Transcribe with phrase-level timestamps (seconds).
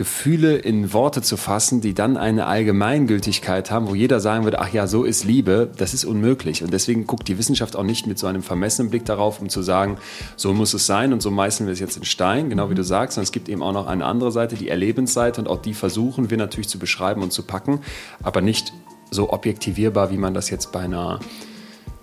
[0.00, 4.72] Gefühle in Worte zu fassen, die dann eine Allgemeingültigkeit haben, wo jeder sagen würde, ach
[4.72, 6.62] ja, so ist Liebe, das ist unmöglich.
[6.62, 9.60] Und deswegen guckt die Wissenschaft auch nicht mit so einem vermessenen Blick darauf, um zu
[9.60, 9.98] sagen,
[10.36, 12.82] so muss es sein und so meißeln wir es jetzt in Stein, genau wie du
[12.82, 13.18] sagst.
[13.18, 16.30] Und es gibt eben auch noch eine andere Seite, die Erlebensseite und auch die versuchen
[16.30, 17.80] wir natürlich zu beschreiben und zu packen,
[18.22, 18.72] aber nicht
[19.10, 21.20] so objektivierbar, wie man das jetzt bei einer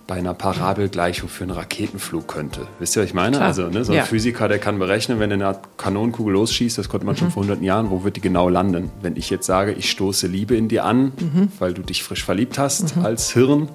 [0.07, 2.67] bei einer Parabelgleichung für einen Raketenflug könnte.
[2.79, 3.35] Wisst ihr, was ich meine?
[3.37, 3.47] Klar.
[3.49, 4.05] Also ne, so ein Ja.
[4.05, 7.19] Physiker, der kann berechnen, wenn eine Kanonenkugel losschießt, das konnte man Mhm.
[7.19, 8.89] schon vor hunderten Jahren, wo wird die genau landen?
[9.01, 11.49] Wenn ich jetzt sage, ich stoße Liebe in dir an, Mhm.
[11.59, 13.67] weil du dich frisch verliebt hast als Hirn,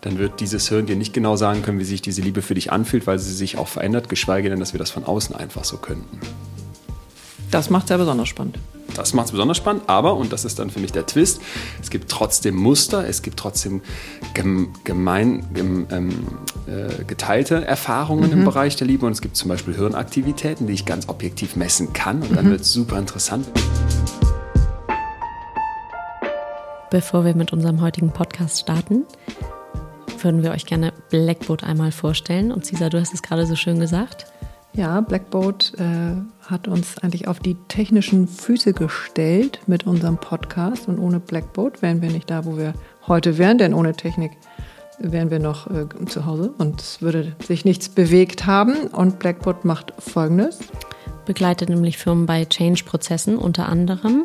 [0.00, 2.72] dann wird dieses Hirn dir nicht genau sagen können, wie sich diese Liebe für dich
[2.72, 5.76] anfühlt, weil sie sich auch verändert, geschweige denn, dass wir das von außen einfach so
[5.76, 6.18] könnten.
[7.50, 8.58] Das macht es ja besonders spannend.
[8.94, 11.40] Das macht es besonders spannend, aber, und das ist dann für mich der Twist,
[11.80, 13.82] es gibt trotzdem Muster, es gibt trotzdem
[14.34, 16.26] gem, gemein, gem, ähm,
[16.66, 20.84] äh, geteilte Erfahrungen im Bereich der Liebe und es gibt zum Beispiel Hirnaktivitäten, die ich
[20.84, 23.46] ganz objektiv messen kann und dann wird es super interessant.
[26.90, 29.04] Bevor wir mit unserem heutigen Podcast starten,
[30.22, 32.50] würden wir euch gerne Blackboard einmal vorstellen.
[32.50, 34.26] Und Cesar, du hast es gerade so schön gesagt.
[34.72, 36.14] Ja, Blackboard äh,
[36.50, 40.88] hat uns eigentlich auf die technischen Füße gestellt mit unserem Podcast.
[40.88, 42.72] Und ohne Blackboard wären wir nicht da, wo wir
[43.06, 44.32] heute wären, denn ohne Technik
[44.98, 48.88] wären wir noch äh, zu Hause und es würde sich nichts bewegt haben.
[48.88, 50.58] Und Blackboard macht Folgendes.
[51.26, 54.24] Begleitet nämlich Firmen bei Change-Prozessen unter anderem.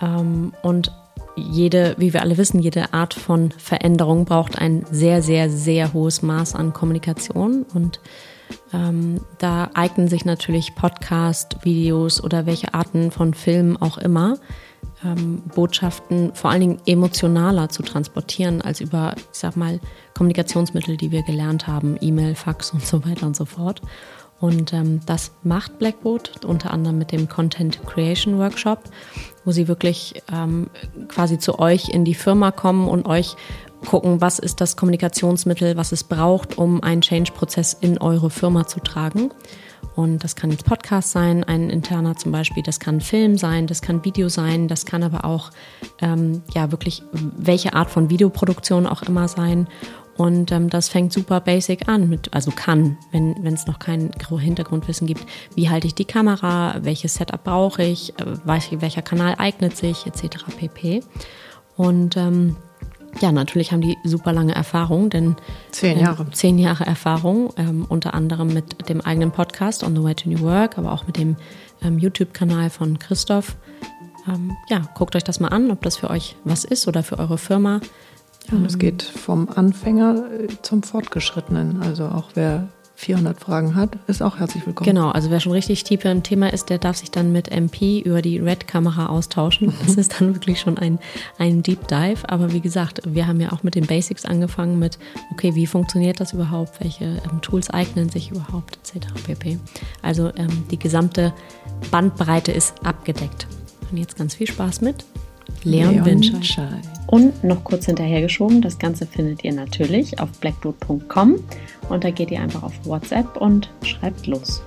[0.00, 0.92] Ähm, und
[1.36, 6.22] jede, wie wir alle wissen, jede Art von Veränderung braucht ein sehr, sehr, sehr hohes
[6.22, 7.64] Maß an Kommunikation.
[7.74, 8.00] Und
[8.72, 14.36] ähm, da eignen sich natürlich Podcast, Videos oder welche Arten von Filmen auch immer,
[15.04, 19.80] ähm, Botschaften vor allen Dingen emotionaler zu transportieren als über, ich sag mal,
[20.16, 23.80] Kommunikationsmittel, die wir gelernt haben, E-Mail, Fax und so weiter und so fort.
[24.40, 28.84] Und ähm, das macht Blackboard unter anderem mit dem Content Creation Workshop,
[29.44, 30.70] wo sie wirklich ähm,
[31.08, 33.34] quasi zu euch in die Firma kommen und euch
[33.86, 38.80] gucken, was ist das Kommunikationsmittel, was es braucht, um einen Change-Prozess in eure Firma zu
[38.80, 39.30] tragen.
[39.94, 43.82] Und das kann jetzt Podcast sein, ein interner zum Beispiel, das kann Film sein, das
[43.82, 45.50] kann Video sein, das kann aber auch
[46.00, 49.68] ähm, ja wirklich welche Art von Videoproduktion auch immer sein.
[50.16, 55.06] Und ähm, das fängt super basic an, mit, also kann, wenn es noch kein Hintergrundwissen
[55.06, 55.24] gibt.
[55.54, 56.76] Wie halte ich die Kamera?
[56.82, 58.18] Welches Setup brauche ich?
[58.18, 60.06] Äh, welch- welcher Kanal eignet sich?
[60.06, 60.44] Etc.
[60.56, 61.04] pp.
[61.76, 62.56] Und ähm,
[63.20, 65.36] ja, natürlich haben die super lange Erfahrung, denn
[65.72, 66.30] Zehn ähm, Jahre.
[66.30, 70.40] zehn Jahre Erfahrung, ähm, unter anderem mit dem eigenen Podcast On the Way to New
[70.40, 71.36] Work, aber auch mit dem
[71.82, 73.56] ähm, YouTube-Kanal von Christoph.
[74.28, 77.18] Ähm, ja, guckt euch das mal an, ob das für euch was ist oder für
[77.18, 77.80] eure Firma.
[78.50, 81.82] Ja, und es geht vom Anfänger äh, zum Fortgeschrittenen.
[81.82, 84.84] Also auch wer 400 Fragen hat, ist auch herzlich willkommen.
[84.84, 88.00] Genau, also wer schon richtig tief im Thema ist, der darf sich dann mit MP
[88.00, 89.72] über die Red-Kamera austauschen.
[89.86, 90.98] Das ist dann wirklich schon ein,
[91.38, 92.28] ein Deep Dive.
[92.28, 94.98] Aber wie gesagt, wir haben ja auch mit den Basics angefangen mit,
[95.30, 96.80] okay, wie funktioniert das überhaupt?
[96.80, 99.06] Welche ähm, Tools eignen sich überhaupt, etc.
[99.24, 99.58] pp.
[100.02, 101.32] Also ähm, die gesamte
[101.92, 103.46] Bandbreite ist abgedeckt.
[103.92, 105.04] Und jetzt ganz viel Spaß mit
[105.64, 106.44] Leon, Winscheid.
[106.44, 106.84] Scheid.
[107.06, 111.36] Und noch kurz hinterhergeschoben, das Ganze findet ihr natürlich auf blackboard.com
[111.88, 114.62] und da geht ihr einfach auf WhatsApp und schreibt los.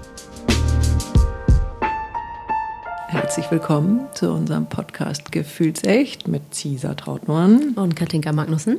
[3.08, 7.74] Herzlich willkommen zu unserem Podcast Gefühlsecht mit Cesar Trautmann.
[7.76, 8.78] Und Katinka Magnussen.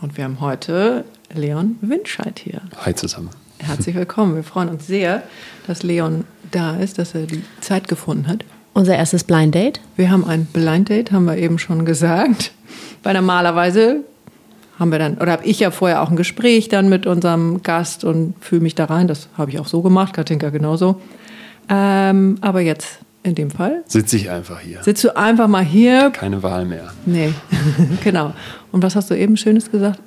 [0.00, 1.04] Und wir haben heute
[1.34, 2.62] Leon Winscheid hier.
[2.84, 3.28] Hi zusammen.
[3.58, 4.36] Herzlich willkommen.
[4.36, 5.22] Wir freuen uns sehr,
[5.66, 8.44] dass Leon da ist, dass er die Zeit gefunden hat.
[8.74, 9.80] Unser erstes Blind Date.
[9.96, 12.52] Wir haben ein Blind Date, haben wir eben schon gesagt.
[13.04, 14.00] Weil normalerweise
[14.80, 18.02] haben wir dann, oder habe ich ja vorher auch ein Gespräch dann mit unserem Gast
[18.02, 19.06] und fühle mich da rein.
[19.06, 21.00] Das habe ich auch so gemacht, Katinka genauso.
[21.68, 24.82] Ähm, aber jetzt in dem Fall Sitze ich einfach hier.
[24.82, 26.10] sitzt du einfach mal hier.
[26.10, 26.92] Keine Wahl mehr.
[27.06, 27.32] Nee,
[28.04, 28.34] genau.
[28.72, 30.00] Und was hast du eben Schönes gesagt?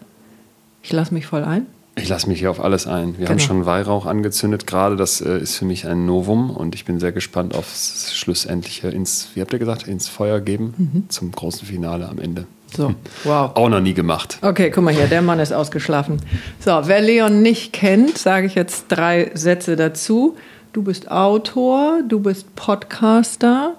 [0.83, 1.65] Ich lasse mich voll ein.
[1.99, 3.17] Ich lasse mich hier auf alles ein.
[3.17, 3.47] Wir haben Genau.
[3.47, 4.95] schon Weihrauch angezündet gerade.
[4.95, 9.29] Das äh, ist für mich ein Novum und ich bin sehr gespannt aufs schlussendliche, ins,
[9.33, 12.45] wie habt ihr gesagt, ins Feuer geben zum großen Finale am Ende.
[12.75, 12.93] So,
[13.23, 13.51] wow.
[13.55, 14.37] Auch noch nie gemacht.
[14.41, 16.21] Okay, guck mal hier, der Mann ist ausgeschlafen.
[16.59, 20.35] So, wer Leon nicht kennt, sage ich jetzt drei Sätze dazu.
[20.73, 23.75] Du bist Autor, du bist Podcaster,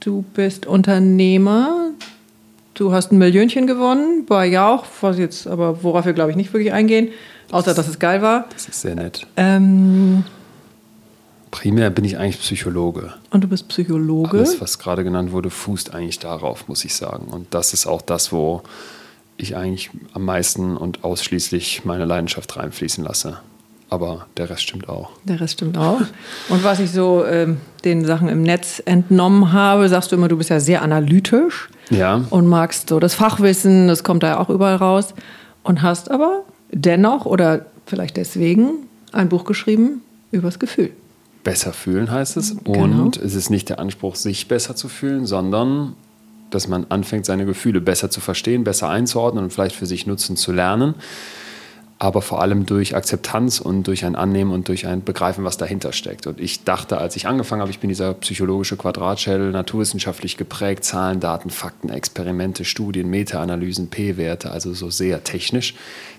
[0.00, 1.90] du bist Unternehmer,
[2.72, 6.52] du hast ein Millionchen gewonnen bei Jauch, was jetzt, aber worauf wir glaube ich nicht
[6.52, 7.08] wirklich eingehen,
[7.50, 8.46] außer dass es geil war.
[8.52, 9.26] Das ist sehr nett.
[9.36, 10.24] Ähm,
[11.50, 13.12] Primär bin ich eigentlich Psychologe.
[13.30, 14.38] und du bist Psychologe.
[14.38, 17.28] Alles, was gerade genannt wurde, fußt eigentlich darauf, muss ich sagen.
[17.28, 18.62] Und das ist auch das, wo
[19.36, 23.38] ich eigentlich am meisten und ausschließlich meine Leidenschaft reinfließen lasse.
[23.90, 25.10] aber der Rest stimmt auch.
[25.24, 26.00] Der Rest stimmt auch.
[26.48, 30.36] Und was ich so ähm, den Sachen im Netz entnommen habe, sagst du immer, du
[30.36, 32.22] bist ja sehr analytisch Ja.
[32.30, 35.14] und magst so das Fachwissen, das kommt da ja auch überall raus.
[35.62, 36.42] Und hast aber
[36.74, 40.90] dennoch oder vielleicht deswegen ein Buch geschrieben übers Gefühl.
[41.44, 42.56] besser fühlen heißt es.
[42.64, 43.04] Genau.
[43.04, 45.94] Und es ist nicht der Anspruch, sich besser zu fühlen, sondern
[46.50, 50.36] dass man anfängt, seine Gefühle besser zu verstehen, besser einzuordnen und vielleicht für sich nutzen
[50.36, 50.94] zu lernen.
[52.04, 55.94] Aber vor allem durch Akzeptanz und durch ein Annehmen und durch ein Begreifen, was dahinter
[55.94, 56.26] steckt.
[56.26, 61.18] Und ich dachte, als ich angefangen habe, ich bin dieser psychologische Quadratschädel, naturwissenschaftlich geprägt, Zahlen,
[61.18, 65.74] Daten, Fakten, Experimente, Studien, Meta-Analysen, P-Werte, also so sehr technisch.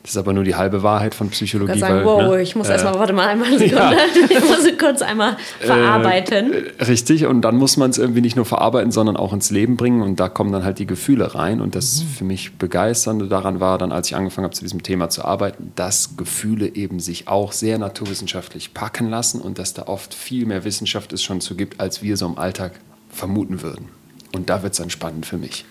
[0.06, 1.74] Das ist aber nur die halbe Wahrheit von Psychologie.
[1.74, 3.98] Ich sagen, weil, wow, ne, ich muss äh, erstmal, warte mal, einmal Sekunde.
[4.30, 6.54] Ich muss kurz einmal verarbeiten.
[6.54, 9.78] äh, richtig, und dann muss man es irgendwie nicht nur verarbeiten, sondern auch ins Leben
[9.78, 10.04] bringen.
[10.04, 11.60] Und da kommen dann halt die Gefühle rein.
[11.60, 15.10] Und das für mich Begeisternde daran war, dann, als ich angefangen habe, zu diesem Thema
[15.10, 20.14] zu arbeiten, dass Gefühle eben sich auch sehr naturwissenschaftlich packen lassen und dass da oft
[20.14, 22.74] viel mehr Wissenschaft es schon zu gibt, als wir so im Alltag
[23.10, 23.90] vermuten würden.
[24.34, 25.66] Und da wird es dann spannend für mich.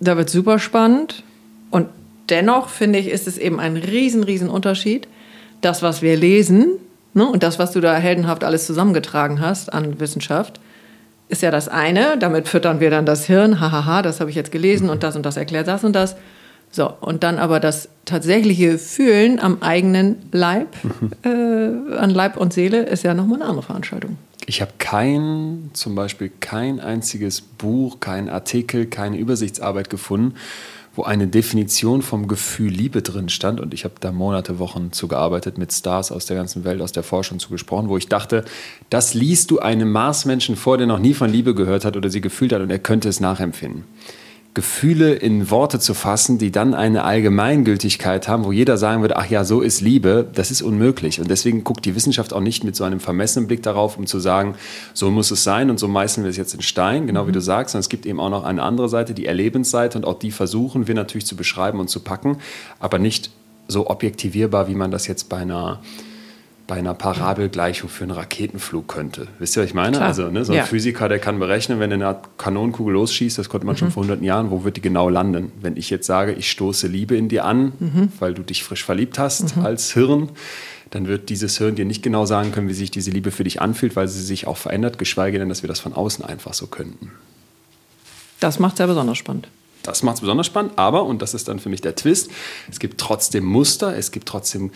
[0.00, 1.22] Da wird super spannend.
[1.70, 1.88] Und
[2.28, 5.08] dennoch finde ich, ist es eben ein riesen, riesen Unterschied.
[5.60, 6.78] Das, was wir lesen
[7.14, 10.60] ne, und das, was du da heldenhaft alles zusammengetragen hast an Wissenschaft,
[11.28, 12.18] ist ja das eine.
[12.18, 13.60] Damit füttern wir dann das Hirn.
[13.60, 16.16] Hahaha, das habe ich jetzt gelesen und das und das erklärt das und das.
[16.70, 20.68] So, und dann aber das tatsächliche Fühlen am eigenen Leib,
[21.24, 24.18] äh, an Leib und Seele, ist ja nochmal eine andere Veranstaltung.
[24.48, 30.34] Ich habe kein, zum Beispiel kein einziges Buch, kein Artikel, keine Übersichtsarbeit gefunden,
[30.94, 33.58] wo eine Definition vom Gefühl Liebe drin stand.
[33.58, 37.02] Und ich habe da Monate, Wochen zugearbeitet, mit Stars aus der ganzen Welt, aus der
[37.02, 38.44] Forschung zu gesprochen, wo ich dachte,
[38.88, 42.20] das liest du einem Marsmenschen vor, der noch nie von Liebe gehört hat oder sie
[42.20, 43.84] gefühlt hat und er könnte es nachempfinden.
[44.56, 49.28] Gefühle in Worte zu fassen, die dann eine Allgemeingültigkeit haben, wo jeder sagen würde, ach
[49.28, 51.20] ja, so ist Liebe, das ist unmöglich.
[51.20, 54.18] Und deswegen guckt die Wissenschaft auch nicht mit so einem vermessenen Blick darauf, um zu
[54.18, 54.54] sagen,
[54.94, 57.40] so muss es sein und so meißeln wir es jetzt in Stein, genau wie du
[57.42, 57.74] sagst.
[57.74, 60.88] Und es gibt eben auch noch eine andere Seite, die Erlebensseite und auch die versuchen
[60.88, 62.38] wir natürlich zu beschreiben und zu packen,
[62.80, 63.30] aber nicht
[63.68, 65.82] so objektivierbar, wie man das jetzt bei einer
[66.66, 69.28] bei einer Parabelgleichung für einen Raketenflug könnte.
[69.38, 69.96] Wisst ihr, was ich meine?
[69.98, 70.08] Klar.
[70.08, 70.64] Also ne, so ein Ja.
[70.64, 74.50] Physiker, der kann berechnen, wenn eine Kanonenkugel loschießt, das konnte man schon vor hunderten Jahren,
[74.50, 75.52] wo wird die genau landen?
[75.60, 79.18] Wenn ich jetzt sage, ich stoße Liebe in dir an, weil du dich frisch verliebt
[79.18, 80.30] hast als Hirn,
[80.90, 83.60] dann wird dieses Hirn dir nicht genau sagen können, wie sich diese Liebe für dich
[83.60, 86.66] anfühlt, weil sie sich auch verändert, geschweige denn, dass wir das von außen einfach so
[86.66, 87.10] könnten.
[88.40, 89.48] Das macht es ja besonders spannend.
[89.82, 92.28] Das macht es besonders spannend, aber, und das ist dann für mich der Twist,
[92.68, 94.72] es gibt trotzdem Muster, es gibt trotzdem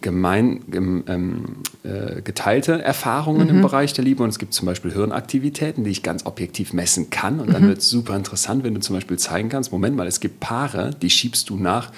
[0.00, 1.44] gemein, gem, ähm,
[1.82, 4.22] äh, geteilte Erfahrungen im Bereich der Liebe.
[4.22, 7.40] Und es gibt zum Beispiel Hirnaktivitäten, die ich ganz objektiv messen kann.
[7.40, 10.20] Und dann wird es super interessant, wenn du zum Beispiel zeigen kannst, Moment mal, es
[10.20, 11.92] gibt Paare, die schiebst du nach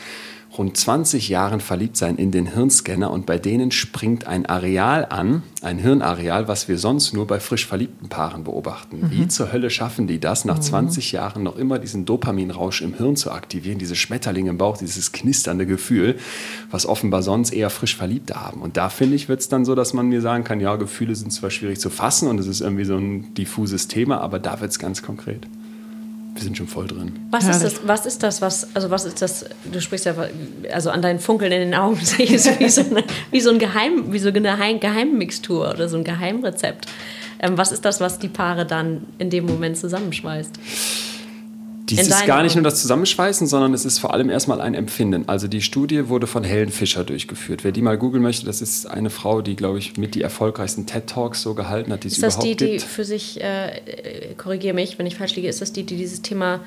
[0.59, 5.43] rund 20 Jahren verliebt sein in den Hirnscanner und bei denen springt ein Areal an,
[5.63, 9.11] ein Hirnareal, was wir sonst nur bei frisch verliebten Paaren beobachten.
[9.11, 13.17] Wie zur Hölle schaffen die das, nach 20 Jahren noch immer diesen Dopaminrausch im Hirn
[13.17, 16.17] zu aktivieren, diese Schmetterlinge im Bauch, dieses knisternde Gefühl,
[16.71, 18.63] was offenbar sonst eher frisch Verliebte haben.
[18.63, 21.15] Und da finde ich, wird es dann so, dass man mir sagen kann, ja, Gefühle
[21.15, 24.61] sind zwar schwierig zu fassen und es ist irgendwie so ein diffuses Thema, aber da
[24.61, 25.47] wird es ganz konkret.
[26.37, 27.13] Wir sind schon voll drin.
[27.31, 30.15] Was ist das, was ist das, was, also was ist das, du sprichst ja,
[30.73, 33.51] also an deinen Funkeln in den Augen sehe ich es wie so, eine, wie so
[33.51, 36.87] ein Geheim, wie so eine Geheim, Geheimmixtur oder so ein Geheimrezept.
[37.39, 40.59] Ähm, was ist das, was die Paare dann in dem Moment zusammenschweißt?
[41.89, 45.29] Dies ist gar nicht nur das Zusammenschweißen, sondern es ist vor allem erstmal ein Empfinden.
[45.29, 47.63] Also die Studie wurde von Helen Fischer durchgeführt.
[47.63, 50.87] Wer die mal googeln möchte, das ist eine Frau, die, glaube ich, mit die erfolgreichsten
[50.87, 52.83] TED-Talks so gehalten hat, die es Ist das überhaupt die, die gibt.
[52.83, 56.23] für sich, äh, äh, korrigiere mich, wenn ich falsch liege, ist das die, die dieses
[56.23, 56.61] Thema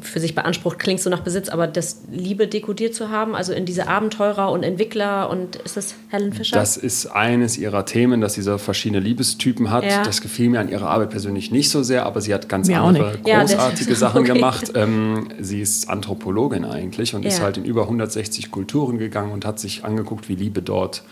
[0.00, 3.64] für sich beansprucht, klingt so nach Besitz, aber das Liebe dekodiert zu haben, also in
[3.64, 6.56] diese Abenteurer und Entwickler und ist das Helen Fischer?
[6.56, 9.84] Das ist eines ihrer Themen, dass sie so verschiedene Liebestypen hat.
[9.84, 10.02] Ja.
[10.02, 12.80] Das gefiel mir an ihrer Arbeit persönlich nicht so sehr, aber sie hat ganz Mir
[12.80, 13.26] andere nicht.
[13.26, 14.32] Ja, großartige Sachen okay.
[14.34, 14.72] gemacht.
[14.74, 17.44] Ähm, sie ist Anthropologin eigentlich und ist Ja.
[17.44, 21.02] halt in über 160 Kulturen gegangen und hat sich angeguckt, wie Liebe dort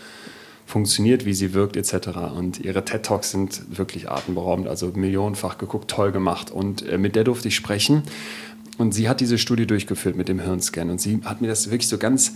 [0.65, 2.09] funktioniert, wie sie wirkt etc.
[2.35, 6.51] Und ihre TED-Talks sind wirklich atemberaubend, also millionenfach geguckt, toll gemacht.
[6.51, 8.03] Und äh, mit der durfte ich sprechen.
[8.77, 10.89] Und sie hat diese Studie durchgeführt mit dem Hirnscan.
[10.89, 12.33] Und sie hat mir das wirklich so ganz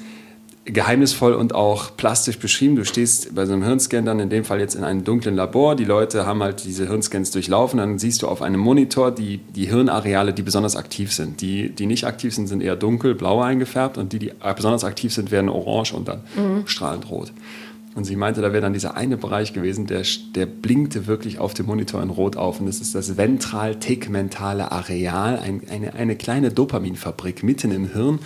[0.65, 2.75] geheimnisvoll und auch plastisch beschrieben.
[2.75, 5.75] Du stehst bei so einem Hirnscan dann in dem Fall jetzt in einem dunklen Labor.
[5.75, 7.79] Die Leute haben halt diese Hirnscans durchlaufen.
[7.79, 11.41] Dann siehst du auf einem Monitor die, die Hirnareale, die besonders aktiv sind.
[11.41, 13.97] Die, die nicht aktiv sind, sind eher dunkel, blau eingefärbt.
[13.97, 16.21] Und die, die besonders aktiv sind, werden orange und dann
[16.65, 17.33] strahlend rot.
[17.95, 20.03] Und sie meinte, da wäre dann dieser eine Bereich gewesen, der,
[20.35, 22.59] der blinkte wirklich auf dem Monitor in Rot auf.
[22.59, 28.19] Und das ist das ventral-tegmentale Areal, ein, eine, eine kleine Dopaminfabrik mitten im Hirn,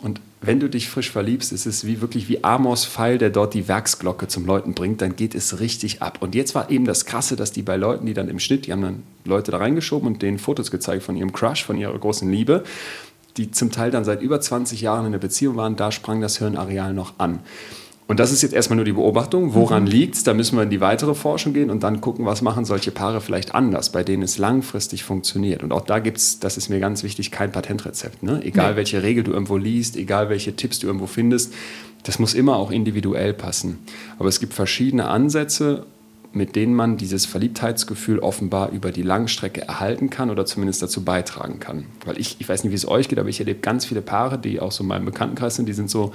[0.00, 3.52] Und wenn du dich frisch verliebst, ist es wie wirklich wie Amos Pfeil, der dort
[3.52, 6.18] die Werksglocke zum Läuten bringt, dann geht es richtig ab.
[6.20, 8.72] Und jetzt war eben das Krasse, dass die bei Leuten, die dann im Schnitt, die
[8.72, 12.30] haben dann Leute da reingeschoben und denen Fotos gezeigt von ihrem Crush, von ihrer großen
[12.30, 12.64] Liebe,
[13.36, 16.38] die zum Teil dann seit über 20 Jahren in einer Beziehung waren, da sprang das
[16.38, 17.40] Hirnareal noch an.
[18.10, 19.54] Und das ist jetzt erstmal nur die Beobachtung.
[19.54, 19.90] Woran mhm.
[19.90, 20.24] liegt es?
[20.24, 23.20] Da müssen wir in die weitere Forschung gehen und dann gucken, was machen solche Paare
[23.20, 25.62] vielleicht anders, bei denen es langfristig funktioniert.
[25.62, 28.24] Und auch da gibt es, das ist mir ganz wichtig, kein Patentrezept.
[28.24, 28.40] Ne?
[28.42, 28.78] Egal, nee.
[28.78, 31.54] welche Regel du irgendwo liest, egal, welche Tipps du irgendwo findest,
[32.02, 33.78] das muss immer auch individuell passen.
[34.18, 35.86] Aber es gibt verschiedene Ansätze,
[36.32, 41.60] mit denen man dieses Verliebtheitsgefühl offenbar über die Langstrecke erhalten kann oder zumindest dazu beitragen
[41.60, 41.86] kann.
[42.04, 44.36] Weil ich, ich weiß nicht, wie es euch geht, aber ich erlebe ganz viele Paare,
[44.36, 46.12] die auch so in meinem Bekanntenkreis sind, die sind so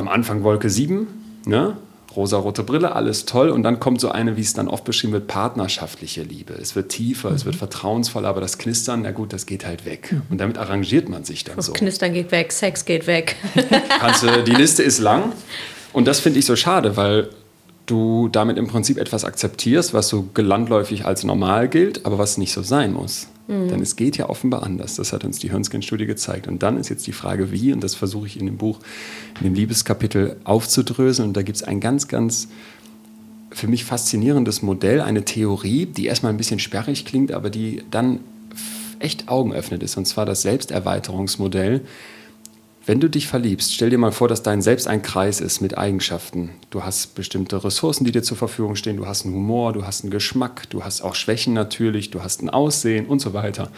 [0.00, 1.06] am Anfang Wolke 7,
[1.46, 1.76] ne?
[2.16, 3.50] rosa-rote Brille, alles toll.
[3.50, 6.54] Und dann kommt so eine, wie es dann oft beschrieben wird, partnerschaftliche Liebe.
[6.54, 7.36] Es wird tiefer, mhm.
[7.36, 7.60] es wird mhm.
[7.60, 10.12] vertrauensvoller, aber das Knistern, na gut, das geht halt weg.
[10.12, 10.22] Mhm.
[10.30, 11.72] Und damit arrangiert man sich dann das so.
[11.72, 13.36] Knistern geht weg, Sex geht weg.
[14.00, 15.32] Kannst, die Liste ist lang.
[15.92, 17.30] Und das finde ich so schade, weil
[17.86, 22.52] du damit im Prinzip etwas akzeptierst, was so landläufig als normal gilt, aber was nicht
[22.52, 23.28] so sein muss.
[23.50, 23.68] Mhm.
[23.68, 24.94] Denn es geht ja offenbar anders.
[24.94, 26.46] Das hat uns die Hirnscan-Studie gezeigt.
[26.46, 28.78] Und dann ist jetzt die Frage, wie, und das versuche ich in dem Buch,
[29.40, 31.28] in dem Liebeskapitel aufzudröseln.
[31.28, 32.48] Und da gibt es ein ganz, ganz
[33.50, 38.20] für mich faszinierendes Modell, eine Theorie, die erstmal ein bisschen sperrig klingt, aber die dann
[39.00, 39.96] echt Augen öffnet ist.
[39.96, 41.80] Und zwar das Selbsterweiterungsmodell,
[42.90, 45.78] wenn du dich verliebst, stell dir mal vor, dass dein Selbst ein Kreis ist mit
[45.78, 46.50] Eigenschaften.
[46.70, 48.96] Du hast bestimmte Ressourcen, die dir zur Verfügung stehen.
[48.96, 52.42] Du hast einen Humor, du hast einen Geschmack, du hast auch Schwächen natürlich, du hast
[52.42, 53.70] ein Aussehen und so weiter.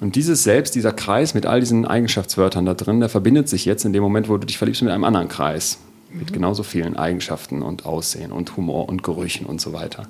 [0.00, 3.84] Und dieses Selbst, dieser Kreis mit all diesen Eigenschaftswörtern da drin, der verbindet sich jetzt
[3.84, 5.78] in dem Moment, wo du dich verliebst, mit einem anderen Kreis.
[6.12, 6.34] Mit mhm.
[6.34, 10.04] genauso vielen Eigenschaften und Aussehen und Humor und Gerüchen und so weiter.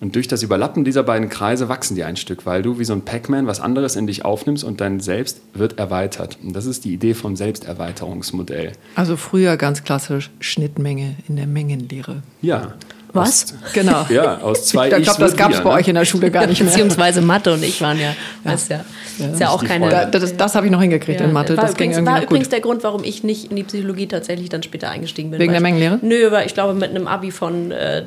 [0.00, 2.92] Und durch das Überlappen dieser beiden Kreise wachsen die ein Stück, weil du wie so
[2.92, 6.38] ein Pac-Man was anderes in dich aufnimmst und dein Selbst wird erweitert.
[6.42, 8.72] Und das ist die Idee vom Selbsterweiterungsmodell.
[8.96, 12.22] Also früher ganz klassisch Schnittmenge in der Mengenlehre.
[12.42, 12.74] Ja.
[13.14, 13.44] Was?
[13.44, 14.04] Aus, genau.
[14.10, 15.76] Ja, aus zwei Ich glaube, das gab es bei ne?
[15.76, 16.68] euch in der Schule gar nicht mehr.
[16.68, 18.14] Beziehungsweise Mathe und ich waren ja, ja.
[18.42, 18.84] Weißt ja,
[19.18, 19.26] ja.
[19.28, 19.88] ist ja auch keine.
[19.88, 21.26] Da, das, das habe ich noch hingekriegt ja.
[21.26, 21.56] in Mathe.
[21.56, 24.08] War das übrigens, ging war irgendwie übrigens der Grund, warum ich nicht in die Psychologie
[24.08, 25.38] tatsächlich dann später eingestiegen bin.
[25.38, 26.00] Wegen der Mengenlehre?
[26.02, 28.02] Nö, weil ich glaube, mit einem Abi von äh,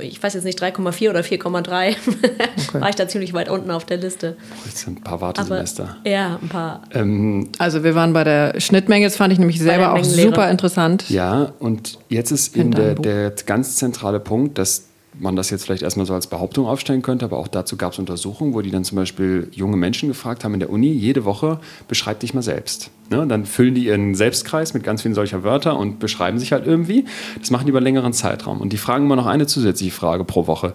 [0.00, 1.96] ich weiß jetzt nicht, 3,4 oder 4,3
[2.68, 2.80] okay.
[2.80, 4.36] war ich da ziemlich weit unten auf der Liste.
[4.64, 5.96] Jetzt sind ein paar Wartesemester.
[6.00, 6.82] Aber, ja, ein paar.
[6.92, 11.08] Ähm, also wir waren bei der Schnittmenge, das fand ich nämlich selber auch super interessant.
[11.10, 15.82] Ja, und jetzt ist eben der, der ganz zentrale Punkt, dass man das jetzt vielleicht
[15.82, 18.84] erstmal so als Behauptung aufstellen könnte, aber auch dazu gab es Untersuchungen, wo die dann
[18.84, 22.90] zum Beispiel junge Menschen gefragt haben in der Uni, jede Woche, beschreib dich mal selbst.
[23.10, 23.26] Ne?
[23.26, 27.04] Dann füllen die ihren Selbstkreis mit ganz vielen solcher Wörter und beschreiben sich halt irgendwie.
[27.38, 28.60] Das machen die über einen längeren Zeitraum.
[28.60, 30.74] Und die fragen immer noch eine zusätzliche Frage pro Woche.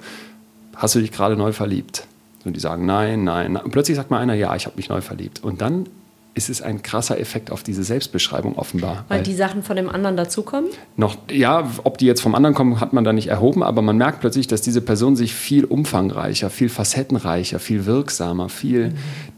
[0.75, 2.05] Hast du dich gerade neu verliebt?
[2.43, 3.63] Und die sagen nein, nein, nein.
[3.63, 5.43] Und plötzlich sagt mal einer, ja, ich habe mich neu verliebt.
[5.43, 5.87] Und dann
[6.35, 9.05] ist es ein krasser Effekt auf diese Selbstbeschreibung offenbar.
[9.07, 10.69] Weil, weil, die Sachen von dem anderen dazukommen?
[10.97, 13.97] Noch, ja, ob die jetzt vom anderen kommen, hat man da nicht erhoben, aber man
[13.97, 18.95] merkt plötzlich, dass diese Person sich viel umfangreicher, viel facettenreicher, viel wirksamer, viel mhm.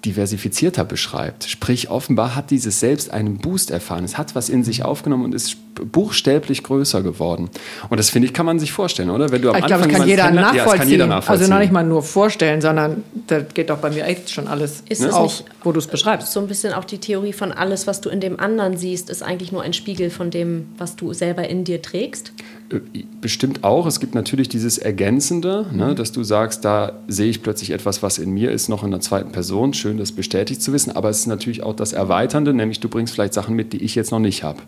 [0.08, 1.44] Diversifizierter beschreibt.
[1.46, 4.04] Sprich, offenbar hat dieses Selbst einen Boost erfahren.
[4.04, 7.50] Es hat was in sich aufgenommen und ist buchstäblich größer geworden.
[7.90, 9.30] Und das finde ich, kann man sich vorstellen, oder?
[9.32, 10.58] Wenn du am ich glaube, das kann jeder, nachvollziehen.
[10.58, 11.42] Ja, das kann jeder nachvollziehen.
[11.44, 14.84] Also noch nicht mal nur vorstellen, sondern da geht doch bei mir echt schon alles
[14.90, 15.14] ist ne?
[15.14, 16.32] auf, wo du es beschreibst.
[16.32, 19.22] So ein bisschen auch die Theorie von alles, was du in dem anderen siehst, ist
[19.22, 22.32] eigentlich nur ein Spiegel von dem, was du selber in dir trägst?
[22.72, 22.80] Äh,
[23.22, 23.86] bestimmt auch.
[23.86, 25.96] Es gibt natürlich dieses Ergänzende, ne, mhm.
[25.96, 29.00] dass du sagst, da sehe ich plötzlich etwas, was in mir ist, noch in der
[29.00, 29.74] zweiten Person.
[29.74, 30.92] Schön, das bestätigt zu wissen.
[30.92, 33.96] Aber es ist natürlich auch das Erweiternde, nämlich du bringst vielleicht Sachen mit, die ich
[33.96, 34.62] jetzt noch nicht habe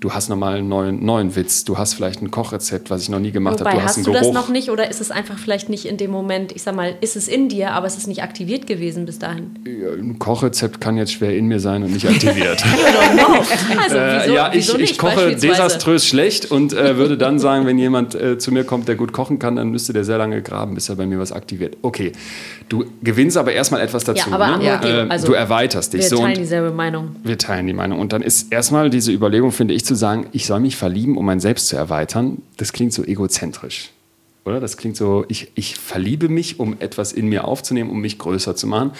[0.00, 3.18] du hast nochmal einen neuen, neuen Witz, du hast vielleicht ein Kochrezept, was ich noch
[3.18, 3.70] nie gemacht habe.
[3.70, 6.10] Du hast, hast du das noch nicht oder ist es einfach vielleicht nicht in dem
[6.10, 9.18] Moment, ich sag mal, ist es in dir, aber es ist nicht aktiviert gewesen bis
[9.18, 9.58] dahin?
[9.64, 12.62] Ja, ein Kochrezept kann jetzt schwer in mir sein und nicht aktiviert.
[13.82, 17.78] also, äh, wieso, ja, ich, ich koche desaströs schlecht und äh, würde dann sagen, wenn
[17.78, 20.74] jemand äh, zu mir kommt, der gut kochen kann, dann müsste der sehr lange graben,
[20.74, 21.76] bis er bei mir was aktiviert.
[21.82, 22.12] Okay,
[22.68, 24.28] du gewinnst aber erstmal etwas dazu.
[24.28, 24.64] Ja, aber ne?
[24.64, 24.84] ja.
[24.84, 26.02] Äh, also, du erweiterst dich.
[26.02, 27.16] Wir so, teilen dieselbe Meinung.
[27.24, 27.98] Wir teilen die Meinung.
[27.98, 31.24] Und dann ist erstmal diese Überlegung, finde ich, zu sagen, ich soll mich verlieben, um
[31.24, 33.90] mein Selbst zu erweitern, das klingt so egozentrisch.
[34.46, 34.60] Oder?
[34.60, 38.54] Das klingt so, ich, ich verliebe mich, um etwas in mir aufzunehmen, um mich größer
[38.54, 38.92] zu machen.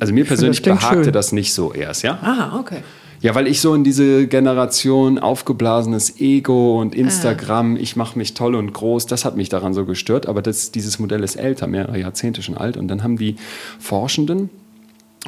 [0.00, 1.12] Also mir persönlich das behagte schön.
[1.12, 2.18] das nicht so erst, ja?
[2.22, 2.78] Ah, okay.
[3.20, 7.78] Ja, weil ich so in diese Generation aufgeblasenes Ego und Instagram, ah.
[7.80, 10.26] ich mache mich toll und groß, das hat mich daran so gestört.
[10.26, 12.76] Aber das, dieses Modell ist älter, mehrere Jahrzehnte schon alt.
[12.78, 13.36] Und dann haben die
[13.78, 14.48] Forschenden,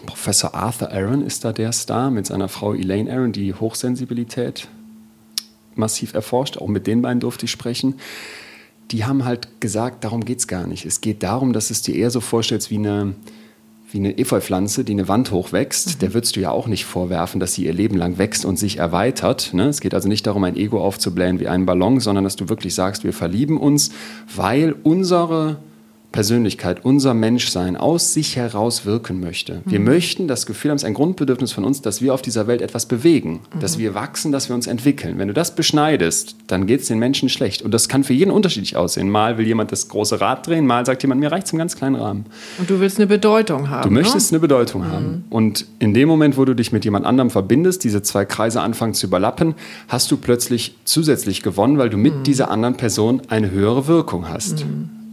[0.07, 4.69] Professor Arthur Aaron ist da der Star mit seiner Frau Elaine Aaron, die Hochsensibilität
[5.81, 7.97] massiv erforscht, auch mit den beiden durfte ich sprechen.
[8.93, 10.85] Die haben halt gesagt, darum geht es gar nicht.
[10.87, 13.15] Es geht darum, dass es dir eher so vorstellst wie eine,
[13.91, 15.99] wie eine Efeupflanze, die eine Wand hochwächst, mhm.
[16.01, 18.79] der würdest du ja auch nicht vorwerfen, dass sie ihr Leben lang wächst und sich
[18.79, 19.55] erweitert.
[19.55, 19.69] Ne?
[19.69, 22.75] Es geht also nicht darum, ein Ego aufzublähen wie einen Ballon, sondern dass du wirklich
[22.75, 23.91] sagst, wir verlieben uns,
[24.35, 25.59] weil unsere
[26.13, 29.63] Persönlichkeit, unser Menschsein aus sich heraus wirken möchte.
[29.65, 29.87] Wir mhm.
[29.87, 32.63] möchten das Gefühl haben, es ist ein Grundbedürfnis von uns, dass wir auf dieser Welt
[32.63, 33.61] etwas bewegen, mhm.
[33.61, 35.19] dass wir wachsen, dass wir uns entwickeln.
[35.19, 37.63] Wenn du das beschneidest, dann geht es den Menschen schlecht.
[37.63, 39.09] Und das kann für jeden unterschiedlich aussehen.
[39.09, 41.77] Mal will jemand das große Rad drehen, mal sagt jemand, mir reicht es im ganz
[41.77, 42.27] kleinen Rahmen.
[42.59, 43.89] Und du willst eine Bedeutung haben.
[43.89, 44.37] Du möchtest ne?
[44.37, 44.93] eine Bedeutung mhm.
[44.93, 45.25] haben.
[45.31, 48.95] Und in dem Moment, wo du dich mit jemand anderem verbindest, diese zwei Kreise anfangen
[48.95, 49.55] zu überlappen,
[49.87, 52.23] hast du plötzlich zusätzlich gewonnen, weil du mit mhm.
[52.25, 54.65] dieser anderen Person eine höhere Wirkung hast.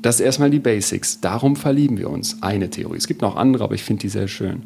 [0.07, 1.19] Das ist erstmal die Basics.
[1.19, 2.41] Darum verlieben wir uns.
[2.41, 2.95] Eine Theorie.
[2.95, 4.63] Es gibt noch andere, aber ich finde die sehr schön.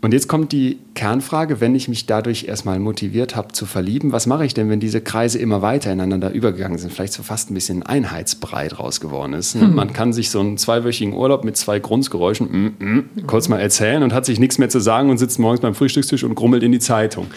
[0.00, 4.26] Und jetzt kommt die Kernfrage, wenn ich mich dadurch erstmal motiviert habe zu verlieben, was
[4.26, 7.54] mache ich denn, wenn diese Kreise immer weiter ineinander übergegangen sind, vielleicht so fast ein
[7.54, 9.54] bisschen Einheitsbrei draus geworden ist.
[9.54, 9.76] Hm.
[9.76, 14.02] Man kann sich so einen zweiwöchigen Urlaub mit zwei Grundgeräuschen mm, mm, kurz mal erzählen
[14.02, 16.72] und hat sich nichts mehr zu sagen und sitzt morgens beim Frühstückstisch und grummelt in
[16.72, 17.28] die Zeitung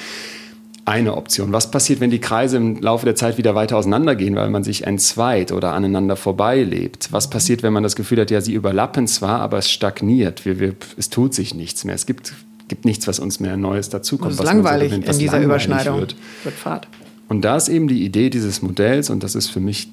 [0.91, 1.53] eine Option.
[1.53, 4.85] Was passiert, wenn die Kreise im Laufe der Zeit wieder weiter auseinandergehen, weil man sich
[4.85, 7.13] entzweit oder aneinander vorbeilebt?
[7.13, 10.59] Was passiert, wenn man das Gefühl hat, ja, sie überlappen zwar, aber es stagniert, wir,
[10.59, 12.33] wir, es tut sich nichts mehr, es gibt,
[12.67, 14.33] gibt nichts, was uns mehr Neues dazukommt.
[14.33, 15.99] Es ist langweilig so gewinnt, in dieser Überschneidung.
[16.01, 16.15] Wird.
[16.43, 16.89] wird Fahrt.
[17.29, 19.87] Und da ist eben die Idee dieses Modells, und das ist für mich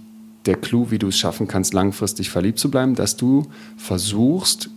[0.46, 4.70] der Clou, wie du es schaffen kannst, langfristig verliebt zu bleiben, dass du versuchst,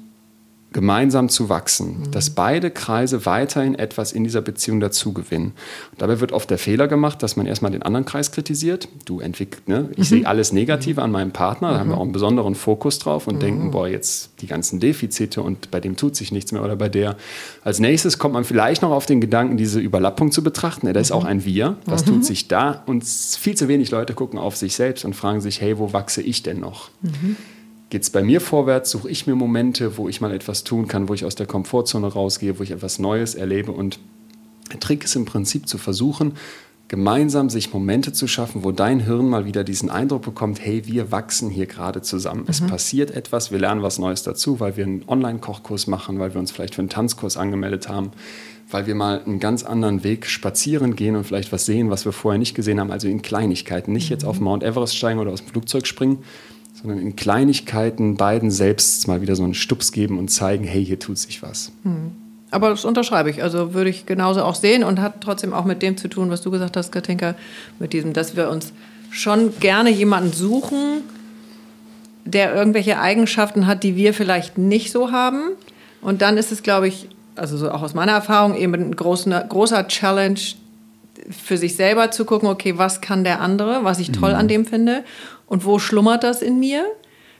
[0.73, 2.11] gemeinsam zu wachsen, mhm.
[2.11, 5.51] dass beide Kreise weiterhin etwas in dieser Beziehung dazugewinnen.
[5.97, 8.87] dabei wird oft der Fehler gemacht, dass man erstmal den anderen Kreis kritisiert.
[9.03, 9.89] Du entwickelst, ne?
[9.91, 10.03] ich mhm.
[10.03, 11.99] sehe alles Negative an meinem Partner, da haben wir mhm.
[11.99, 13.39] auch einen besonderen Fokus drauf und mhm.
[13.39, 16.87] denken, boah, jetzt die ganzen Defizite und bei dem tut sich nichts mehr oder bei
[16.87, 17.17] der.
[17.63, 20.87] Als nächstes kommt man vielleicht noch auf den Gedanken, diese Überlappung zu betrachten.
[20.87, 21.29] Ja, da ist auch mhm.
[21.29, 21.77] ein Wir.
[21.85, 22.83] Was tut sich da?
[22.85, 26.21] Und viel zu wenig Leute gucken auf sich selbst und fragen sich, hey, wo wachse
[26.21, 26.89] ich denn noch?
[27.91, 31.09] Geht es bei mir vorwärts, suche ich mir Momente, wo ich mal etwas tun kann,
[31.09, 33.73] wo ich aus der Komfortzone rausgehe, wo ich etwas Neues erlebe.
[33.73, 33.99] Und
[34.71, 36.33] der Trick ist im Prinzip zu versuchen,
[36.87, 41.11] gemeinsam sich Momente zu schaffen, wo dein Hirn mal wieder diesen Eindruck bekommt, hey, wir
[41.11, 42.43] wachsen hier gerade zusammen.
[42.43, 42.49] Mhm.
[42.49, 46.39] Es passiert etwas, wir lernen was Neues dazu, weil wir einen Online-Kochkurs machen, weil wir
[46.39, 48.11] uns vielleicht für einen Tanzkurs angemeldet haben,
[48.69, 52.13] weil wir mal einen ganz anderen Weg spazieren gehen und vielleicht was sehen, was wir
[52.13, 53.91] vorher nicht gesehen haben, also in Kleinigkeiten.
[53.91, 54.13] Nicht mhm.
[54.13, 56.19] jetzt auf Mount Everest steigen oder aus dem Flugzeug springen,
[56.81, 60.99] sondern in Kleinigkeiten beiden selbst mal wieder so einen Stups geben und zeigen, hey, hier
[60.99, 61.71] tut sich was.
[61.83, 62.11] Hm.
[62.51, 63.41] Aber das unterschreibe ich.
[63.41, 66.41] Also würde ich genauso auch sehen und hat trotzdem auch mit dem zu tun, was
[66.41, 67.35] du gesagt hast, Katinka,
[67.79, 68.73] mit diesem, dass wir uns
[69.09, 71.03] schon gerne jemanden suchen,
[72.25, 75.51] der irgendwelche Eigenschaften hat, die wir vielleicht nicht so haben.
[76.01, 79.41] Und dann ist es, glaube ich, also so auch aus meiner Erfahrung, eben ein großer,
[79.47, 80.39] großer Challenge,
[81.29, 84.37] für sich selber zu gucken, okay, was kann der andere, was ich toll mhm.
[84.37, 85.03] an dem finde
[85.45, 86.85] und wo schlummert das in mir?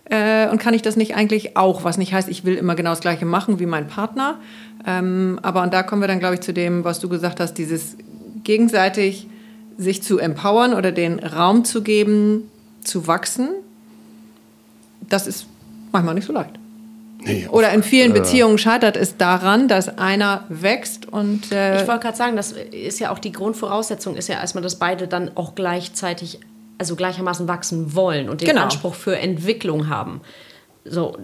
[0.06, 2.90] Äh, und kann ich das nicht eigentlich auch, was nicht heißt, ich will immer genau
[2.90, 4.40] das Gleiche machen wie mein Partner.
[4.86, 7.54] Ähm, aber und da kommen wir dann, glaube ich, zu dem, was du gesagt hast,
[7.54, 7.98] dieses
[8.44, 9.28] gegenseitig
[9.78, 12.50] sich zu empowern oder den Raum zu geben,
[12.84, 13.50] zu wachsen.
[15.08, 15.48] Das ist
[15.92, 16.61] manchmal nicht so leicht.
[17.24, 21.52] Nee, Oder in vielen äh, Beziehungen scheitert es daran, dass einer wächst und.
[21.52, 24.78] Äh ich wollte gerade sagen, das ist ja auch die Grundvoraussetzung, ist ja erstmal, dass
[24.78, 26.40] beide dann auch gleichzeitig
[26.78, 28.64] also gleichermaßen wachsen wollen und den genau.
[28.64, 30.22] Anspruch für Entwicklung haben.
[30.84, 31.18] So.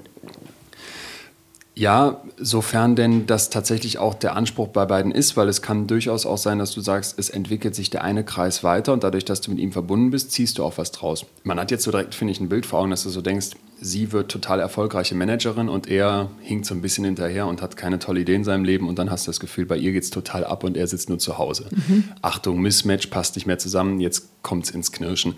[1.78, 6.26] Ja, sofern denn das tatsächlich auch der Anspruch bei beiden ist, weil es kann durchaus
[6.26, 9.42] auch sein, dass du sagst, es entwickelt sich der eine Kreis weiter und dadurch, dass
[9.42, 11.28] du mit ihm verbunden bist, ziehst du auch was draus.
[11.44, 13.52] Man hat jetzt so direkt, finde ich, ein Bild vor Augen, dass du so denkst,
[13.80, 18.00] sie wird total erfolgreiche Managerin und er hinkt so ein bisschen hinterher und hat keine
[18.00, 20.10] tolle Idee in seinem Leben und dann hast du das Gefühl, bei ihr geht es
[20.10, 21.68] total ab und er sitzt nur zu Hause.
[21.70, 22.06] Mhm.
[22.24, 25.36] Achtung, Mismatch passt nicht mehr zusammen, jetzt kommt es ins Knirschen.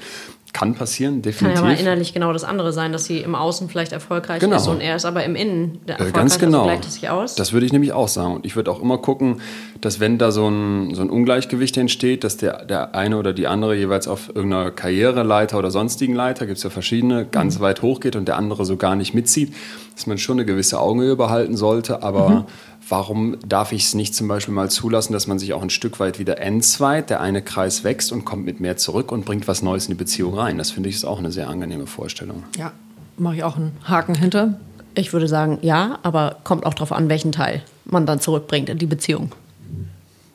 [0.52, 1.60] Kann passieren, definitiv.
[1.60, 4.56] Kann ja aber innerlich genau das andere sein, dass sie im Außen vielleicht erfolgreich genau.
[4.56, 6.16] ist und er ist aber im Innen der erfolgreich.
[6.16, 6.58] Äh, ganz genau.
[6.62, 7.36] Also gleicht es sich aus.
[7.36, 8.36] Das würde ich nämlich auch sagen.
[8.36, 9.42] Und ich würde auch immer gucken,
[9.82, 13.46] dass wenn da so ein, so ein Ungleichgewicht entsteht, dass der, der eine oder die
[13.46, 17.64] andere jeweils auf irgendeiner Karriereleiter oder sonstigen Leiter, gibt es ja verschiedene, ganz mhm.
[17.64, 19.54] weit hochgeht und der andere so gar nicht mitzieht,
[19.96, 22.02] dass man schon eine gewisse Augenhöhe behalten sollte.
[22.02, 22.46] Aber mhm.
[22.90, 26.00] Warum darf ich es nicht zum Beispiel mal zulassen, dass man sich auch ein Stück
[26.00, 29.62] weit wieder entzweit, der eine Kreis wächst und kommt mit mehr zurück und bringt was
[29.62, 30.58] Neues in die Beziehung rein?
[30.58, 32.44] Das finde ich ist auch eine sehr angenehme Vorstellung.
[32.58, 32.72] Ja,
[33.18, 34.60] mache ich auch einen Haken hinter.
[34.96, 38.78] Ich würde sagen, ja, aber kommt auch darauf an, welchen Teil man dann zurückbringt in
[38.78, 39.32] die Beziehung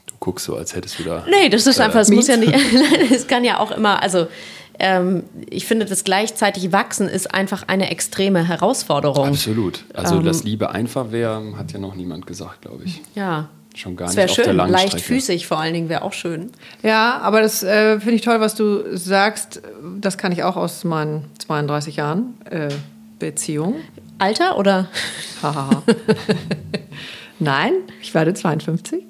[0.07, 1.25] Du guckst so, als hättest du da.
[1.29, 2.55] Nee, das ist äh, einfach, es muss ja nicht,
[3.13, 4.27] es kann ja auch immer, also
[4.79, 9.29] ähm, ich finde, das gleichzeitig Wachsen ist einfach eine extreme Herausforderung.
[9.29, 9.85] Absolut.
[9.95, 13.01] Also, ähm, dass Liebe einfach wäre, hat ja noch niemand gesagt, glaube ich.
[13.15, 13.49] Ja.
[13.77, 14.45] Schon gar das nicht auf schön.
[14.45, 14.93] der Langstrecke.
[14.93, 16.53] Leichtfüßig vor allen Dingen wäre auch schön.
[16.85, 19.63] Ja, aber das äh, finde ich toll, was du sagst.
[20.01, 22.35] Das kann ich auch aus meinen 32 Jahren.
[22.49, 22.69] Äh,
[23.19, 23.77] Beziehung.
[24.19, 24.89] Alter oder?
[27.41, 29.03] Nein, ich werde 52.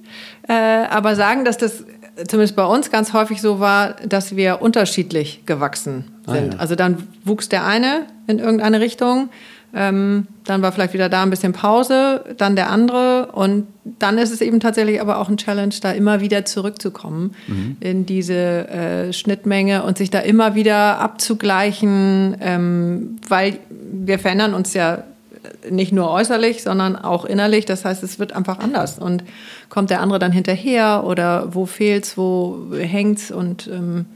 [0.48, 1.84] Äh, aber sagen, dass das
[2.16, 6.54] zumindest bei uns ganz häufig so war, dass wir unterschiedlich gewachsen sind.
[6.54, 6.58] Ah, ja.
[6.58, 9.28] Also dann wuchs der eine in irgendeine Richtung,
[9.74, 13.66] ähm, dann war vielleicht wieder da ein bisschen Pause, dann der andere und
[13.98, 17.76] dann ist es eben tatsächlich aber auch ein Challenge, da immer wieder zurückzukommen mhm.
[17.80, 24.74] in diese äh, Schnittmenge und sich da immer wieder abzugleichen, ähm, weil wir verändern uns
[24.74, 25.02] ja
[25.70, 27.64] nicht nur äußerlich, sondern auch innerlich.
[27.64, 28.98] Das heißt, es wird einfach anders.
[28.98, 29.24] Und
[29.68, 34.06] kommt der andere dann hinterher oder wo fehlt's, wo hängt's und ähm,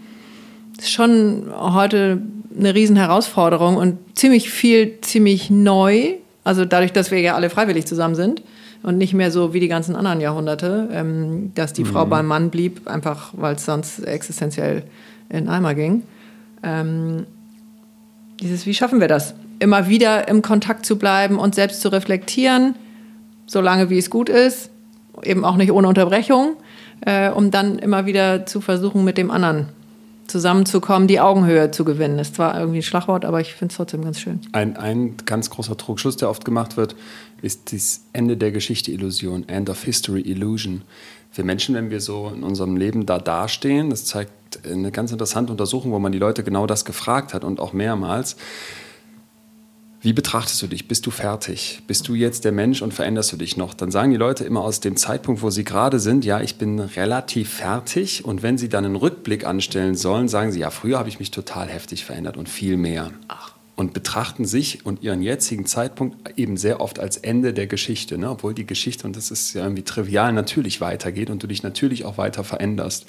[0.78, 2.22] ist schon heute
[2.56, 6.14] eine riesen Herausforderung und ziemlich viel, ziemlich neu.
[6.44, 8.42] Also dadurch, dass wir ja alle freiwillig zusammen sind
[8.82, 11.88] und nicht mehr so wie die ganzen anderen Jahrhunderte, ähm, dass die mhm.
[11.88, 14.84] Frau beim Mann blieb, einfach weil es sonst existenziell
[15.28, 16.02] in Eimer ging.
[16.62, 17.26] Ähm,
[18.40, 19.34] dieses, wie schaffen wir das?
[19.58, 22.74] Immer wieder im Kontakt zu bleiben und selbst zu reflektieren,
[23.46, 24.70] solange wie es gut ist,
[25.22, 26.56] eben auch nicht ohne Unterbrechung,
[27.00, 29.68] äh, um dann immer wieder zu versuchen, mit dem anderen
[30.26, 32.18] zusammenzukommen, die Augenhöhe zu gewinnen.
[32.18, 34.40] Ist zwar irgendwie ein Schlagwort, aber ich finde es trotzdem ganz schön.
[34.52, 36.94] Ein, ein ganz großer Trugschluss, der oft gemacht wird,
[37.42, 40.82] ist das Ende der Geschichte Illusion, End of History Illusion.
[41.34, 44.32] Wir Menschen, wenn wir so in unserem Leben da dastehen, das zeigt
[44.66, 48.36] eine ganz interessante Untersuchung, wo man die Leute genau das gefragt hat und auch mehrmals,
[50.00, 50.86] wie betrachtest du dich?
[50.86, 51.82] Bist du fertig?
[51.88, 53.74] Bist du jetzt der Mensch und veränderst du dich noch?
[53.74, 56.78] Dann sagen die Leute immer aus dem Zeitpunkt, wo sie gerade sind, ja, ich bin
[56.78, 58.24] relativ fertig.
[58.24, 61.32] Und wenn sie dann einen Rückblick anstellen sollen, sagen sie, ja, früher habe ich mich
[61.32, 63.10] total heftig verändert und viel mehr.
[63.26, 63.54] Ach.
[63.74, 68.30] Und betrachten sich und ihren jetzigen Zeitpunkt eben sehr oft als Ende der Geschichte, ne?
[68.30, 72.04] obwohl die Geschichte, und das ist ja irgendwie trivial, natürlich weitergeht und du dich natürlich
[72.04, 73.06] auch weiter veränderst.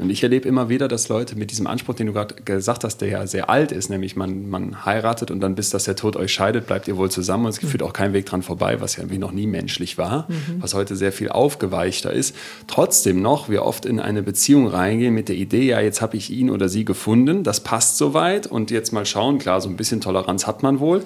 [0.00, 2.98] Und ich erlebe immer wieder, dass Leute mit diesem Anspruch, den du gerade gesagt hast,
[2.98, 6.16] der ja sehr alt ist, nämlich man, man heiratet und dann bis dass der Tod
[6.16, 8.96] euch scheidet, bleibt ihr wohl zusammen und es führt auch kein Weg dran vorbei, was
[8.96, 10.60] ja irgendwie noch nie menschlich war, mhm.
[10.60, 12.34] was heute sehr viel aufgeweichter ist.
[12.66, 16.30] Trotzdem noch, wir oft in eine Beziehung reingehen mit der Idee, ja, jetzt habe ich
[16.30, 20.00] ihn oder sie gefunden, das passt soweit und jetzt mal schauen, klar, so ein bisschen
[20.00, 21.04] Toleranz hat man wohl,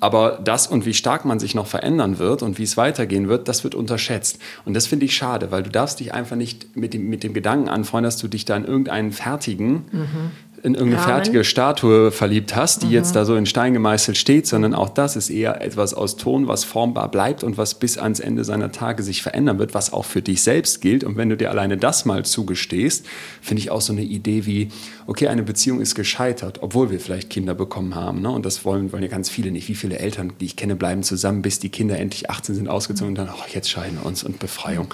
[0.00, 3.48] aber das und wie stark man sich noch verändern wird und wie es weitergehen wird,
[3.48, 4.38] das wird unterschätzt.
[4.64, 7.34] Und das finde ich schade, weil du darfst dich einfach nicht mit dem, mit dem
[7.34, 10.30] Gedanken anfreuen, dass du dich da in irgendeinen fertigen, mhm.
[10.62, 11.14] in irgendeine Rahmen.
[11.14, 12.92] fertige Statue verliebt hast, die mhm.
[12.92, 16.48] jetzt da so in Stein gemeißelt steht, sondern auch das ist eher etwas aus Ton,
[16.48, 20.04] was formbar bleibt und was bis ans Ende seiner Tage sich verändern wird, was auch
[20.04, 21.04] für dich selbst gilt.
[21.04, 23.06] Und wenn du dir alleine das mal zugestehst,
[23.40, 24.68] finde ich auch so eine Idee wie,
[25.06, 28.20] okay, eine Beziehung ist gescheitert, obwohl wir vielleicht Kinder bekommen haben.
[28.20, 28.30] Ne?
[28.30, 29.68] Und das wollen, wollen ja ganz viele nicht.
[29.68, 33.10] Wie viele Eltern, die ich kenne, bleiben zusammen, bis die Kinder endlich 18 sind, ausgezogen
[33.10, 34.92] und dann, oh, jetzt scheiden wir uns und Befreiung.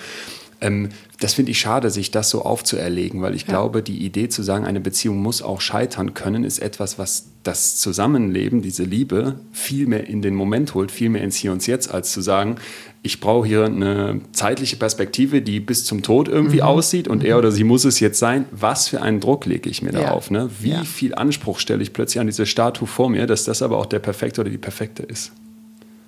[0.62, 3.48] Ähm, das finde ich schade, sich das so aufzuerlegen, weil ich ja.
[3.48, 7.76] glaube, die Idee zu sagen, eine Beziehung muss auch scheitern können, ist etwas, was das
[7.76, 11.92] Zusammenleben, diese Liebe, viel mehr in den Moment holt, viel mehr ins Hier und Jetzt,
[11.92, 12.56] als zu sagen,
[13.02, 16.62] ich brauche hier eine zeitliche Perspektive, die bis zum Tod irgendwie mhm.
[16.62, 17.28] aussieht und mhm.
[17.28, 18.44] er oder sie muss es jetzt sein.
[18.52, 20.02] Was für einen Druck lege ich mir ja.
[20.02, 20.30] darauf?
[20.30, 20.48] Ne?
[20.60, 20.84] Wie ja.
[20.84, 23.98] viel Anspruch stelle ich plötzlich an diese Statue vor mir, dass das aber auch der
[23.98, 25.32] Perfekte oder die Perfekte ist?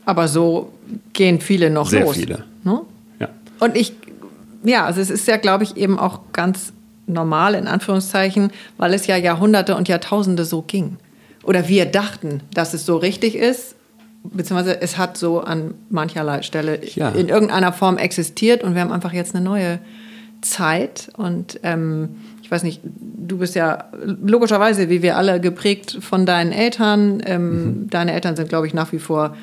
[0.05, 0.73] Aber so
[1.13, 2.15] gehen viele noch Sehr los.
[2.15, 2.45] Sehr viele.
[2.63, 2.83] Ne?
[3.19, 3.31] Ja.
[3.59, 3.95] Und ich
[4.65, 6.73] ja, also es ist ja, glaube ich, eben auch ganz
[7.07, 10.97] normal in Anführungszeichen, weil es ja Jahrhunderte und Jahrtausende so ging.
[11.43, 13.77] Oder wir dachten, dass es so richtig ist,
[14.25, 17.11] beziehungsweise es hat so an mancherlei Stelle ja.
[17.11, 19.81] in irgendeiner Form existiert und wir haben einfach jetzt eine neue
[20.41, 26.27] Zeit und ähm, ich weiß nicht, du bist ja logischerweise, wie wir alle, geprägt von
[26.27, 27.23] deinen Eltern.
[27.25, 27.91] Ähm, mhm.
[27.91, 29.35] Deine Eltern sind, glaube ich, nach wie vor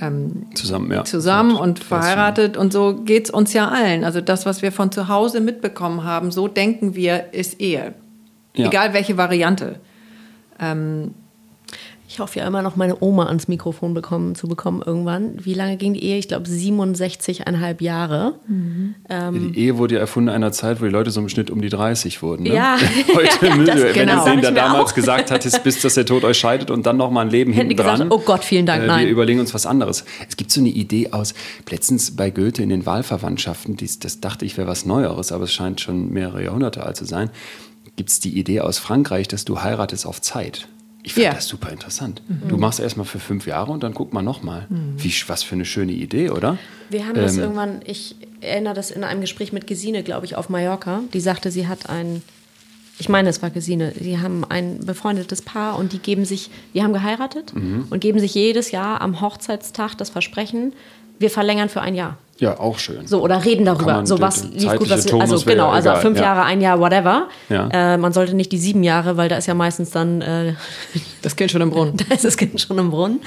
[0.00, 1.04] ähm, zusammen, ja.
[1.04, 2.56] zusammen und, und verheiratet.
[2.56, 4.04] Und so geht es uns ja allen.
[4.04, 7.94] Also das, was wir von zu Hause mitbekommen haben, so denken wir, ist Ehe.
[8.54, 8.66] Ja.
[8.66, 9.76] Egal welche Variante.
[10.60, 11.14] Ähm,
[12.12, 15.42] ich hoffe ja immer noch, meine Oma ans Mikrofon bekommen, zu bekommen irgendwann.
[15.42, 16.18] Wie lange ging die Ehe?
[16.18, 18.34] Ich glaube 67,5 Jahre.
[18.46, 18.94] Mhm.
[19.08, 21.50] Ähm, die Ehe wurde ja erfunden in einer Zeit, wo die Leute so im Schnitt
[21.50, 22.42] um die 30 wurden.
[22.42, 22.54] Ne?
[22.54, 22.76] Ja.
[23.14, 24.24] Heute, ja, das, wenn genau.
[24.24, 24.94] du denen da damals auch.
[24.94, 27.76] gesagt hattest, bis dass der Tod euch scheidet und dann noch mal ein Leben hinten
[27.78, 28.08] dran.
[28.10, 29.06] Oh Gott, vielen Dank, äh, nein.
[29.06, 30.04] Wir überlegen uns was anderes.
[30.28, 31.32] Es gibt so eine Idee aus,
[31.70, 35.52] letztens bei Goethe in den Wahlverwandtschaften, dies, das dachte ich wäre was Neueres, aber es
[35.54, 37.30] scheint schon mehrere Jahrhunderte alt zu sein,
[37.96, 40.68] gibt es die Idee aus Frankreich, dass du heiratest auf Zeit.
[41.02, 41.34] Ich finde ja.
[41.34, 42.22] das super interessant.
[42.28, 42.48] Mhm.
[42.48, 44.66] Du machst erstmal für fünf Jahre und dann guck mal nochmal.
[44.68, 44.96] Mhm.
[45.26, 46.58] was für eine schöne Idee, oder?
[46.90, 50.36] Wir haben ähm, das irgendwann, ich erinnere das in einem Gespräch mit Gesine, glaube ich,
[50.36, 51.00] auf Mallorca.
[51.12, 52.22] Die sagte, sie hat ein,
[52.98, 56.82] ich meine, es war Gesine, sie haben ein befreundetes Paar und die geben sich, die
[56.82, 57.86] haben geheiratet mhm.
[57.90, 60.72] und geben sich jedes Jahr am Hochzeitstag das Versprechen,
[61.18, 62.18] wir verlängern für ein Jahr.
[62.42, 63.06] Ja, auch schön.
[63.06, 64.04] So, oder reden darüber.
[64.04, 66.24] So, was lief gut, was, zeitliche Tonus also genau, ja also egal, fünf ja.
[66.24, 67.28] Jahre, ein Jahr, whatever.
[67.48, 67.68] Ja.
[67.68, 70.54] Äh, man sollte nicht die sieben Jahre, weil da ist ja meistens dann, äh,
[71.22, 71.96] Das Kind schon im Brunnen.
[72.08, 73.20] da ist das Kind schon im Brunnen.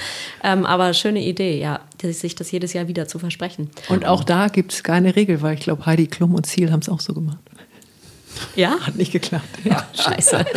[0.44, 3.70] Ähm, aber schöne Idee, ja, sich das jedes Jahr wieder zu versprechen.
[3.88, 6.80] Und auch da gibt es keine Regel, weil ich glaube, Heidi Klum und Ziel haben
[6.80, 7.38] es auch so gemacht.
[8.54, 8.78] Ja?
[8.80, 9.44] Hat nicht geklappt.
[9.94, 10.44] Scheiße.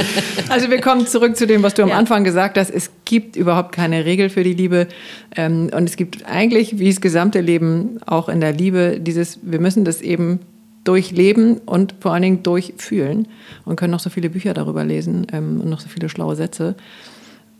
[0.49, 1.97] Also wir kommen zurück zu dem, was du am Ja.
[1.97, 2.69] Anfang gesagt hast.
[2.71, 4.87] Es gibt überhaupt keine Regel für die Liebe.
[5.35, 9.59] Ähm, Und es gibt eigentlich, wie das gesamte Leben, auch in der Liebe, dieses, wir
[9.59, 10.39] müssen das eben
[10.85, 13.27] durchleben und vor allen Dingen durchfühlen
[13.65, 16.75] und können noch so viele Bücher darüber lesen ähm, und noch so viele schlaue Sätze.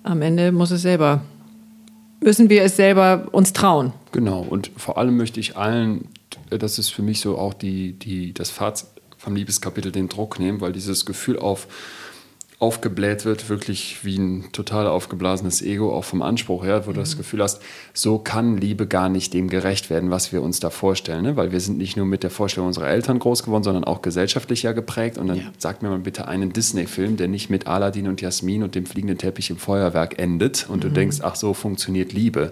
[0.03, 1.21] Am Ende muss es selber,
[2.21, 3.93] müssen wir es selber uns trauen.
[4.13, 6.05] Genau, und vor allem möchte ich allen,
[6.49, 8.87] das ist für mich so auch die, die, das Fazit
[9.19, 11.67] vom Liebeskapitel, den Druck nehmen, weil dieses Gefühl auf,
[12.57, 17.15] aufgebläht wird, wirklich wie ein total aufgeblasenes Ego, auch vom Anspruch her, wo du das
[17.15, 17.61] Gefühl hast,
[17.93, 21.23] so kann Liebe gar nicht dem gerecht werden, was wir uns da vorstellen.
[21.23, 21.35] Ne?
[21.37, 24.63] Weil wir sind nicht nur mit der Vorstellung unserer Eltern groß geworden, sondern auch gesellschaftlich
[24.63, 25.17] ja geprägt.
[25.17, 25.43] Und dann Ja.
[25.57, 29.17] sag mir mal bitte einen Disney-Film, der nicht mit Aladdin und Jasmin und dem fliegenden
[29.17, 32.51] Teppich im Feuerwerk endet und du denkst, ach so funktioniert Liebe.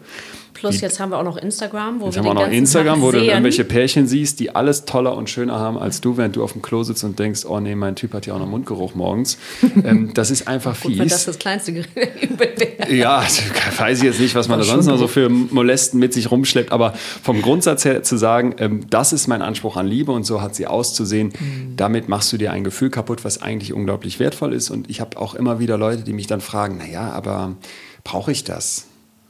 [0.57, 2.95] Plus jetzt haben wir auch noch Instagram, wo Jetzt wir haben wir den noch Instagram,
[2.95, 6.35] Tag wo du irgendwelche Pärchen siehst, die alles toller und schöner haben als du, während
[6.35, 8.47] du auf dem Klo sitzt und denkst, oh nee, mein Typ hat ja auch noch
[8.47, 9.37] Mundgeruch morgens.
[9.83, 11.25] ähm, das ist einfach Gut, wenn das fies.
[11.25, 12.93] das kleinste Übel wäre.
[12.93, 13.23] Ja,
[13.77, 16.71] weiß ich jetzt nicht, was man da sonst noch so für Molesten mit sich rumschleppt,
[16.71, 20.41] aber vom Grundsatz her zu sagen, ähm, das ist mein Anspruch an Liebe und so
[20.41, 21.33] hat sie auszusehen,
[21.75, 24.69] damit machst du dir ein Gefühl kaputt, was eigentlich unglaublich wertvoll ist.
[24.69, 27.55] Und ich habe auch immer wieder Leute, die mich dann fragen, naja, aber
[28.03, 28.87] brauche ich das?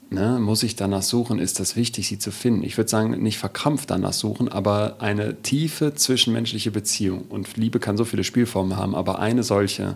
[0.09, 1.37] Ne, muss ich danach suchen?
[1.37, 2.63] Ist das wichtig, sie zu finden?
[2.63, 7.25] Ich würde sagen, nicht verkrampft danach suchen, aber eine tiefe zwischenmenschliche Beziehung.
[7.27, 9.95] Und Liebe kann so viele Spielformen haben, aber eine solche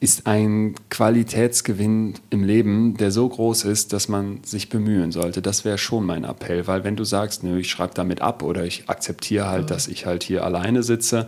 [0.00, 5.42] ist ein Qualitätsgewinn im Leben, der so groß ist, dass man sich bemühen sollte.
[5.42, 8.64] Das wäre schon mein Appell, weil wenn du sagst, nö, ich schreibe damit ab oder
[8.64, 11.26] ich akzeptiere halt, dass ich halt hier alleine sitze,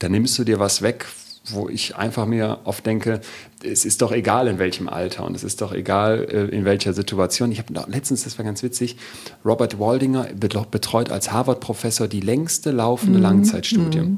[0.00, 1.06] dann nimmst du dir was weg,
[1.50, 3.20] wo ich einfach mir oft denke,
[3.62, 6.92] es ist doch egal in welchem Alter und es ist doch egal äh, in welcher
[6.94, 7.52] Situation.
[7.52, 8.96] Ich habe letztens, das war ganz witzig,
[9.44, 10.26] Robert Waldinger
[10.70, 14.16] betreut als Harvard-Professor die längste laufende Langzeitstudie.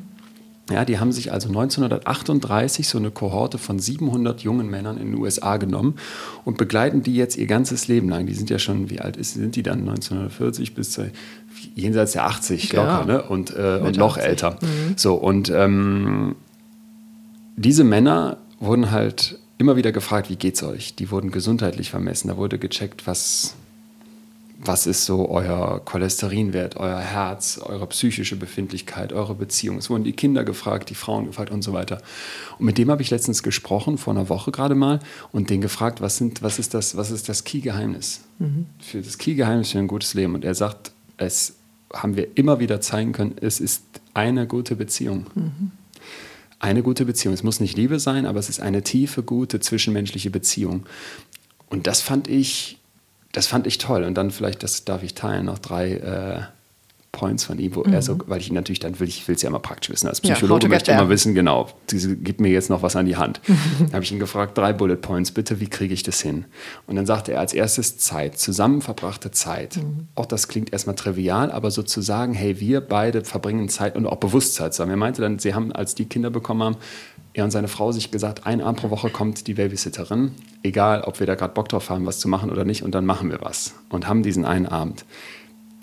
[0.69, 5.21] Ja, die haben sich also 1938 so eine Kohorte von 700 jungen Männern in den
[5.21, 5.95] USA genommen
[6.45, 8.27] und begleiten die jetzt ihr ganzes Leben lang.
[8.27, 9.81] Die sind ja schon, wie alt ist, sind die dann?
[9.89, 11.01] 1940 bis
[11.77, 12.83] jenseits der 80 Ja.
[12.99, 13.23] locker, ne?
[13.23, 14.29] Und, äh, und noch 80.
[14.29, 14.59] älter.
[14.97, 16.35] So, und ähm,
[17.57, 20.95] diese Männer wurden halt immer wieder gefragt, wie geht's euch?
[20.95, 22.29] Die wurden gesundheitlich vermessen.
[22.29, 23.55] Da wurde gecheckt, was,
[24.59, 29.79] was ist so euer Cholesterinwert, euer Herz, eure psychische Befindlichkeit, eure Beziehung.
[29.79, 32.03] Es wurden die Kinder gefragt, die Frauen gefragt und so weiter.
[32.59, 35.01] Und mit dem habe ich letztens gesprochen, vor einer Woche gerade mal,
[35.33, 38.21] und den gefragt, was, sind, was ist das, was ist das Key-Geheimnis?
[38.81, 40.35] Für das Key-Geheimnis für ein gutes Leben.
[40.35, 41.55] Und er sagt, es
[41.95, 45.27] haben wir immer wieder zeigen können, es ist eine gute Beziehung.
[46.59, 47.35] Eine gute Beziehung.
[47.35, 50.87] Es muss nicht Liebe sein, aber es ist eine tiefe, gute zwischenmenschliche Beziehung.
[51.69, 52.79] Und das fand ich,
[53.33, 54.05] das fand ich toll.
[54.05, 56.56] Und dann vielleicht, das darf ich teilen, noch drei äh,
[57.17, 59.43] Points von ihm, wo er so, weil ich ihn natürlich dann will, ich will es
[59.43, 60.07] ja immer praktisch wissen.
[60.07, 62.95] Als Ja, Psychologe get möchte ich immer wissen, genau, diese gibt mir jetzt noch was
[62.95, 63.41] an die Hand.
[63.79, 66.45] Dann habe ich ihn gefragt, drei Bullet Points, bitte, wie kriege ich das hin?
[66.87, 69.79] Und dann sagte er als erstes Zeit, zusammen verbrachte Zeit.
[70.15, 74.73] Auch das klingt erstmal trivial, aber sozusagen, hey, wir beide verbringen Zeit und auch Bewusstsein
[74.73, 74.91] zusammen.
[74.91, 76.77] Er meinte dann, sie haben, als die Kinder bekommen haben,
[77.33, 81.21] er und seine Frau sich gesagt, ein Abend pro Woche kommt die Babysitterin, egal ob
[81.21, 83.43] wir da gerade Bock drauf haben, was zu machen oder nicht, und dann machen wir
[83.43, 83.75] was.
[83.91, 85.05] Und haben diesen einen Abend.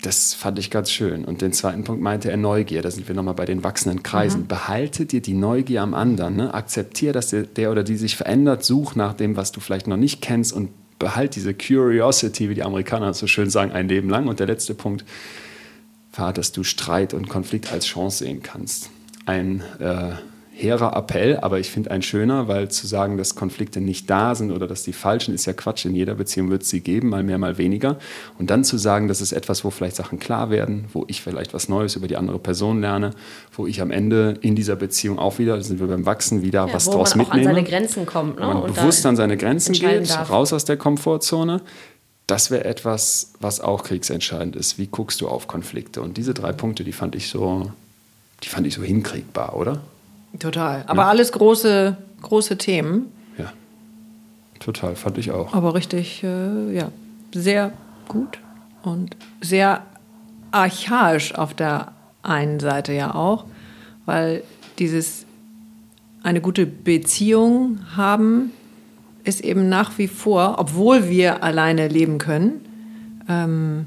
[0.04, 1.24] Das fand ich ganz schön.
[1.24, 2.82] Und den zweiten Punkt meinte er Neugier.
[2.82, 4.46] Da sind wir nochmal bei den wachsenden Kreisen.
[4.46, 6.36] Behalte dir die Neugier am anderen.
[6.36, 6.52] Ne?
[6.52, 8.64] Akzeptier, dass der, der oder die sich verändert.
[8.64, 12.64] Such nach dem, was du vielleicht noch nicht kennst und behalt diese Curiosity, wie die
[12.64, 14.28] Amerikaner so schön sagen, ein Leben lang.
[14.28, 15.06] Und der letzte Punkt
[16.14, 18.90] war, dass du Streit und Konflikt als Chance sehen kannst.
[19.24, 20.12] Ein äh,
[20.56, 24.52] hehrer Appell, aber ich finde ein schöner, weil zu sagen, dass Konflikte nicht da sind
[24.52, 25.84] oder dass die falschen, ist ja Quatsch.
[25.84, 27.98] In jeder Beziehung wird es sie geben, mal mehr, mal weniger.
[28.38, 31.54] Und dann zu sagen, das ist etwas, wo vielleicht Sachen klar werden, wo ich vielleicht
[31.54, 33.10] was Neues über die andere Person lerne,
[33.52, 36.72] wo ich am Ende in dieser Beziehung auch wieder, sind wir beim Wachsen, wieder Ja,
[36.72, 37.50] was wo draus man auch mitnehme.
[37.50, 38.38] an seine Grenzen kommt.
[38.38, 38.46] Ne?
[38.46, 40.30] man Und bewusst an seine Grenzen geht, darf.
[40.30, 41.62] raus aus der Komfortzone.
[42.28, 44.78] Das wäre etwas, was auch kriegsentscheidend ist.
[44.78, 46.00] Wie guckst du auf Konflikte?
[46.00, 47.72] Und diese drei Punkte, die fand ich so,
[48.44, 49.80] die fand ich so hinkriegbar, oder?
[50.38, 50.84] Total.
[50.86, 53.06] Aber alles große, große Themen.
[53.38, 53.52] Ja.
[54.60, 55.54] Total, fand ich auch.
[55.54, 56.90] Aber richtig, äh, ja,
[57.32, 57.72] sehr
[58.08, 58.38] gut
[58.82, 59.82] und sehr
[60.50, 61.92] archaisch auf der
[62.22, 63.44] einen Seite ja auch,
[64.06, 64.42] weil
[64.78, 65.26] dieses
[66.22, 68.50] eine gute Beziehung haben
[69.24, 72.60] ist eben nach wie vor, obwohl wir alleine leben können,
[73.28, 73.86] ähm,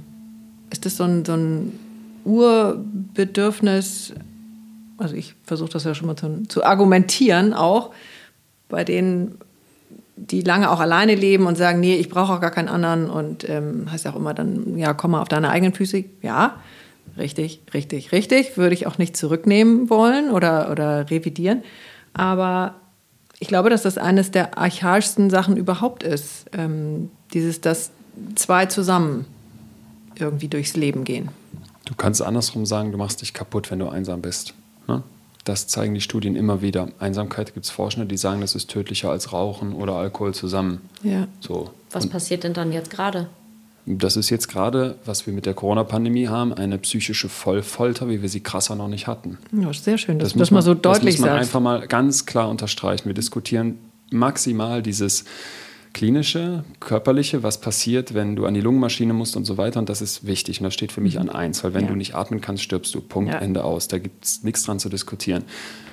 [0.72, 1.80] ist das so ein, so ein
[2.26, 4.14] Urbedürfnis,
[4.98, 7.92] also ich versuche das ja schon mal zu, zu argumentieren, auch
[8.70, 9.38] bei denen,
[10.16, 13.48] die lange auch alleine leben und sagen, nee, ich brauche auch gar keinen anderen und
[13.50, 16.06] ähm, heißt auch immer dann, ja, komm mal auf deine eigenen Füße.
[16.22, 16.58] Ja,
[17.18, 18.58] richtig, richtig, richtig.
[18.58, 21.64] Würde ich auch nicht zurücknehmen wollen oder, oder revidieren.
[22.14, 22.76] Aber
[23.40, 26.46] ich glaube, dass das eines der archaischsten Sachen überhaupt ist.
[26.54, 27.92] Ähm, dieses, dass
[28.36, 29.26] zwei zusammen
[30.16, 31.30] irgendwie durchs Leben gehen.
[31.86, 34.56] Du kannst andersrum sagen, du machst dich kaputt, wenn du einsam bist.
[34.88, 35.04] Ne?
[35.44, 36.90] Das zeigen die Studien immer wieder.
[37.00, 40.82] Einsamkeit gibt es Forschende, die sagen, das ist tödlicher als Rauchen oder Alkohol zusammen.
[41.04, 41.28] Ja.
[41.40, 41.70] So.
[41.92, 43.28] Was Und passiert denn dann jetzt gerade?
[43.90, 48.28] das ist jetzt gerade, was wir mit der Corona-Pandemie haben, eine psychische Vollfolter, wie wir
[48.28, 49.38] sie krasser noch nicht hatten.
[49.54, 51.50] Ja, sehr schön, dass Das das mal man, so deutlich das muss man sagst.
[51.56, 53.06] einfach mal ganz klar unterstreichen.
[53.06, 53.78] Wir diskutieren
[54.12, 55.24] maximal dieses
[55.98, 59.80] klinische, körperliche, was passiert, wenn du an die Lungenmaschine musst und so weiter.
[59.80, 60.60] Und das ist wichtig.
[60.60, 61.88] Und das steht für mich an eins, weil wenn Mhm.
[61.88, 61.92] Ja.
[61.94, 63.02] du nicht atmen kannst, stirbst du.
[63.02, 63.40] Punkt, Ja.
[63.40, 63.88] Ende aus.
[63.88, 65.44] Da gibt es nichts dran zu diskutieren.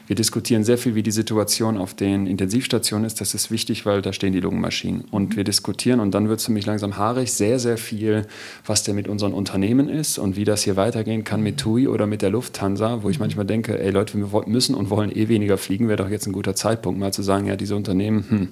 [0.07, 3.21] Wir diskutieren sehr viel, wie die Situation auf den Intensivstationen ist.
[3.21, 5.05] Das ist wichtig, weil da stehen die Lungenmaschinen.
[5.11, 5.37] Und Mhm.
[5.37, 8.27] wir diskutieren und dann wird es für mich langsam haarig, sehr, sehr viel,
[8.67, 12.07] was denn mit unseren Unternehmen ist und wie das hier weitergehen kann mit TUI oder
[12.07, 15.57] mit der Lufthansa, wo ich manchmal denke, ey Leute, wir müssen und wollen eh weniger
[15.57, 18.49] fliegen, wäre doch jetzt ein guter Zeitpunkt, mal zu sagen, ja, diese Unternehmen, hm,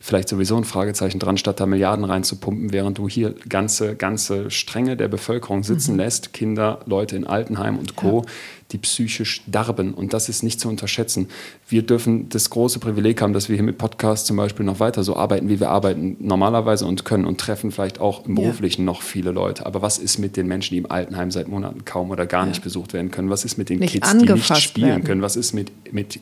[0.00, 4.96] vielleicht sowieso ein Fragezeichen dran, statt da Milliarden reinzupumpen, während du hier ganze, ganze Stränge
[4.96, 8.24] der Bevölkerung sitzen lässt, Kinder, Leute in Altenheim und Co.,
[8.72, 9.94] die psychisch darben.
[9.94, 11.28] Und das ist nicht zu unterschätzen.
[11.68, 15.04] Wir dürfen das große Privileg haben, dass wir hier mit Podcasts zum Beispiel noch weiter
[15.04, 18.42] so arbeiten, wie wir arbeiten normalerweise und können und treffen vielleicht auch im Ja.
[18.42, 19.66] Beruflichen noch viele Leute.
[19.66, 22.62] Aber was ist mit den Menschen, die im Altenheim seit Monaten kaum oder gar nicht
[22.62, 23.30] besucht werden können?
[23.30, 25.04] Was ist mit den Nicht Kids, die nicht spielen werden.
[25.04, 25.22] können?
[25.22, 26.20] Was ist mit, mit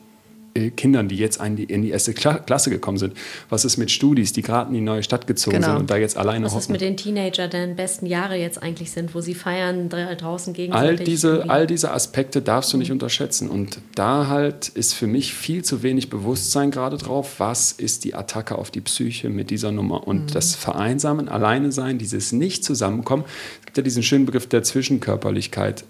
[0.76, 3.14] Kindern, die jetzt in die, erste Kla Klasse gekommen sind?
[3.48, 5.68] Was ist mit Studis, die gerade in die neue Stadt gezogen Genau.
[5.68, 6.72] sind und da jetzt alleine Was ist hocken?
[6.72, 10.56] mit den Teenager, deren besten Jahre jetzt eigentlich sind, wo sie feiern, dra- draußen All
[10.56, 11.04] gegenseitig?
[11.06, 13.48] diese, irgendwie- all diese Aspekte darfst du nicht unterschätzen.
[13.50, 18.14] Und da halt ist für mich viel zu wenig Bewusstsein gerade drauf, was ist die
[18.14, 20.06] Attacke auf die Psyche mit dieser Nummer.
[20.08, 23.24] Und das Vereinsamen, Alleine sein, dieses Nicht-Zusammenkommen.
[23.60, 25.84] Es gibt ja diesen schönen Begriff der Zwischenkörperlichkeit.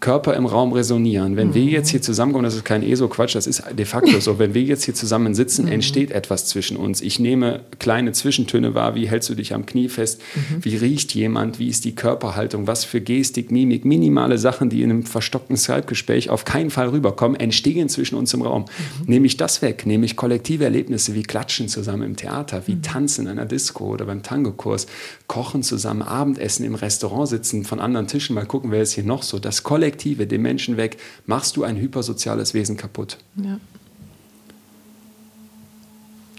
[0.00, 1.36] Körper im Raum resonieren.
[1.36, 4.38] Wenn wir jetzt hier zusammenkommen, das ist kein ESO-Quatsch, das ist de facto so.
[4.38, 7.00] Wenn wir jetzt hier zusammen sitzen, entsteht etwas zwischen uns.
[7.00, 8.94] Ich nehme kleine Zwischentöne wahr.
[8.94, 10.20] Wie hältst du dich am Knie fest?
[10.60, 11.58] Wie riecht jemand?
[11.58, 12.66] Wie ist die Körperhaltung?
[12.66, 17.38] Was für Gestik, Mimik, minimale Sachen, die in einem verstockten Skype-Gespräch auf keinen Fall rüberkommen,
[17.38, 18.66] entstehen zwischen uns im Raum.
[19.06, 23.26] Nehme ich das weg, nehme ich kollektive Erlebnisse wie Klatschen zusammen im Theater, wie Tanzen
[23.26, 24.86] in einer Disco oder beim Tango-Kurs,
[25.26, 29.22] Kochen zusammen, Abendessen im Restaurant sitzen, von anderen Tischen, mal gucken, wer ist hier noch
[29.22, 29.38] so.
[29.38, 33.18] Das Kollektive, den Menschen weg, machst du ein hypersoziales Wesen kaputt.
[33.36, 33.58] Ja.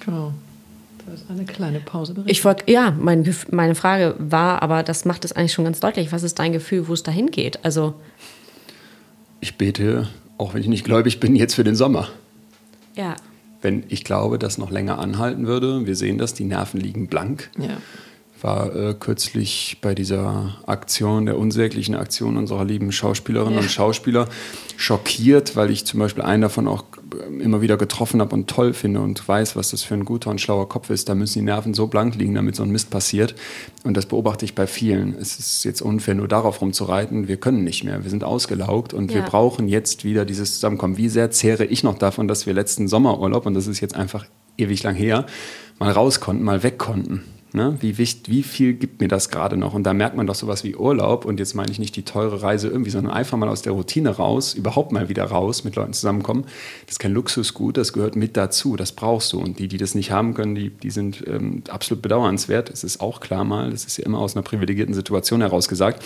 [0.06, 0.34] Genau.
[1.06, 2.15] Da ist eine kleine Pause.
[2.26, 6.12] Ich wollte, ja, mein, meine Frage war, aber das macht es eigentlich schon ganz deutlich.
[6.12, 7.63] Was ist dein Gefühl, wo es dahin geht?
[7.63, 7.93] Also,
[9.39, 12.10] Ich bete, auch wenn ich nicht gläubig bin, jetzt für den Sommer.
[12.95, 13.15] ja,
[13.62, 17.50] Wenn ich glaube, das noch länger anhalten würde, wir sehen das, die Nerven liegen blank.
[17.58, 17.78] ja.
[18.41, 23.62] War äh, kürzlich bei dieser Aktion, der unsäglichen Aktion unserer lieben Schauspielerinnen Ja.
[23.62, 24.28] und Schauspieler
[24.76, 26.84] schockiert, weil ich zum Beispiel einen davon auch
[27.39, 30.39] immer wieder getroffen habe und toll finde und weiß, was das für ein guter und
[30.41, 31.10] schlauer Kopf ist.
[31.10, 33.34] Da müssen die Nerven so blank liegen, damit so ein Mist passiert.
[33.84, 35.15] Und das beobachte ich bei vielen.
[35.19, 37.28] Es ist jetzt unfair, nur darauf rumzureiten.
[37.28, 38.04] Wir können nicht mehr.
[38.04, 39.30] Wir sind ausgelaugt und wir Ja.
[39.30, 40.97] brauchen jetzt wieder dieses Zusammenkommen.
[40.97, 44.26] Wie sehr zehre ich noch davon, dass wir letzten Sommerurlaub, und das ist jetzt einfach
[44.58, 45.26] ewig lang her,
[45.80, 47.23] mal raus konnten, mal weg konnten.
[47.58, 47.76] Ne?
[47.80, 49.74] Wie, wichtig, wie viel gibt mir das gerade noch?
[49.74, 51.26] Und da merkt man doch sowas wie Urlaub.
[51.26, 54.12] Und jetzt meine ich nicht die teure Reise irgendwie, sondern einfach mal aus der Routine
[54.12, 56.43] raus, überhaupt mal wieder raus, mit Leuten zusammenkommen.
[56.86, 58.76] Das ist kein Luxusgut, das gehört mit dazu.
[58.76, 59.39] Das brauchst du.
[59.39, 62.70] Und die, die das nicht haben können, die, die sind ähm, absolut bedauernswert.
[62.70, 66.04] Es ist auch klar mal, das ist ja immer aus einer privilegierten Situation heraus gesagt.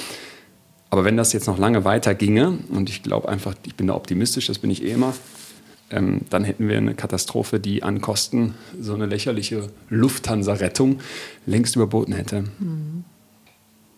[0.90, 3.96] Aber wenn das jetzt noch lange weiter ginge, und ich glaube einfach, ich bin da
[3.96, 5.14] optimistisch, das bin ich eh immer,
[5.91, 10.99] ähm, dann hätten wir eine Katastrophe, die an Kosten so eine lächerliche Lufthansa-Rettung
[11.45, 12.45] längst überboten hätte.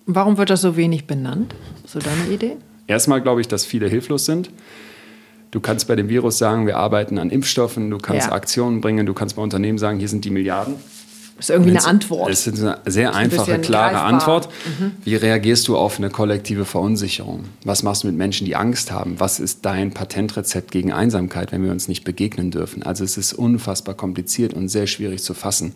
[0.06, 1.56] Warum wird das so wenig benannt?
[1.86, 2.58] So deine Idee?
[2.88, 4.50] Erstmal glaube ich, dass viele hilflos sind.
[5.52, 8.34] Du kannst bei dem Virus sagen, wir arbeiten an Impfstoffen, du kannst Ja.
[8.34, 10.76] Aktionen bringen, du kannst bei Unternehmen sagen, hier sind die Milliarden.
[11.44, 12.30] Das ist irgendwie eine Antwort.
[12.30, 14.14] Das ist eine sehr einfache, bisschen klare greifbar.
[14.14, 14.50] Antwort.
[15.04, 17.44] Wie reagierst du auf eine kollektive Verunsicherung?
[17.66, 19.20] Was machst du mit Menschen, die Angst haben?
[19.20, 22.84] Was ist dein Patentrezept gegen Einsamkeit, wenn wir uns nicht begegnen dürfen?
[22.84, 25.74] Also es ist unfassbar kompliziert und sehr schwierig zu fassen.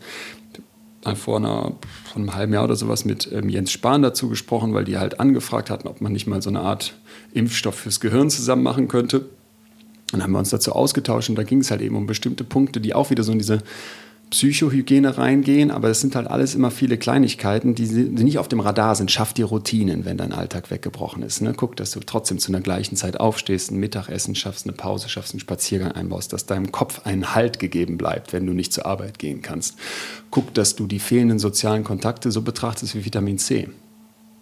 [1.16, 1.74] Vor, einer,
[2.06, 5.20] vor einem halben Jahr oder sowas mit ähm, Jens Spahn dazu gesprochen, weil die halt
[5.20, 6.96] angefragt hatten, ob man nicht mal so eine Art
[7.34, 9.26] Impfstoff fürs Gehirn zusammen machen könnte.
[10.14, 12.80] Dann haben wir uns dazu ausgetauscht und da ging es halt eben um bestimmte Punkte,
[12.80, 13.60] die auch wieder so in diese
[14.30, 18.94] Psychohygiene reingehen, aber das sind halt alles immer viele Kleinigkeiten, die nicht auf dem Radar
[18.96, 19.10] sind.
[19.10, 21.42] Schaff dir Routinen, wenn dein Alltag weggebrochen ist.
[21.42, 21.54] Ne?
[21.56, 25.34] Guck, dass du trotzdem zu einer gleichen Zeit aufstehst, ein Mittagessen schaffst, eine Pause schaffst,
[25.34, 29.18] einen Spaziergang einbaust, dass deinem Kopf ein Halt gegeben bleibt, wenn du nicht zur Arbeit
[29.18, 29.78] gehen kannst.
[30.30, 33.70] Guck, dass du die fehlenden sozialen Kontakte so betrachtest wie Vitamin C.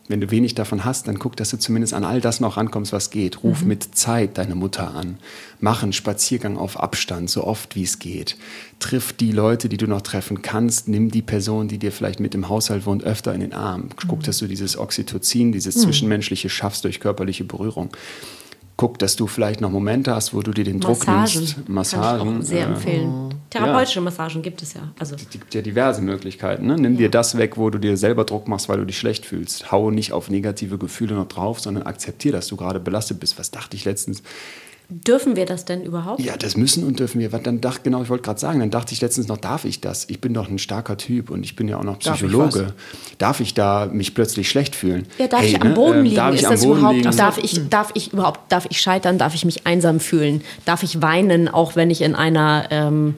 [0.07, 2.93] Wenn du wenig davon hast, dann guck, dass du zumindest an all das noch rankommst,
[2.93, 3.43] was geht.
[3.43, 3.69] Ruf mhm.
[3.69, 5.17] mit Zeit deine Mutter an.
[5.59, 8.37] Mach einen Spaziergang auf Abstand, so oft wie es geht.
[8.79, 10.87] Triff die Leute, die du noch treffen kannst.
[10.87, 13.89] Nimm die Person, die dir vielleicht mit im Haushalt wohnt, öfter in den Arm.
[14.07, 14.23] Guck, mhm.
[14.23, 15.81] dass du dieses Oxytocin, dieses mhm.
[15.81, 17.89] Zwischenmenschliche schaffst durch körperliche Berührung
[18.77, 21.67] guck, dass du vielleicht noch Momente hast, wo du dir den Druck nimmst.
[21.69, 22.19] Massagen.
[22.19, 23.35] Kann ich auch sehr äh, empfehlen.
[23.49, 24.03] Therapeutische ja.
[24.03, 24.81] Massagen gibt es ja.
[24.99, 25.15] Also.
[25.15, 26.67] Es gibt ja diverse Möglichkeiten.
[26.67, 26.75] Ne?
[26.75, 26.99] Nimm ja.
[26.99, 29.71] dir das weg, wo du dir selber Druck machst, weil du dich schlecht fühlst.
[29.71, 33.39] Hau nicht auf negative Gefühle noch drauf, sondern akzeptiere, dass du gerade belastet bist.
[33.39, 34.23] Was dachte ich letztens?
[34.89, 36.19] Dürfen wir das denn überhaupt?
[36.19, 37.29] Ja, das müssen und dürfen wir.
[37.29, 40.07] Dann dachte, genau, ich wollte gerade sagen, dann dachte ich letztens noch, darf ich das?
[40.09, 42.59] Ich bin doch ein starker Typ und ich bin ja auch noch Psychologe.
[42.59, 42.69] Darf
[43.09, 45.07] ich, darf ich da mich plötzlich schlecht fühlen?
[45.17, 46.03] Ja, darf hey, ich am ne, Boden ne?
[46.03, 46.15] liegen?
[46.15, 47.17] Darf ich Ist das Boden überhaupt, liegen?
[47.17, 49.17] Darf ich, darf ich überhaupt, darf ich scheitern?
[49.17, 50.41] Darf ich mich einsam fühlen?
[50.65, 53.15] Darf ich weinen, auch wenn ich in einer ähm,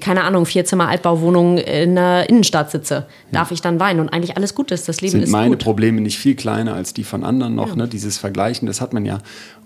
[0.00, 3.54] keine Ahnung, Vierzimmer Altbauwohnung in der Innenstadt sitze, darf ja.
[3.54, 4.88] ich dann weinen und eigentlich alles gut ist.
[4.88, 5.64] Das Leben Sind ist meine gut.
[5.64, 7.76] Probleme nicht viel kleiner als die von anderen noch, ja.
[7.76, 7.88] ne?
[7.88, 9.18] Dieses Vergleichen, das hat man ja.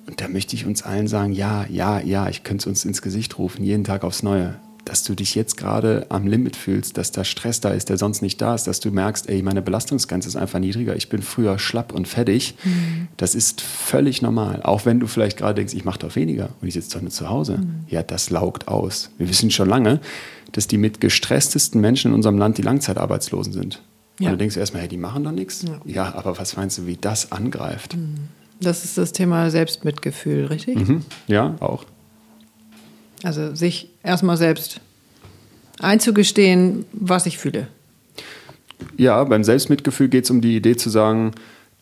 [0.07, 3.03] Und da möchte ich uns allen sagen, ja, ja, ja, ich könnte es uns ins
[3.03, 7.13] Gesicht rufen, jeden Tag aufs Neue dass du dich jetzt gerade am Limit fühlst, dass
[7.13, 10.29] da Stress da ist, der sonst nicht da ist, dass du merkst, ey, meine Belastungsgrenze
[10.29, 12.55] ist einfach niedriger, ich bin früher schlapp und fertig.
[12.65, 13.09] Mhm.
[13.17, 14.63] Das ist völlig normal.
[14.63, 17.11] Auch wenn du vielleicht gerade denkst, ich mache doch weniger und ich sitze doch nur
[17.11, 17.59] zu Hause.
[17.59, 17.85] Mhm.
[17.89, 19.11] Ja, das laugt aus.
[19.19, 20.01] Wir wissen schon lange,
[20.53, 23.83] dass die mit gestresstesten Menschen in unserem Land die Langzeitarbeitslosen sind.
[24.19, 24.27] Ja.
[24.27, 25.63] Und du denkst erstmal, hey, die machen doch nichts.
[25.63, 25.81] Ja.
[25.85, 26.15] ja.
[26.15, 27.97] aber was meinst du, wie das angreift?
[27.97, 28.17] Mhm.
[28.61, 30.77] Das ist das Thema Selbstmitgefühl, richtig?
[30.87, 31.03] Mhm.
[31.27, 31.85] Ja, auch.
[33.23, 34.81] Also sich erstmal selbst
[35.79, 37.69] einzugestehen, was ich fühle.
[38.97, 41.33] Ja, beim Selbstmitgefühl geht es um die Idee zu sagen,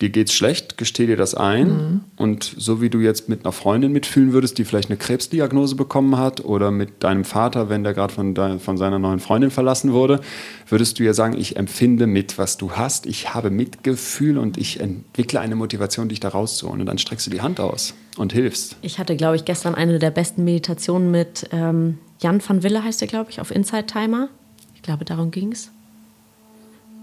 [0.00, 1.68] dir geht's schlecht, gesteh dir das ein.
[1.68, 2.00] Mhm.
[2.16, 6.16] Und so wie du jetzt mit einer Freundin mitfühlen würdest, die vielleicht eine Krebsdiagnose bekommen
[6.16, 10.20] hat, oder mit deinem Vater, wenn der gerade von, von seiner neuen Freundin verlassen wurde,
[10.68, 14.80] würdest du ja sagen, ich empfinde mit, was du hast, ich habe Mitgefühl und ich
[14.80, 16.80] entwickle eine Motivation, dich da rauszuholen.
[16.80, 18.76] Und dann streckst du die Hand aus und hilfst.
[18.82, 23.00] Ich hatte, glaube ich, gestern eine der besten Meditationen mit ähm, Jan van Wille, heißt
[23.02, 24.28] er, glaube ich, auf Inside Timer.
[24.74, 25.70] Ich glaube, darum ging es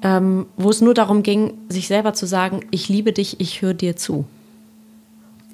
[0.05, 3.74] ähm, wo es nur darum ging, sich selber zu sagen, ich liebe dich, ich höre
[3.74, 4.26] dir zu.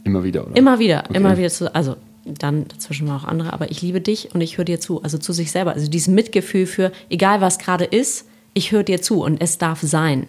[0.03, 0.57] Immer wieder, oder?
[0.57, 1.18] Immer wieder, okay.
[1.18, 1.95] immer wieder zu, also
[2.26, 5.18] dann dazwischen war auch andere, aber ich liebe dich und ich höre dir zu, also
[5.18, 5.72] zu sich selber.
[5.72, 9.80] Also dieses Mitgefühl für, egal was gerade ist, ich höre dir zu und es darf
[9.82, 10.28] sein.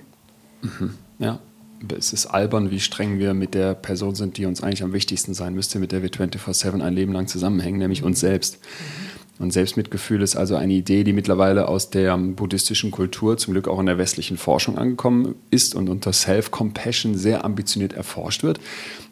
[0.63, 0.95] Mhm.
[1.19, 1.41] Ja,
[1.97, 5.35] es ist albern, wie streng wir mit der Person sind, die uns eigentlich am wichtigsten
[5.35, 8.59] sein müsste, mit der wir 24-7 ein Leben lang zusammenhängen, nämlich uns selbst.
[9.39, 13.81] Und Selbstmitgefühl ist also eine Idee, die mittlerweile aus der buddhistischen Kultur, zum Glück auch
[13.81, 18.61] in der westlichen Forschung angekommen ist und unter Self-Compassion sehr ambitioniert erforscht wird.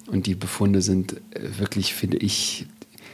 [0.07, 2.66] Und die Befunde sind äh, wirklich, finde ich,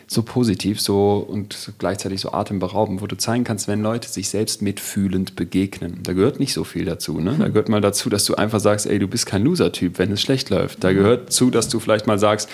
[0.08, 4.62] so positiv so und gleichzeitig so atemberaubend, wo du zeigen kannst, wenn Leute sich selbst
[4.62, 6.00] mitfühlend begegnen.
[6.04, 7.20] Da gehört nicht so viel dazu.
[7.20, 7.34] Ne?
[7.38, 10.20] Da gehört mal dazu, dass du einfach sagst, ey, du bist kein Loser-Typ, wenn es
[10.20, 10.84] schlecht läuft.
[10.84, 12.48] Da gehört zu, dass du vielleicht mal sagst,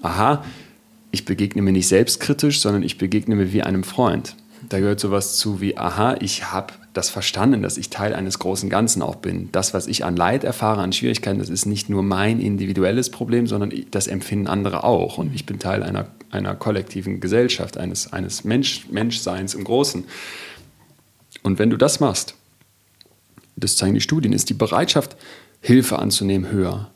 [0.00, 0.44] aha,
[1.10, 4.34] ich begegne mir nicht selbstkritisch, sondern ich begegne mir wie einem Freund.
[4.68, 8.70] Da gehört sowas zu wie, aha, ich habe das verstanden, dass ich Teil eines großen
[8.70, 9.50] Ganzen auch bin.
[9.52, 13.46] Das, was ich an Leid erfahre, an Schwierigkeiten, das ist nicht nur mein individuelles Problem,
[13.46, 15.18] sondern das empfinden andere auch.
[15.18, 20.04] Und ich bin Teil einer, einer kollektiven Gesellschaft, eines, eines Mensch, Menschseins im Großen.
[21.42, 22.34] Und wenn du das machst,
[23.56, 25.16] das zeigen die Studien, ist die Bereitschaft,
[25.60, 26.90] Hilfe anzunehmen höher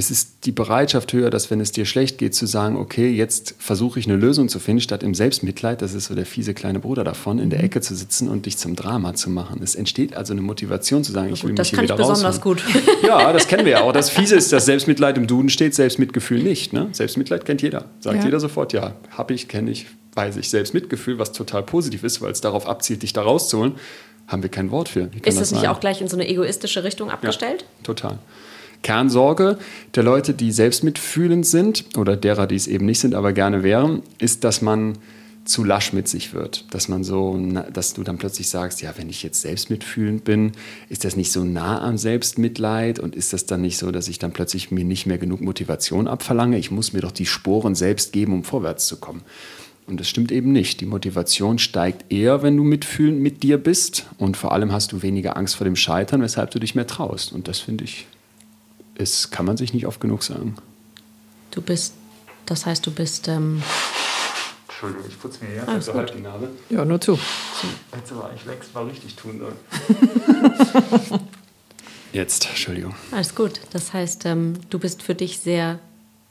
[0.00, 3.54] es ist die Bereitschaft höher, dass wenn es dir schlecht geht, zu sagen, okay, jetzt
[3.58, 6.80] versuche ich eine Lösung zu finden, statt im Selbstmitleid, das ist so der fiese kleine
[6.80, 7.66] Bruder davon, in der mhm.
[7.66, 9.60] Ecke zu sitzen und dich zum Drama zu machen.
[9.62, 12.22] Es entsteht also eine Motivation zu sagen, gut, ich will mich hier wieder raus.
[12.22, 12.64] Das kann ich besonders gut.
[13.06, 13.92] Ja, das kennen wir ja auch.
[13.92, 16.72] Das fiese ist, dass Selbstmitleid im Duden steht, Selbstmitgefühl nicht.
[16.72, 16.88] Ne?
[16.92, 17.84] Selbstmitleid kennt jeder.
[18.00, 18.24] Sagt ja.
[18.24, 20.48] jeder sofort, ja, habe ich, kenne ich, weiß ich.
[20.48, 23.74] Selbstmitgefühl, was total positiv ist, weil es darauf abzielt, dich da rauszuholen,
[24.28, 25.10] haben wir kein Wort für.
[25.12, 27.62] Ist das, das nicht auch gleich in so eine egoistische Richtung abgestellt?
[27.62, 28.18] Ja, total.
[28.82, 29.58] Kernsorge
[29.94, 33.62] der Leute, die selbst mitfühlend sind oder derer, die es eben nicht sind, aber gerne
[33.62, 34.98] wären, ist, dass man
[35.44, 36.72] zu lasch mit sich wird.
[36.72, 37.38] Dass man so,
[37.72, 40.52] dass du dann plötzlich sagst, ja, wenn ich jetzt selbst mitfühlend bin,
[40.88, 44.18] ist das nicht so nah am Selbstmitleid und ist das dann nicht so, dass ich
[44.18, 46.58] dann plötzlich mir nicht mehr genug Motivation abverlange?
[46.58, 49.22] Ich muss mir doch die Sporen selbst geben, um vorwärts zu kommen.
[49.86, 50.80] Und das stimmt eben nicht.
[50.80, 55.02] Die Motivation steigt eher, wenn du mitfühlend mit dir bist und vor allem hast du
[55.02, 57.32] weniger Angst vor dem Scheitern, weshalb du dich mehr traust.
[57.32, 58.06] Und das finde ich
[59.00, 60.54] ist, kann man sich nicht oft genug sagen.
[61.50, 61.94] Du bist,
[62.46, 63.28] das heißt, du bist.
[63.28, 63.62] Ähm
[64.68, 66.48] Entschuldigung, ich putze mir hier ah, so halb die Nase.
[66.70, 67.18] Ja, nur zu.
[67.92, 69.56] Hätte aber eigentlich längst mal richtig tun sollen.
[72.12, 72.94] Jetzt, Entschuldigung.
[73.12, 73.60] Alles gut.
[73.72, 75.80] Das heißt, ähm, du bist für dich sehr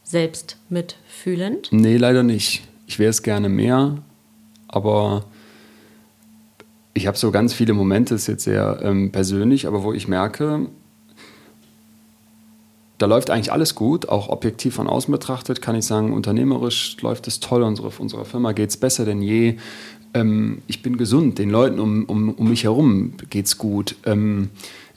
[0.04, 1.70] selbst mitfühlend?
[1.72, 2.68] Nee, leider nicht.
[2.88, 4.00] Ich wäre es gerne mehr,
[4.68, 5.26] aber
[6.96, 10.68] ich habe so ganz viele Momente, ist jetzt sehr ähm, persönlich, aber wo ich merke,
[13.00, 17.28] da läuft eigentlich alles gut, auch objektiv von außen betrachtet, kann ich sagen, unternehmerisch läuft
[17.28, 19.56] es toll, unsere, unserer Firma geht es besser denn je.
[20.14, 23.96] Ähm, ich bin gesund, den Leuten um, um, um mich herum geht es gut.
[24.06, 24.50] Ähm,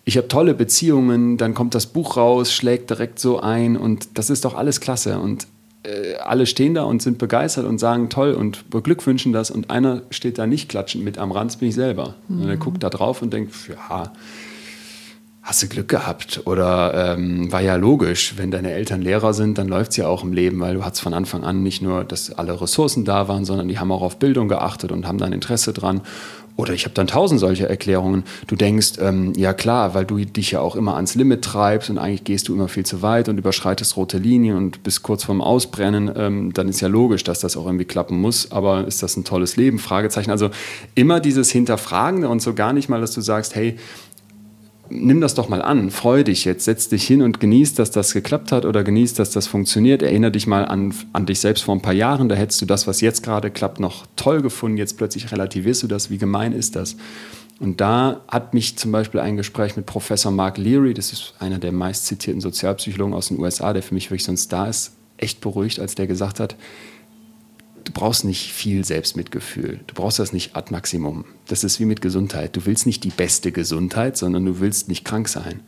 [0.05, 4.31] ich habe tolle Beziehungen, dann kommt das Buch raus, schlägt direkt so ein und das
[4.31, 5.21] ist doch alles klasse.
[5.21, 5.47] Und
[5.85, 10.03] äh, alle stehen da und sind begeistert und sagen toll und beglückwünschen das und einer
[10.11, 12.17] steht da nicht klatschend mit am Rand, das bin ich selber.
[12.27, 12.43] Mhm.
[12.43, 14.13] Und er guckt da drauf und denkt, ja,
[15.43, 19.67] hast du Glück gehabt oder ähm, war ja logisch, wenn deine Eltern Lehrer sind, dann
[19.67, 22.33] läuft es ja auch im Leben, weil du hattest von Anfang an nicht nur, dass
[22.33, 25.33] alle Ressourcen da waren, sondern die haben auch auf Bildung geachtet und haben da ein
[25.33, 26.03] Interesse dran.
[26.55, 28.25] Oder ich habe dann tausend solche Erklärungen.
[28.47, 31.97] Du denkst, ähm, ja klar, weil du dich ja auch immer ans Limit treibst und
[31.97, 35.41] eigentlich gehst du immer viel zu weit und überschreitest rote Linien und bist kurz vorm
[35.41, 38.53] Ausbrennen, ähm, dann ist ja logisch, dass das auch irgendwie klappen muss.
[38.53, 39.79] Aber ist das ein tolles Leben?
[39.79, 40.31] Fragezeichen.
[40.31, 40.51] Also
[40.95, 43.79] immer dieses Hinterfragende und so gar nicht mal, dass du sagst, hey,
[44.93, 48.13] nimm das doch mal an, freu dich jetzt, setz dich hin und genieß, dass das
[48.13, 50.03] geklappt hat oder genieß, dass das funktioniert.
[50.03, 52.87] Erinnere dich mal an, an dich selbst vor ein paar Jahren, da hättest du das,
[52.87, 54.77] was jetzt gerade klappt, noch toll gefunden.
[54.77, 56.97] Jetzt plötzlich relativierst du das, wie gemein ist das?
[57.59, 61.59] Und da hat mich zum Beispiel ein Gespräch mit Professor Mark Leary, das ist einer
[61.59, 64.93] der meist zitierten Sozialpsychologen aus den USA, der für mich wirklich so ein Star ist,
[65.17, 66.57] echt beruhigt, als der gesagt hat,
[67.85, 69.81] du brauchst nicht viel Selbstmitgefühl.
[69.87, 71.25] Du brauchst das nicht ad maximum.
[71.47, 72.57] Das ist wie mit Gesundheit.
[72.57, 75.61] Du willst nicht die beste Gesundheit, sondern du willst nicht krank sein.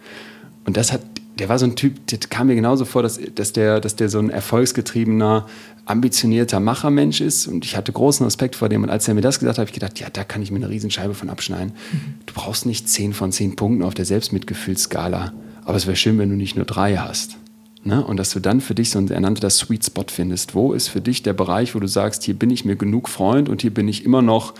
[0.65, 1.03] Und das hat,
[1.39, 4.09] der war so ein Typ, der kam mir genauso vor, dass, dass, der, dass der
[4.09, 5.47] so ein erfolgsgetriebener,
[5.85, 7.47] ambitionierter Machermensch ist.
[7.47, 8.83] Und ich hatte großen Respekt vor dem.
[8.83, 10.59] Und als er mir das gesagt hat, habe ich gedacht, ja, da kann ich mir
[10.59, 11.75] eine Riesenscheibe von abschneiden.
[11.93, 12.15] Mhm.
[12.27, 15.33] Du brauchst nicht zehn von zehn Punkten auf der Selbstmitgefühlsskala.
[15.65, 17.37] Aber es wäre schön, wenn du nicht nur drei hast.
[17.85, 18.05] Ne?
[18.05, 20.55] Und dass du dann für dich so ein, er nannte das Sweet Spot findest.
[20.55, 23.49] Wo ist für dich der Bereich, wo du sagst, hier bin ich mir genug Freund
[23.51, 24.55] und hier bin ich immer noch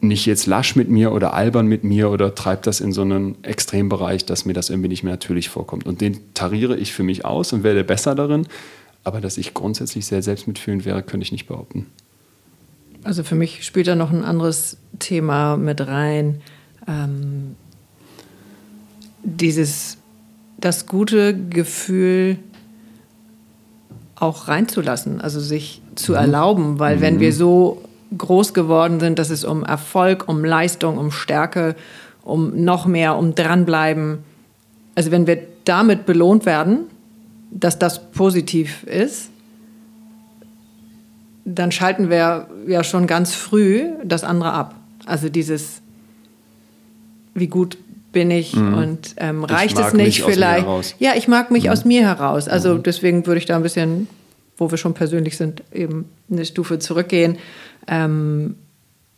[0.00, 3.42] nicht jetzt lasch mit mir oder albern mit mir oder treibt das in so einen
[3.42, 5.86] Extrembereich, dass mir das irgendwie nicht mehr natürlich vorkommt.
[5.86, 8.46] Und den tariere ich für mich aus und werde besser darin.
[9.04, 11.86] Aber dass ich grundsätzlich sehr selbstmitfühlend wäre, könnte ich nicht behaupten.
[13.04, 16.40] Also für mich spielt da noch ein anderes Thema mit rein.
[16.88, 17.54] Ähm,
[19.22, 19.98] dieses
[20.64, 22.38] das gute Gefühl
[24.16, 26.18] auch reinzulassen, also sich zu mhm.
[26.18, 27.00] erlauben, weil mhm.
[27.02, 27.82] wenn wir so
[28.16, 31.76] groß geworden sind, dass es um Erfolg, um Leistung, um Stärke,
[32.22, 34.20] um noch mehr, um dranbleiben,
[34.94, 36.86] also wenn wir damit belohnt werden,
[37.50, 39.28] dass das positiv ist,
[41.44, 44.76] dann schalten wir ja schon ganz früh das andere ab.
[45.04, 45.82] Also dieses,
[47.34, 47.76] wie gut
[48.14, 48.74] bin ich mhm.
[48.74, 50.96] und ähm, reicht es nicht vielleicht.
[50.98, 51.70] Ja, ich mag mich mhm.
[51.70, 52.48] aus mir heraus.
[52.48, 52.82] Also mhm.
[52.82, 54.08] deswegen würde ich da ein bisschen,
[54.56, 57.36] wo wir schon persönlich sind, eben eine Stufe zurückgehen.
[57.86, 58.54] Ähm,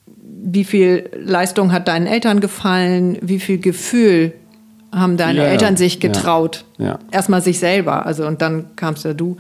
[0.08, 3.18] wie viel Leistung hat deinen Eltern gefallen?
[3.20, 4.32] Wie viel Gefühl
[4.90, 6.64] haben deine ja, Eltern sich getraut?
[6.78, 6.98] Ja, ja.
[7.12, 9.36] Erstmal sich selber, also und dann kamst ja du.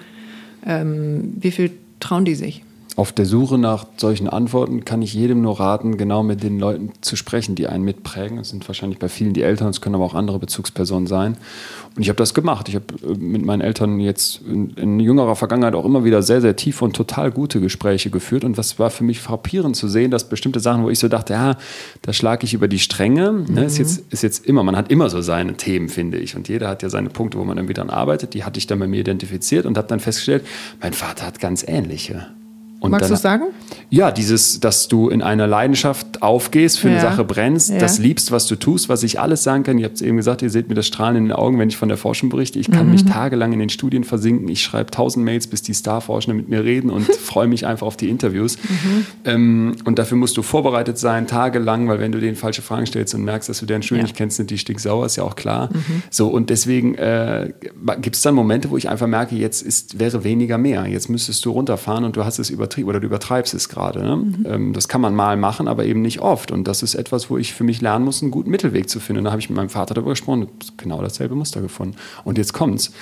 [0.64, 2.62] Ähm, wie viel trauen die sich?
[2.96, 6.92] Auf der Suche nach solchen Antworten kann ich jedem nur raten, genau mit den Leuten
[7.02, 8.38] zu sprechen, die einen mitprägen.
[8.38, 11.36] Das sind wahrscheinlich bei vielen die Eltern, es können aber auch andere Bezugspersonen sein.
[11.94, 12.70] Und ich habe das gemacht.
[12.70, 16.40] Ich habe äh, mit meinen Eltern jetzt in, in, jüngerer Vergangenheit auch immer wieder sehr,
[16.40, 18.44] sehr tiefe und total gute Gespräche geführt.
[18.44, 21.34] Und was war für mich frappierend zu sehen, dass bestimmte Sachen, wo ich so dachte,
[21.34, 21.58] ja,
[22.00, 23.54] da schlage ich über die Stränge, mhm.
[23.54, 23.84] ne, ist, mhm.
[23.84, 26.34] jetzt, ist jetzt immer, man hat immer so seine Themen, finde ich.
[26.34, 28.32] Und jeder hat ja seine Punkte, wo man irgendwie dran arbeitet.
[28.32, 30.46] Die hatte ich dann bei mir identifiziert und habe dann festgestellt,
[30.80, 32.26] mein Vater hat ganz ähnliche.
[32.86, 33.44] Und Magst du sagen?
[33.88, 36.94] Ja, dieses, dass du in einer Leidenschaft aufgehst, für ja.
[36.94, 37.78] eine Sache brennst, ja.
[37.78, 39.78] das liebst, was du tust, was ich alles sagen kann.
[39.78, 41.76] Ihr habt es eben gesagt, ihr seht mir das Strahlen in den Augen, wenn ich
[41.76, 42.58] von der Forschung berichte.
[42.58, 42.92] Ich kann mhm.
[42.92, 44.48] mich tagelang in den Studien versinken.
[44.48, 47.96] Ich schreibe tausend Mails, bis die Starforscher mit mir reden und freue mich einfach auf
[47.96, 48.56] die Interviews.
[48.56, 49.06] Mhm.
[49.24, 53.14] Ähm, und dafür musst du vorbereitet sein, tagelang, weil wenn du denen falsche Fragen stellst
[53.14, 54.04] und merkst, dass du deren Schuhe ja.
[54.04, 55.70] nicht kennst, sind die stinksauer, ist ja auch klar.
[55.72, 56.02] Mhm.
[56.10, 57.52] So, und deswegen äh,
[58.00, 60.86] gibt es dann Momente, wo ich einfach merke, jetzt ist, wäre weniger mehr.
[60.86, 64.02] Jetzt müsstest du runterfahren und du hast es übertrieben übertrieben oder du übertreibst es gerade.
[64.02, 64.16] Ne?
[64.16, 64.46] Mhm.
[64.46, 66.50] Ähm, das kann man mal machen, aber eben nicht oft.
[66.50, 69.18] Und das ist etwas, wo ich für mich lernen muss, einen guten Mittelweg zu finden.
[69.18, 71.96] Und da habe ich mit meinem Vater darüber gesprochen, genau dasselbe Muster gefunden.
[72.24, 72.92] Und jetzt kommt's.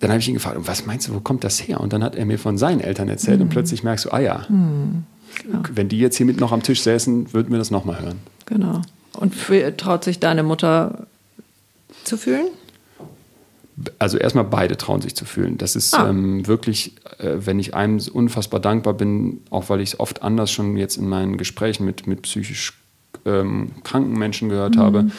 [0.00, 1.80] Dann habe ich ihn gefragt, was meinst du, wo kommt das her?
[1.80, 3.44] Und dann hat er mir von seinen Eltern erzählt mhm.
[3.44, 5.04] und plötzlich merkst du, ah ja, mhm.
[5.42, 5.62] genau.
[5.74, 8.18] wenn die jetzt hier mit noch am Tisch säßen, würden wir das nochmal hören.
[8.46, 8.82] Genau.
[9.14, 11.08] Und für, traut sich deine Mutter
[12.04, 12.46] zu fühlen?
[13.98, 15.58] Also erstmal beide trauen sich zu fühlen.
[15.58, 16.08] Das ist ah.
[16.08, 20.50] ähm, wirklich, äh, wenn ich einem unfassbar dankbar bin, auch weil ich es oft anders
[20.50, 22.74] schon jetzt in meinen Gesprächen mit, mit psychisch
[23.24, 24.80] ähm, kranken Menschen gehört mhm.
[24.80, 25.10] habe,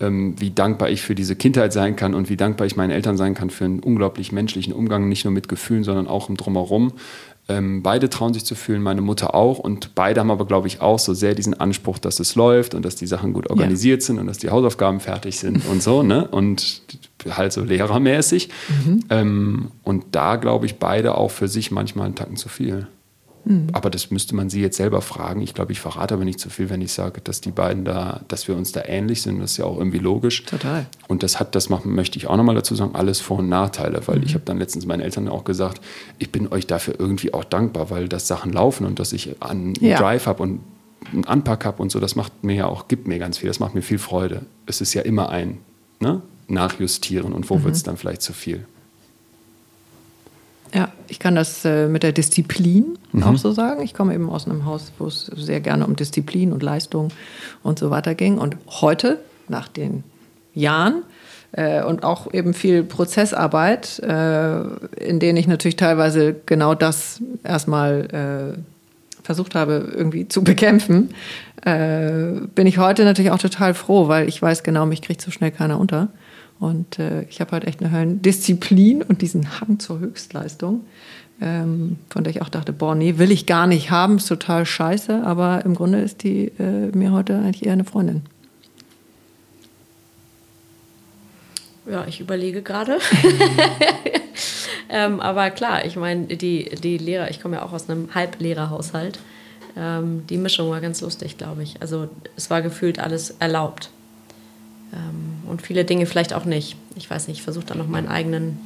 [0.00, 3.16] ähm, wie dankbar ich für diese Kindheit sein kann und wie dankbar ich meinen Eltern
[3.16, 6.92] sein kann für einen unglaublich menschlichen Umgang, nicht nur mit Gefühlen, sondern auch im Drumherum.
[7.50, 9.58] Ähm, beide trauen sich zu fühlen, meine Mutter auch.
[9.58, 12.84] Und beide haben aber, glaube ich, auch so sehr diesen Anspruch, dass es läuft und
[12.84, 14.06] dass die Sachen gut organisiert ja.
[14.06, 16.02] sind und dass die Hausaufgaben fertig sind und so.
[16.02, 16.28] Ne?
[16.28, 16.82] Und
[17.30, 18.48] halt so lehrermäßig.
[18.84, 19.04] Mhm.
[19.10, 22.86] Ähm, und da, glaube ich, beide auch für sich manchmal einen Tacken zu viel.
[23.44, 23.68] Mhm.
[23.72, 25.40] Aber das müsste man sie jetzt selber fragen.
[25.40, 28.20] Ich glaube, ich verrate aber nicht zu viel, wenn ich sage, dass die beiden da,
[28.28, 29.40] dass wir uns da ähnlich sind.
[29.40, 30.44] Das ist ja auch irgendwie logisch.
[30.44, 30.86] Total.
[31.08, 34.02] Und das hat, das machen, möchte ich auch nochmal dazu sagen, alles Vor- und Nachteile.
[34.06, 34.24] Weil mhm.
[34.24, 35.80] ich habe dann letztens meinen Eltern auch gesagt,
[36.18, 39.74] ich bin euch dafür irgendwie auch dankbar, weil das Sachen laufen und dass ich einen
[39.80, 39.98] ja.
[39.98, 40.60] Drive habe und
[41.12, 43.60] einen Anpack habe und so, das macht mir ja auch, gibt mir ganz viel, das
[43.60, 44.42] macht mir viel Freude.
[44.66, 45.58] Es ist ja immer ein
[46.00, 47.64] ne, Nachjustieren und wo mhm.
[47.64, 48.66] wird es dann vielleicht zu viel.
[50.74, 53.22] Ja, ich kann das äh, mit der Disziplin mhm.
[53.22, 53.82] auch so sagen.
[53.82, 57.08] Ich komme eben aus einem Haus, wo es sehr gerne um Disziplin und Leistung
[57.62, 58.38] und so weiter ging.
[58.38, 59.18] Und heute,
[59.48, 60.04] nach den
[60.54, 61.02] Jahren
[61.52, 64.60] äh, und auch eben viel Prozessarbeit, äh,
[64.96, 71.14] in denen ich natürlich teilweise genau das erstmal äh, versucht habe, irgendwie zu bekämpfen,
[71.64, 75.30] äh, bin ich heute natürlich auch total froh, weil ich weiß genau, mich kriegt so
[75.30, 76.08] schnell keiner unter.
[76.60, 80.84] Und äh, ich habe halt echt eine Disziplin und diesen Hang zur Höchstleistung,
[81.40, 84.66] ähm, von der ich auch dachte, boah, nee, will ich gar nicht haben, ist total
[84.66, 85.22] scheiße.
[85.24, 88.22] Aber im Grunde ist die äh, mir heute eigentlich eher eine Freundin.
[91.88, 92.98] Ja, ich überlege gerade.
[94.88, 99.20] ähm, aber klar, ich meine, die, die Lehrer, ich komme ja auch aus einem Halblehrerhaushalt.
[99.76, 101.80] Ähm, die Mischung war ganz lustig, glaube ich.
[101.80, 103.90] Also es war gefühlt alles erlaubt.
[104.92, 106.76] Ähm, und viele Dinge vielleicht auch nicht.
[106.96, 108.58] Ich weiß nicht, ich versuche da noch meinen eigenen,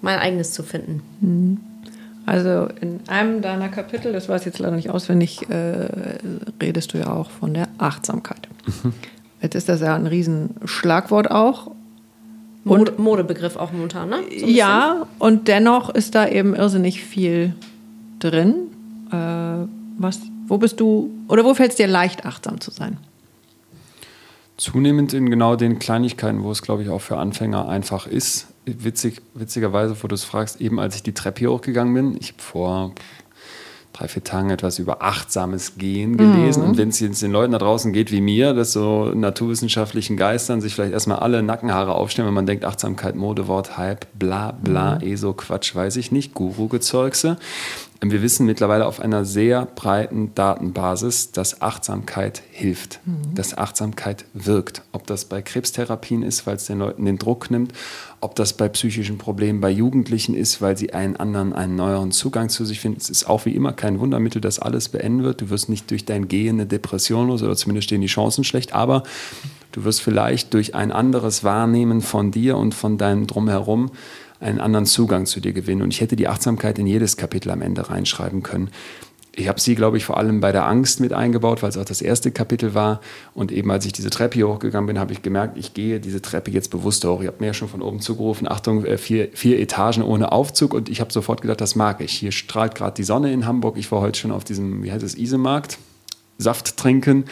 [0.00, 1.02] mein eigenes zu finden.
[1.20, 1.60] Mhm.
[2.24, 5.88] Also in einem deiner Kapitel, das weiß ich jetzt leider nicht auswendig, äh,
[6.60, 8.48] redest du ja auch von der Achtsamkeit.
[8.66, 8.92] Mhm.
[9.40, 11.72] Jetzt ist das ja ein Riesenschlagwort auch.
[12.64, 14.18] Und, Modebegriff auch momentan, ne?
[14.38, 17.54] So ja, und dennoch ist da eben irrsinnig viel
[18.20, 18.54] drin.
[19.10, 19.66] Äh,
[19.98, 22.98] was, wo bist du, oder wo fällt es dir leicht, achtsam zu sein?
[24.62, 28.46] Zunehmend in genau den Kleinigkeiten, wo es, glaube ich, auch für Anfänger einfach ist.
[28.64, 32.28] Witzig, witzigerweise, wo du es fragst, eben als ich die Treppe hier hochgegangen bin, ich
[32.28, 32.92] habe vor
[33.92, 36.62] drei, vier Tagen etwas über achtsames Gehen gelesen.
[36.62, 36.68] Mhm.
[36.68, 40.60] Und wenn es jetzt den Leuten da draußen geht wie mir, dass so naturwissenschaftlichen Geistern
[40.60, 45.08] sich vielleicht erstmal alle Nackenhaare aufstellen, wenn man denkt, Achtsamkeit, Modewort, Hype, bla bla, mhm.
[45.08, 47.36] eh so Quatsch, weiß ich nicht, Guru-Gezeugse.
[48.04, 53.36] Wir wissen mittlerweile auf einer sehr breiten Datenbasis, dass Achtsamkeit hilft, mhm.
[53.36, 54.82] dass Achtsamkeit wirkt.
[54.90, 57.72] Ob das bei Krebstherapien ist, weil es den Leuten den Druck nimmt,
[58.20, 62.48] ob das bei psychischen Problemen bei Jugendlichen ist, weil sie einen anderen, einen neueren Zugang
[62.48, 62.98] zu sich finden.
[63.00, 65.40] Es ist auch wie immer kein Wundermittel, das alles beenden wird.
[65.40, 68.74] Du wirst nicht durch dein Gehen eine Depression los oder zumindest stehen die Chancen schlecht,
[68.74, 69.04] aber
[69.70, 73.92] du wirst vielleicht durch ein anderes Wahrnehmen von dir und von deinem Drumherum
[74.42, 75.82] einen anderen Zugang zu dir gewinnen.
[75.82, 78.70] Und ich hätte die Achtsamkeit in jedes Kapitel am Ende reinschreiben können.
[79.34, 81.86] Ich habe sie, glaube ich, vor allem bei der Angst mit eingebaut, weil es auch
[81.86, 83.00] das erste Kapitel war.
[83.34, 86.20] Und eben als ich diese Treppe hier hochgegangen bin, habe ich gemerkt, ich gehe diese
[86.20, 87.22] Treppe jetzt bewusst hoch.
[87.22, 90.74] Ich habe mir ja schon von oben zugerufen, Achtung, äh, vier, vier Etagen ohne Aufzug.
[90.74, 92.12] Und ich habe sofort gedacht, das mag ich.
[92.12, 93.78] Hier strahlt gerade die Sonne in Hamburg.
[93.78, 95.78] Ich war heute schon auf diesem, wie heißt es, Isemarkt.
[96.38, 97.24] Saft trinken.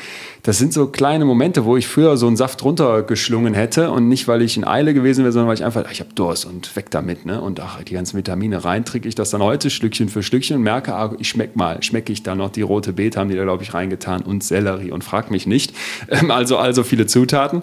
[0.43, 4.29] Das sind so kleine Momente, wo ich früher so einen Saft runtergeschlungen hätte und nicht,
[4.29, 6.75] weil ich in Eile gewesen wäre, sondern weil ich einfach, ach, ich habe Durst und
[6.77, 7.27] weg damit.
[7.27, 7.41] Ne?
[7.41, 10.63] Und ach, die ganzen Vitamine rein, trinke ich das dann heute Stückchen für Stückchen und
[10.63, 13.43] merke, ah, ich schmecke mal, schmecke ich da noch die rote Beete, haben die da,
[13.43, 15.75] glaube ich, reingetan und Sellerie und frag mich nicht.
[16.31, 17.63] Also, also viele Zutaten,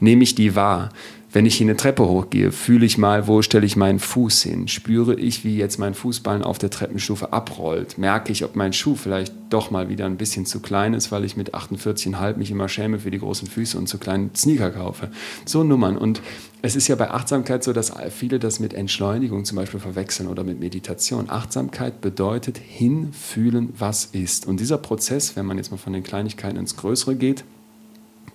[0.00, 0.90] nehme ich die wahr.
[1.34, 4.68] Wenn ich hier eine Treppe hochgehe, fühle ich mal, wo stelle ich meinen Fuß hin?
[4.68, 7.98] Spüre ich, wie jetzt mein Fußballen auf der Treppenstufe abrollt?
[7.98, 11.24] Merke ich, ob mein Schuh vielleicht doch mal wieder ein bisschen zu klein ist, weil
[11.24, 15.10] ich mit 48,5 mich immer schäme für die großen Füße und zu kleinen Sneaker kaufe?
[15.44, 15.98] So Nummern.
[15.98, 16.22] Und
[16.62, 20.44] es ist ja bei Achtsamkeit so, dass viele das mit Entschleunigung zum Beispiel verwechseln oder
[20.44, 21.30] mit Meditation.
[21.30, 24.46] Achtsamkeit bedeutet hinfühlen, was ist.
[24.46, 27.42] Und dieser Prozess, wenn man jetzt mal von den Kleinigkeiten ins Größere geht,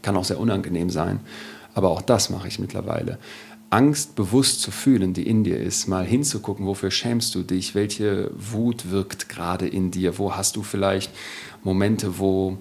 [0.01, 1.21] kann auch sehr unangenehm sein.
[1.79, 3.19] Aber auch das mache ich mittlerweile.
[3.69, 8.31] Angst bewusst zu fühlen, die in dir ist, mal hinzugucken, wofür schämst du dich, welche
[8.35, 11.09] Wut wirkt gerade in dir, wo hast du vielleicht
[11.63, 12.57] Momente, wo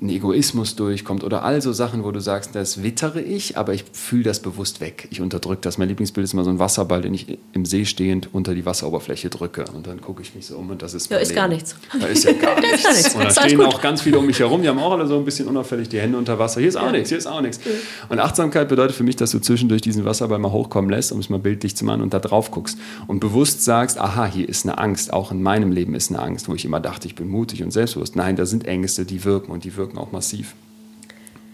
[0.00, 3.84] ein Egoismus durchkommt oder all so Sachen, wo du sagst, das wittere ich, aber ich
[3.92, 5.08] fühle das bewusst weg.
[5.10, 5.76] Ich unterdrücke das.
[5.76, 9.28] Mein Lieblingsbild ist immer so ein Wasserball, den ich im See stehend unter die Wasseroberfläche
[9.28, 9.64] drücke.
[9.74, 11.10] Und dann gucke ich mich so um und das ist.
[11.10, 11.74] Ja, ist gar nichts.
[11.98, 12.84] Da ist ja gar nichts.
[12.84, 13.14] gar nichts.
[13.14, 15.24] Und da stehen auch ganz viele um mich herum, die haben auch alle so ein
[15.24, 16.60] bisschen unauffällig die Hände unter Wasser.
[16.60, 17.58] Hier ist auch nichts, hier ist auch nichts.
[18.08, 21.28] Und Achtsamkeit bedeutet für mich, dass du zwischendurch diesen Wasserball mal hochkommen lässt, um es
[21.28, 22.78] mal bildlich zu machen und da drauf guckst.
[23.08, 25.12] Und bewusst sagst, aha, hier ist eine Angst.
[25.12, 27.72] Auch in meinem Leben ist eine Angst, wo ich immer dachte, ich bin mutig und
[27.72, 28.14] selbstbewusst.
[28.14, 30.54] Nein, da sind Ängste, die wirken und die wirken auch massiv.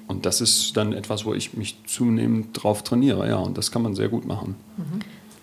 [0.09, 3.83] Und das ist dann etwas, wo ich mich zunehmend drauf trainiere, ja, und das kann
[3.83, 4.57] man sehr gut machen.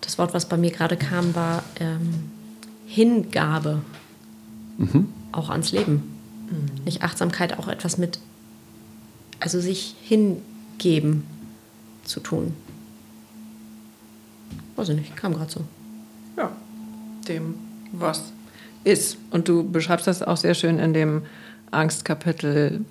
[0.01, 2.31] Das Wort, was bei mir gerade kam, war ähm,
[2.85, 3.81] Hingabe.
[5.31, 6.03] Auch ans Leben.
[6.85, 8.19] Nicht Achtsamkeit auch etwas mit,
[9.39, 11.23] also sich hingeben
[12.03, 12.53] zu tun.
[14.75, 15.61] Weiß ich nicht, kam gerade so.
[16.35, 16.51] Ja,
[17.27, 17.55] dem,
[17.91, 18.33] was
[18.83, 19.17] ist.
[19.29, 21.21] Und du beschreibst das auch sehr schön in dem
[21.71, 22.85] Angstkapitel,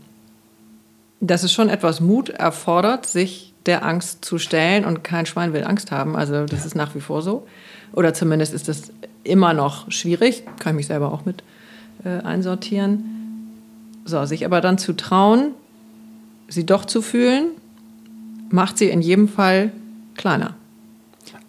[1.21, 5.65] dass es schon etwas Mut erfordert, sich der Angst zu stellen und kein Schwein will
[5.65, 6.17] Angst haben.
[6.17, 7.47] Also das ist nach wie vor so.
[7.93, 10.45] Oder zumindest ist das immer noch schwierig.
[10.59, 11.43] Kann ich mich selber auch mit
[12.05, 13.05] äh, einsortieren.
[14.05, 15.53] So, sich aber dann zu trauen,
[16.49, 17.49] sie doch zu fühlen,
[18.49, 19.73] macht sie in jedem Fall
[20.17, 20.55] kleiner.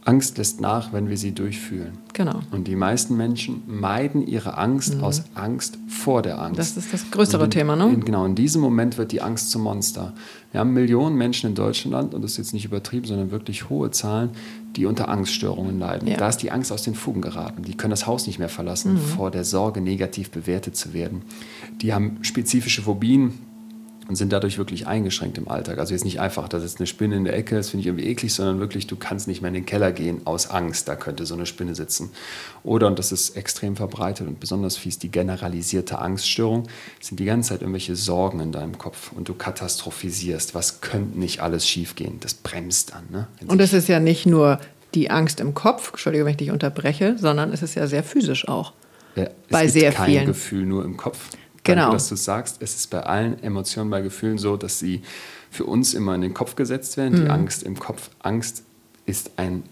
[0.04, 1.98] Angst lässt nach, wenn wir sie durchfühlen.
[2.14, 2.40] Genau.
[2.52, 6.60] Und die meisten Menschen meiden ihre Angst aus Angst vor der Angst.
[6.60, 7.90] Das ist das größere in, Thema, ne?
[7.94, 10.14] In, genau, in diesem Moment wird die Angst zum Monster.
[10.52, 13.92] Wir haben Millionen Menschen in Deutschland, und das ist jetzt nicht übertrieben, sondern wirklich hohe
[13.92, 14.32] Zahlen,
[14.76, 16.08] die unter Angststörungen leiden.
[16.08, 16.18] Ja.
[16.18, 17.62] Da ist die Angst aus den Fugen geraten.
[17.64, 21.22] Die können das Haus nicht mehr verlassen, vor der Sorge, negativ bewertet zu werden.
[21.82, 23.34] Die haben spezifische Phobien,
[24.08, 25.78] und sind dadurch wirklich eingeschränkt im Alltag.
[25.78, 28.08] Also jetzt nicht einfach, da sitzt eine Spinne in der Ecke, das finde ich irgendwie
[28.08, 31.26] eklig, sondern wirklich, du kannst nicht mehr in den Keller gehen aus Angst, da könnte
[31.26, 32.12] so eine Spinne sitzen.
[32.64, 36.68] Oder, und das ist extrem verbreitet und besonders fies, die generalisierte Angststörung,
[37.00, 41.42] sind die ganze Zeit irgendwelche Sorgen in deinem Kopf und du katastrophisierst, was könnte nicht
[41.42, 42.20] alles schiefgehen.
[42.20, 43.04] Das bremst an.
[43.12, 43.28] Ne?
[43.48, 44.60] Und es ist ja nicht nur
[44.94, 48.48] die Angst im Kopf, Entschuldige, wenn ich dich unterbreche, sondern es ist ja sehr physisch
[48.48, 48.74] auch.
[49.16, 50.26] Ja, es bei gibt sehr kein vielen.
[50.26, 51.30] Gefühl nur im Kopf.
[51.64, 51.82] Genau.
[51.82, 52.58] Danke, dass du sagst.
[52.62, 55.04] Es ist bei allen Emotionen, bei Gefühlen so, dass sie
[55.50, 57.20] für uns immer in den Kopf gesetzt werden.
[57.20, 57.26] Mhm.
[57.26, 58.10] Die Angst im Kopf.
[58.20, 58.64] Angst
[59.06, 59.64] ist ein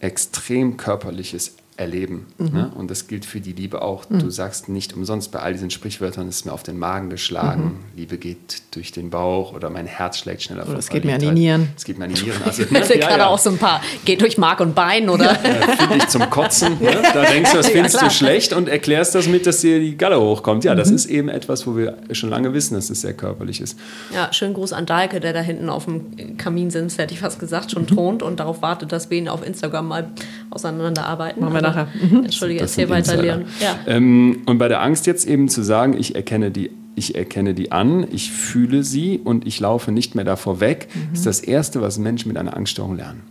[0.00, 2.26] extrem körperliches Erleben.
[2.38, 2.46] Mhm.
[2.52, 2.72] Ne?
[2.74, 4.04] Und das gilt für die Liebe auch.
[4.06, 8.18] Du sagst nicht umsonst bei all diesen Sprichwörtern, ist mir auf den Magen geschlagen, Liebe
[8.18, 10.78] geht durch den Bauch oder mein Herz schlägt schneller vor Mhm.
[10.80, 11.30] es geht mir an die.
[11.30, 11.68] Nieren.
[11.76, 12.42] Es geht mir an die Nieren.
[12.44, 15.30] Also, Ich hatte gerade auch so ein paar, geht durch Mark und Bein, oder?
[15.44, 16.78] äh, finde ich zum Kotzen.
[16.80, 17.00] Ne?
[17.14, 19.96] Da denkst du, das Ja, findest du schlecht und erklärst das mit, dass dir die
[19.96, 20.64] Galle hochkommt.
[20.64, 20.78] Ja, Mhm.
[20.78, 23.78] das ist eben etwas, wo wir schon lange wissen, dass es sehr körperlich ist.
[24.12, 27.66] Ja, schönen Gruß an Dahlke, der da hinten auf dem Kaminsims, hätte ich fast gesagt,
[27.66, 27.70] Mhm.
[27.70, 30.08] schon thront und darauf wartet, dass wir ihn auf Instagram mal
[30.50, 31.40] auseinanderarbeiten.
[31.42, 31.88] Machen wir Aber- nachher.
[32.10, 32.24] Mhm.
[32.24, 33.16] Entschuldige, Das erzähl weiter.
[33.20, 33.44] Leon.
[33.60, 33.76] Ja.
[33.86, 37.70] Ähm, und bei der Angst jetzt eben zu sagen, ich erkenne die, ich erkenne die
[37.72, 41.14] an, ich fühle sie und ich laufe nicht mehr davor weg, Mhm.
[41.14, 43.22] ist das Erste, was Menschen mit einer Angststörung lernen.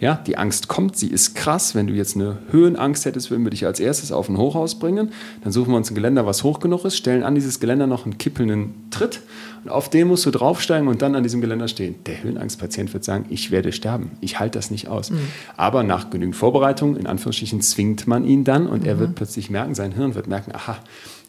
[0.00, 1.74] Ja, die Angst kommt, sie ist krass.
[1.74, 5.12] Wenn du jetzt eine Höhenangst hättest, würden wir dich als erstes auf ein Hochhaus bringen.
[5.44, 8.06] Dann suchen wir uns ein Geländer, was hoch genug ist, stellen an dieses Geländer noch
[8.06, 9.20] einen kippelnden Tritt
[9.62, 11.96] und auf den musst du draufsteigen und dann an diesem Geländer stehen.
[12.06, 15.12] Der Höhenangstpatient wird sagen, ich werde sterben, ich halte das nicht aus.
[15.56, 19.74] Aber nach genügend Vorbereitung, in Anführungsstrichen, zwingt man ihn dann und er wird plötzlich merken,
[19.74, 20.78] sein Hirn wird merken, aha,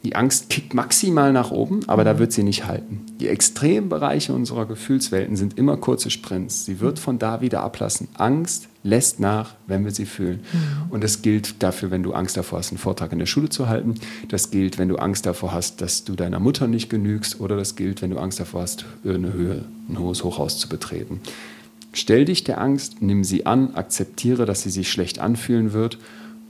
[0.04, 3.06] die Angst kickt maximal nach oben, aber da wird sie nicht halten.
[3.20, 6.66] Die Extrembereiche unserer Gefühlswelten sind immer kurze Sprints.
[6.66, 8.08] Sie wird von da wieder ablassen.
[8.16, 10.39] Angst lässt nach, wenn wir sie fühlen.
[10.89, 13.70] Und das gilt dafür, wenn du Angst davor hast, einen Vortrag in der Schule zu
[13.70, 13.93] halten.
[14.30, 17.39] Das gilt, wenn du Angst davor hast, dass du deiner Mutter nicht genügst.
[17.39, 21.22] Oder das gilt, wenn du Angst davor hast, eine Höhe, ein hohes Hochhaus zu betreten.
[21.93, 25.99] Stell dich der Angst, nimm sie an, akzeptiere, dass sie sich schlecht anfühlen wird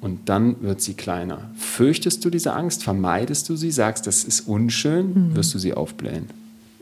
[0.02, 1.52] und dann wird sie kleiner.
[1.56, 6.28] Fürchtest du diese Angst, vermeidest du sie, sagst, das ist unschön, wirst du sie aufblähen.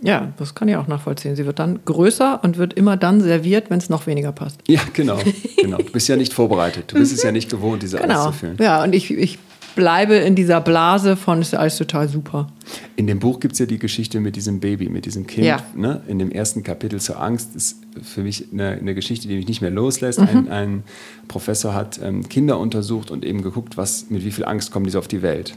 [0.02, 1.36] Ja, das kann ich auch nachvollziehen.
[1.36, 4.62] Sie wird dann größer und wird immer dann serviert, wenn es noch weniger passt.
[4.68, 5.20] Ja, genau,
[5.62, 5.78] genau.
[5.78, 6.86] Du bist ja nicht vorbereitet.
[6.94, 8.26] Du bist es ja nicht gewohnt, diese Angst Genau.
[8.28, 8.58] zu fühlen.
[8.62, 9.38] Ja, und ich, ich
[9.80, 12.48] bleibe in dieser Blase von, ist alles total super.
[12.98, 15.48] In dem Buch gibt es ja die Geschichte mit diesem Baby, mit diesem Kind.
[15.48, 15.64] Ja.
[15.74, 16.02] Ne?
[16.08, 19.62] In dem ersten Kapitel zur Angst ist für mich eine, eine Geschichte, die mich nicht
[19.62, 20.20] mehr loslässt.
[20.20, 20.84] Ein, ein
[21.30, 25.00] Professor hat ähm, Kinder untersucht und eben geguckt, was, mit wie viel Angst kommen diese
[25.00, 25.56] auf die Welt.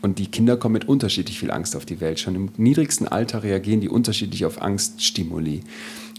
[0.00, 2.20] Und die Kinder kommen mit unterschiedlich viel Angst auf die Welt.
[2.20, 5.62] Schon im niedrigsten Alter reagieren die unterschiedlich auf Angststimuli.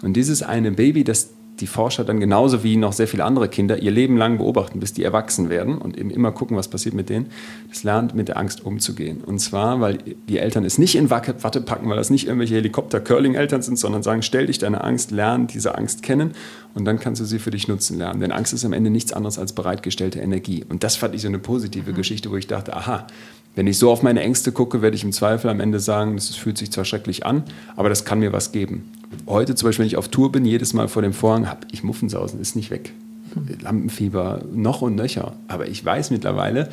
[0.02, 1.30] Und dieses eine Baby, das
[1.60, 4.94] die Forscher dann genauso wie noch sehr viele andere Kinder ihr Leben lang beobachten, bis
[4.94, 7.28] die erwachsen werden und eben immer gucken, was passiert mit denen,
[7.70, 9.22] das lernt mit der Angst umzugehen.
[9.26, 10.00] Und zwar, weil
[10.30, 14.22] die Eltern es nicht in Watte packen, weil das nicht irgendwelche Helikopter-Curling-Eltern sind, sondern sagen,
[14.22, 16.32] stell dich deine Angst, lern diese Angst kennen
[16.74, 18.20] Und dann kannst du sie für dich nutzen lernen.
[18.20, 20.66] Denn Angst ist am Ende nichts anderes als bereitgestellte Energie.
[20.68, 21.96] Und das fand ich so eine positive mhm.
[21.96, 23.08] Geschichte, wo ich dachte, aha,
[23.56, 26.36] wenn ich so auf meine Ängste gucke, werde ich im Zweifel am Ende sagen, das
[26.36, 27.44] fühlt sich zwar schrecklich an,
[27.76, 28.92] aber das kann mir was geben.
[29.28, 31.84] Heute zum Beispiel, wenn ich auf Tour bin, jedes Mal vor dem Vorhang habe ich
[31.84, 32.92] Muffensausen, ist nicht weg.
[33.34, 33.58] Mhm.
[33.62, 35.34] Lampenfieber, noch und nöcher.
[35.48, 36.70] Aber ich weiß mittlerweile,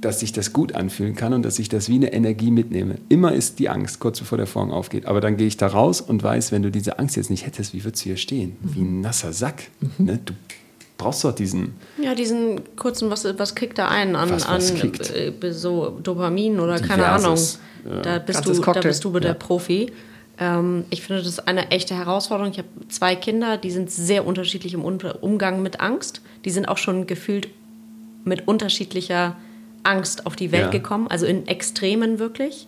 [0.00, 2.96] dass sich das gut anfühlen kann und dass ich das wie eine Energie mitnehme.
[3.08, 5.06] Immer ist die Angst, kurz bevor der Vorhang aufgeht.
[5.06, 7.74] Aber dann gehe ich da raus und weiß, wenn du diese Angst jetzt nicht hättest,
[7.74, 8.56] wie würdest du hier stehen?
[8.60, 9.64] Wie ein nasser Sack.
[9.80, 10.06] Mhm.
[10.06, 10.20] Ne?
[10.24, 10.34] Du
[10.98, 11.74] brauchst doch diesen.
[12.02, 16.60] Ja, diesen kurzen, was, was kriegt da ein an, was, was an äh, so Dopamin
[16.60, 16.88] oder Diverses.
[16.88, 17.38] keine Ahnung.
[17.88, 18.02] Ja.
[18.02, 19.34] Da, bist du, da bist du der ja.
[19.34, 19.92] Profi.
[20.38, 22.52] Ähm, ich finde das eine echte Herausforderung.
[22.52, 26.20] Ich habe zwei Kinder, die sind sehr unterschiedlich im Umgang mit Angst.
[26.44, 27.48] Die sind auch schon gefühlt
[28.24, 29.36] mit unterschiedlicher
[29.84, 30.70] Angst auf die Welt ja.
[30.70, 32.66] gekommen, also in Extremen wirklich.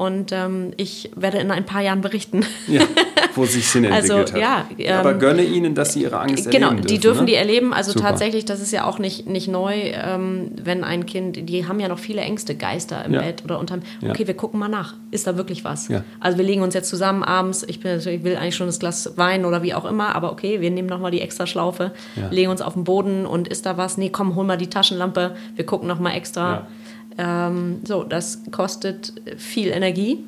[0.00, 2.46] Und ähm, ich werde in ein paar Jahren berichten.
[2.66, 2.80] Ja,
[3.34, 4.78] wo sich Sinn also, entwickelt hat.
[4.78, 7.26] Ja, ähm, Aber gönne ihnen, dass sie ihre Angst genau, erleben Genau, die dürfen ne?
[7.26, 7.74] die erleben.
[7.74, 8.06] Also Super.
[8.06, 11.88] tatsächlich, das ist ja auch nicht, nicht neu, ähm, wenn ein Kind, die haben ja
[11.88, 13.20] noch viele Ängste, Geister im ja.
[13.20, 15.90] Bett oder unterm, okay, wir gucken mal nach, ist da wirklich was?
[16.18, 19.18] Also wir legen uns jetzt zusammen abends, ich, bin, ich will eigentlich schon das Glas
[19.18, 21.92] Wein oder wie auch immer, aber okay, wir nehmen nochmal die extra Schlaufe,
[22.30, 23.98] legen uns auf den Boden und ist da was?
[23.98, 26.66] Nee, komm, hol mal die Taschenlampe, wir gucken nochmal extra.
[27.18, 30.24] Ähm, so, das kostet viel Energie.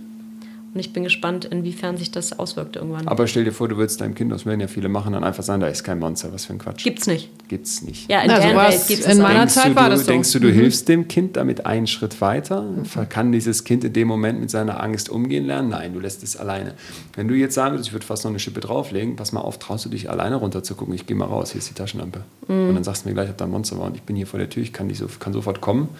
[0.75, 3.07] Und ich bin gespannt, inwiefern sich das auswirkt irgendwann.
[3.07, 5.43] Aber stell dir vor, du würdest deinem Kind, das werden ja viele machen, dann einfach
[5.43, 6.83] sagen, da ist kein Monster, was für ein Quatsch.
[6.83, 7.29] Gibt's nicht.
[7.49, 8.11] Gibt's nicht.
[8.11, 10.07] Ja, in Na, der Welt gibt's In meiner denkst Zeit du, war das so.
[10.07, 10.55] Denkst du, du mhm.
[10.55, 12.63] hilfst dem Kind damit einen Schritt weiter?
[12.63, 13.09] Mhm.
[13.11, 15.69] Kann dieses Kind in dem Moment mit seiner Angst umgehen lernen?
[15.69, 16.73] Nein, du lässt es alleine.
[17.17, 19.59] Wenn du jetzt sagen würdest, ich würde fast noch eine Schippe drauflegen, pass mal auf,
[19.59, 22.23] traust du dich alleine runter zu gucken, ich gehe mal raus, hier ist die Taschenlampe.
[22.49, 22.69] Mhm.
[22.71, 24.27] Und dann sagst du mir gleich, ob da ein Monster war und ich bin hier
[24.27, 25.91] vor der Tür, ich kann, so, kann sofort kommen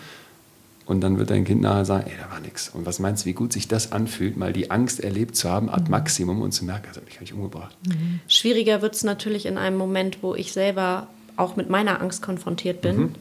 [0.87, 2.69] und dann wird dein Kind nachher sagen, ey, da war nichts.
[2.69, 5.69] Und was meinst du, wie gut sich das anfühlt, mal die Angst erlebt zu haben,
[5.69, 5.91] ad mhm.
[5.91, 7.77] maximum und zu merken, also ich habe mich umgebracht.
[7.87, 8.21] Mhm.
[8.29, 11.07] Schwieriger wird es natürlich in einem Moment, wo ich selber
[11.37, 12.97] auch mit meiner Angst konfrontiert bin.
[12.97, 13.15] Mhm.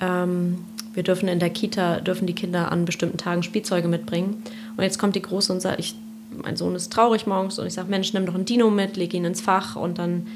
[0.00, 0.58] Ähm,
[0.94, 4.42] wir dürfen in der Kita, dürfen die Kinder an bestimmten Tagen Spielzeuge mitbringen.
[4.76, 5.94] Und jetzt kommt die Große und sagt, ich,
[6.42, 9.12] mein Sohn ist traurig morgens und ich sage, Mensch, nimm doch ein Dino mit, leg
[9.12, 9.76] ihn ins Fach.
[9.76, 10.26] Und dann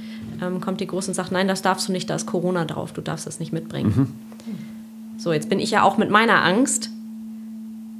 [0.42, 2.92] ähm, kommt die Große und sagt, nein, das darfst du nicht, da ist Corona drauf,
[2.92, 3.92] du darfst das nicht mitbringen.
[3.96, 4.27] Mhm.
[5.18, 6.90] So, jetzt bin ich ja auch mit meiner Angst.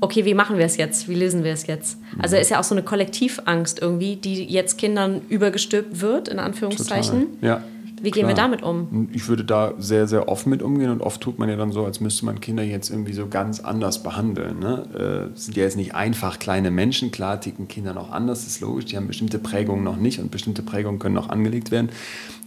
[0.01, 1.09] Okay, wie machen wir es jetzt?
[1.09, 1.99] Wie lösen wir es jetzt?
[2.21, 7.27] Also ist ja auch so eine Kollektivangst irgendwie, die jetzt Kindern übergestülpt wird, in Anführungszeichen.
[7.41, 7.49] Total.
[7.49, 7.65] Ja.
[8.01, 8.29] Wie gehen Klar.
[8.29, 9.09] wir damit um?
[9.13, 11.85] Ich würde da sehr, sehr offen mit umgehen und oft tut man ja dann so,
[11.85, 14.61] als müsste man Kinder jetzt irgendwie so ganz anders behandeln.
[14.61, 15.31] Ne?
[15.35, 18.85] Äh, sind ja jetzt nicht einfach kleine Menschen, klar ticken Kinder noch anders, ist logisch,
[18.85, 21.89] die haben bestimmte Prägungen noch nicht und bestimmte Prägungen können noch angelegt werden.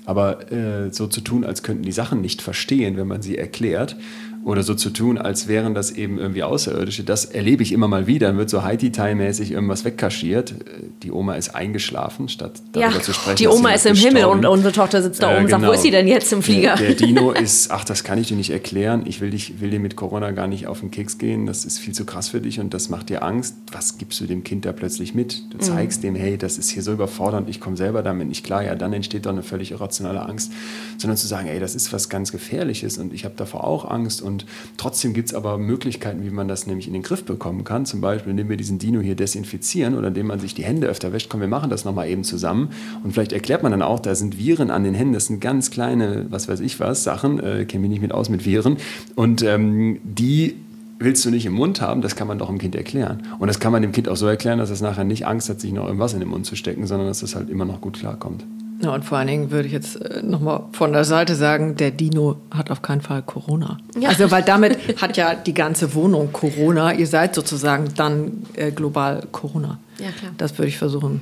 [0.05, 3.97] Aber äh, so zu tun, als könnten die Sachen nicht verstehen, wenn man sie erklärt,
[4.43, 7.03] oder so zu tun, als wären das eben irgendwie Außerirdische.
[7.03, 8.27] Das erlebe ich immer mal wieder.
[8.27, 10.55] Dann wird so Haiti-Tai-mäßig irgendwas wegkaschiert.
[11.03, 13.37] Die Oma ist eingeschlafen, statt darüber ja, zu sprechen.
[13.37, 15.59] Die Oma ist im Himmel und unsere Tochter sitzt da oben und genau.
[15.59, 16.75] sagt, wo ist sie denn jetzt im Flieger?
[16.75, 19.03] Der, der, Dino ist, ach, das kann ich dir nicht erklären.
[19.05, 21.45] Ich will, dich, will dir mit Corona gar nicht auf den Keks gehen.
[21.45, 23.55] Das ist viel zu krass für dich und das macht dir Angst.
[23.71, 25.51] Was gibst du dem Kind da plötzlich mit?
[25.51, 25.61] Du mhm.
[25.61, 26.07] zeigst mhm.
[26.07, 28.63] dem, hey, das ist hier so überfordernd, ich komme selber damit nicht klar.
[28.63, 30.51] Ja, dann entsteht doch eine völlig irrationale Angst.
[30.97, 34.21] Sondern zu sagen, ey, das ist was ganz Gefährliches und ich habe davor auch Angst
[34.21, 34.45] und und
[34.77, 37.85] trotzdem gibt es aber Möglichkeiten, wie man das nämlich in den Griff bekommen kann.
[37.85, 41.11] Zum Beispiel, indem wir diesen Dino hier desinfizieren oder indem man sich die Hände öfter
[41.11, 41.29] wäscht.
[41.29, 42.69] Komm, wir machen das nochmal eben zusammen.
[43.03, 45.13] Und vielleicht erklärt man dann auch, da sind Viren an den Händen.
[45.13, 47.39] Das sind ganz kleine, was weiß ich was, Sachen.
[47.39, 48.77] Äh, Kenne mich nicht mit aus mit Viren.
[49.15, 50.55] Und ähm, die
[50.99, 53.23] willst du nicht im Mund haben, das kann man doch dem Kind erklären.
[53.39, 55.59] Und das kann man dem Kind auch so erklären, dass es nachher nicht Angst hat,
[55.59, 57.97] sich noch irgendwas in den Mund zu stecken, sondern dass es halt immer noch gut
[57.99, 58.45] klarkommt.
[58.81, 61.91] Ja, und vor allen Dingen würde ich jetzt äh, nochmal von der Seite sagen, der
[61.91, 63.77] Dino hat auf keinen Fall Corona.
[63.99, 64.09] Ja.
[64.09, 66.93] Also, weil damit hat ja die ganze Wohnung Corona.
[66.93, 69.79] Ihr seid sozusagen dann äh, global Corona.
[69.99, 70.31] Ja, klar.
[70.37, 71.21] Das würde ich versuchen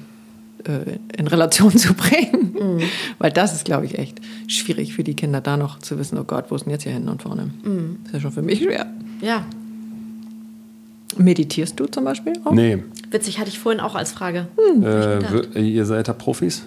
[0.64, 2.56] äh, in Relation zu bringen.
[2.60, 2.82] Mhm.
[3.18, 6.24] Weil das ist, glaube ich, echt schwierig für die Kinder, da noch zu wissen, oh
[6.24, 7.50] Gott, wo ist denn jetzt hier hinten und vorne?
[7.64, 7.98] Mhm.
[8.04, 8.86] Das ist ja schon für mich schwer.
[9.22, 9.46] Ja.
[11.18, 12.52] Meditierst du zum Beispiel auch?
[12.52, 12.84] Nee.
[13.12, 14.48] Witzig, hatte ich vorhin auch als Frage.
[14.74, 14.84] Hm.
[14.84, 16.64] Äh, ihr seid da Profis?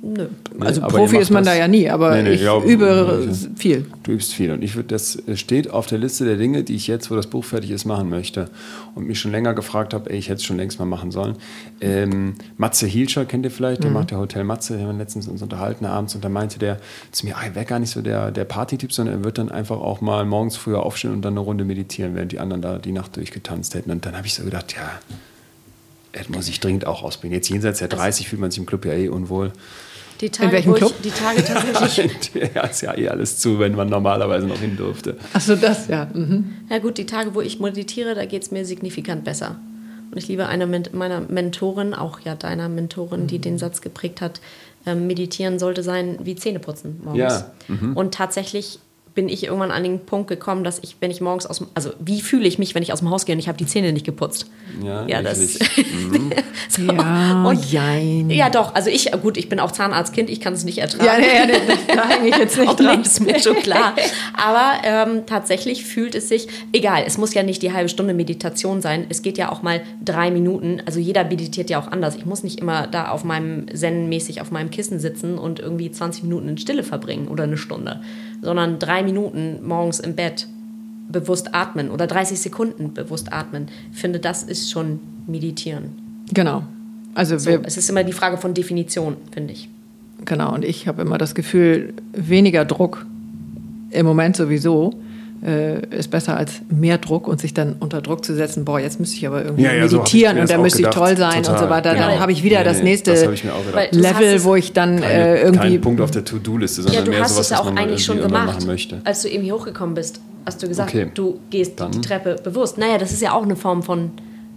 [0.00, 0.28] Nö.
[0.60, 3.84] Also Profi ist man da ja nie, aber nee, nee, ich ja, übe viel.
[4.04, 6.86] Du übst viel und ich würde, das steht auf der Liste der Dinge, die ich
[6.86, 8.48] jetzt, wo das Buch fertig ist, machen möchte
[8.94, 11.34] und mich schon länger gefragt habe, ey, ich hätte es schon längst mal machen sollen.
[11.80, 13.96] Ähm, Matze Hielscher kennt ihr vielleicht, der mhm.
[13.96, 16.78] macht ja Hotel Matze, wir haben letztens uns unterhalten abends und da meinte der
[17.10, 19.78] zu mir, er wäre gar nicht so der, der Party-Typ, sondern er wird dann einfach
[19.78, 22.92] auch mal morgens früher aufstehen und dann eine Runde meditieren, während die anderen da die
[22.92, 25.00] Nacht durchgetanzt hätten und dann habe ich so gedacht, ja,
[26.12, 27.34] das muss ich dringend auch ausbringen.
[27.34, 29.52] Jetzt jenseits der 30 fühlt man sich im Club ja eh unwohl.
[30.20, 30.94] Die Tage, In welchem Club?
[31.02, 32.30] Ich, die Tage tatsächlich.
[32.54, 35.16] ja, ist ja eh alles zu, wenn man normalerweise noch hin durfte.
[35.32, 36.08] Achso, das, ja.
[36.12, 36.54] Mhm.
[36.68, 39.56] Ja, gut, die Tage, wo ich meditiere, da geht es mir signifikant besser.
[40.10, 44.40] Und ich liebe eine meiner Mentoren, auch ja deiner Mentorin, die den Satz geprägt hat:
[44.86, 47.20] ähm, meditieren sollte sein wie Zähneputzen morgens.
[47.20, 47.96] Ja, mhm.
[47.96, 48.80] Und tatsächlich
[49.18, 51.90] bin ich irgendwann an den Punkt gekommen, dass ich, wenn ich morgens aus dem, also
[51.98, 53.92] wie fühle ich mich, wenn ich aus dem Haus gehe und ich habe die Zähne
[53.92, 54.46] nicht geputzt?
[54.80, 55.58] Ja, Ja, das-.
[56.08, 56.30] Mhm.
[56.68, 56.82] So.
[56.82, 58.30] Ja, und, jein.
[58.30, 58.74] ja, doch.
[58.76, 61.04] Also ich, gut, ich bin auch Zahnarztkind, ich kann es nicht ertragen.
[61.04, 62.98] Ja, nee, nee, das- da hänge ich jetzt nicht Auch dran.
[62.98, 63.94] nicht, ist mir schon klar.
[64.36, 68.80] Aber ähm, tatsächlich fühlt es sich, egal, es muss ja nicht die halbe Stunde Meditation
[68.80, 69.06] sein.
[69.08, 70.80] Es geht ja auch mal drei Minuten.
[70.86, 72.14] Also jeder meditiert ja auch anders.
[72.14, 76.22] Ich muss nicht immer da auf meinem Zen-mäßig auf meinem Kissen sitzen und irgendwie 20
[76.22, 78.00] Minuten in Stille verbringen oder eine Stunde.
[78.42, 80.46] Sondern drei Minuten morgens im Bett
[81.10, 83.66] bewusst atmen oder 30 Sekunden bewusst atmen.
[83.92, 85.90] Ich finde, das ist schon meditieren.
[86.32, 86.62] Genau.
[87.14, 89.68] Also So, es ist immer die Frage von Definition, finde ich.
[90.24, 93.06] genau, und ich habe immer das Gefühl, weniger Druck
[93.90, 94.92] im Moment sowieso
[95.44, 98.98] äh, ist besser als mehr Druck und sich dann unter Druck zu setzen, boah, jetzt
[98.98, 101.38] müsste ich aber irgendwie Ja, ja, so meditieren mir und dann müsste ich toll sein
[101.38, 101.94] und Total, so weiter.
[101.94, 102.20] Dann genau.
[102.20, 103.42] habe ich wieder Nee, das nächste das
[103.92, 107.10] Level, wo ich dann Keine, äh, irgendwie kein Punkt auf der To-Do-Liste, sondern Ja, du
[107.12, 108.46] mehr hast sowas, es ja was auch eigentlich schon gemacht.
[108.46, 109.00] machen möchte.
[109.04, 111.10] Als du eben hier hochgekommen bist, hast du gesagt, Okay.
[111.14, 111.92] du gehst die, Dann.
[111.92, 112.78] die Treppe bewusst.
[112.78, 114.10] Naja, das ist ja auch eine Form von,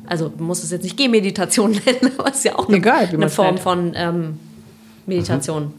[0.08, 3.08] also du musst es jetzt nicht Gehmeditation nennen, aber es ist ja auch eine, Egal,
[3.12, 3.60] eine Form nennt.
[3.60, 4.40] von ähm,
[5.06, 5.74] Meditation.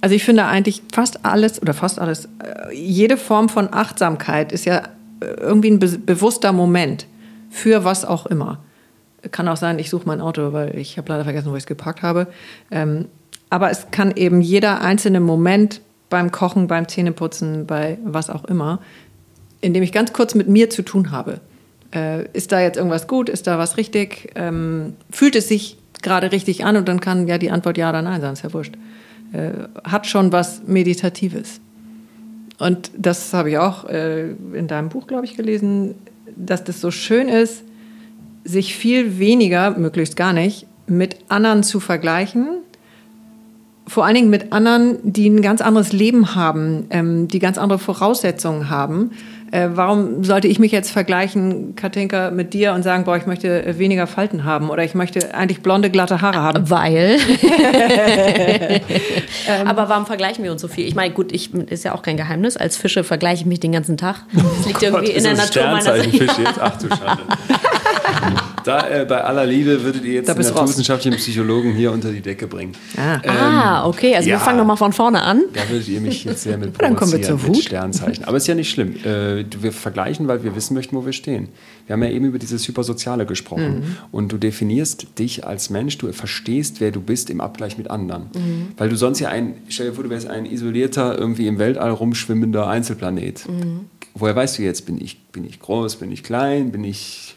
[0.00, 4.64] Also ich finde eigentlich fast alles oder fast alles, äh, jede Form von Achtsamkeit ist
[4.64, 4.82] ja
[5.20, 7.06] äh, irgendwie ein be bewusster Moment
[7.50, 8.60] für was auch immer.
[9.30, 11.66] Kann auch sein, ich suche mein Auto, weil ich habe leider vergessen, wo ich es
[11.66, 12.28] geparkt habe.
[12.70, 13.06] Ähm,
[13.50, 18.80] aber es kann eben jeder einzelne Moment beim Kochen, beim Zähneputzen, bei was auch immer,
[19.60, 21.40] in dem ich ganz kurz mit mir zu tun habe.
[21.94, 23.28] Äh, ist da jetzt irgendwas gut?
[23.28, 24.32] Ist da was richtig?
[24.36, 26.76] Ähm, fühlt es sich gerade richtig an?
[26.76, 28.74] Und dann kann ja die Antwort ja oder nein sein, ist ja wurscht.
[29.32, 31.60] Äh, hat schon was Meditatives.
[32.58, 35.94] Und das habe ich auch äh, in deinem Buch, glaube ich, gelesen,
[36.36, 37.62] dass das so schön ist,
[38.44, 42.48] sich viel weniger, möglichst gar nicht, mit anderen zu vergleichen.
[43.86, 47.78] Vor allen Dingen mit anderen, die ein ganz anderes Leben haben, ähm, die ganz andere
[47.78, 49.12] Voraussetzungen haben.
[49.52, 53.78] Äh, warum sollte ich mich jetzt vergleichen, Katinka, mit dir und sagen, boah, ich möchte
[53.78, 56.70] weniger Falten haben oder ich möchte eigentlich blonde, glatte Haare haben?
[56.70, 57.18] Weil.
[59.66, 60.86] Aber warum vergleichen wir uns so viel?
[60.86, 62.56] Ich meine, gut, ich ist ja auch kein Geheimnis.
[62.56, 64.24] Als Fische vergleiche ich mich den ganzen Tag.
[64.32, 66.60] Das liegt irgendwie in der Natur meiner Sternzeichenfisch jetzt?
[66.60, 67.22] Ach du Schande.
[68.64, 72.20] Da, äh, bei aller Liebe würdet ihr jetzt Da den naturwissenschaftlichen Psychologen hier unter die
[72.20, 72.72] Decke bringen.
[72.96, 73.20] Ah.
[73.26, 74.14] Ah, okay.
[74.14, 74.36] Also ja.
[74.36, 75.42] wir fangen nochmal von vorne an.
[75.52, 77.56] Da würdet ihr mich jetzt sehr mit Dann kommen wir zur mit Wut.
[77.56, 78.24] Sternzeichen.
[78.24, 78.96] Aber ist ja nicht schlimm.
[79.04, 81.48] Äh, wir vergleichen, weil wir wissen möchten, wo wir stehen.
[81.86, 83.80] Wir haben ja eben über dieses Hypersoziale gesprochen.
[83.80, 83.96] Mhm.
[84.12, 88.30] Und du definierst dich als Mensch, du verstehst, wer du bist im Abgleich mit anderen.
[88.34, 88.68] Mhm.
[88.76, 91.90] Weil du sonst ja ein, stell dir vor, du wärst ein isolierter, irgendwie im Weltall
[91.90, 93.48] rumschwimmender Einzelplanet.
[93.48, 93.86] Mhm.
[94.14, 97.29] Woher weißt du jetzt, bin ich, bin ich groß, bin ich klein, bin ich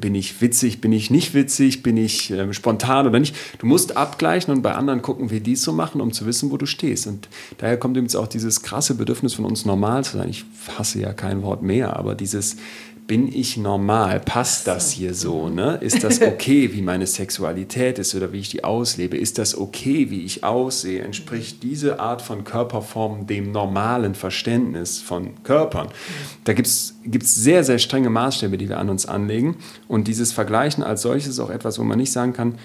[0.00, 3.34] bin ich witzig, bin ich nicht witzig, bin ich ähm, spontan oder nicht.
[3.58, 6.50] Du musst abgleichen und bei anderen gucken, wie die es so machen, um zu wissen,
[6.50, 7.06] wo du stehst.
[7.06, 7.28] Und
[7.58, 10.28] daher kommt übrigens auch dieses krasse Bedürfnis von uns normal zu sein.
[10.28, 10.44] Ich
[10.76, 12.56] hasse ja kein Wort mehr, aber dieses
[13.06, 14.20] bin ich normal?
[14.20, 15.48] Passt das hier so?
[15.48, 15.78] Ne?
[15.80, 19.16] Ist das okay, wie meine Sexualität ist oder wie ich die auslebe?
[19.16, 21.02] Ist das okay, wie ich aussehe?
[21.02, 25.88] Entspricht diese Art von Körperform dem normalen Verständnis von Körpern?
[26.44, 29.56] Da gibt es sehr, sehr strenge Maßstäbe, die wir an uns anlegen.
[29.88, 32.56] Und dieses Vergleichen als solches ist auch etwas, wo man nicht sagen kann,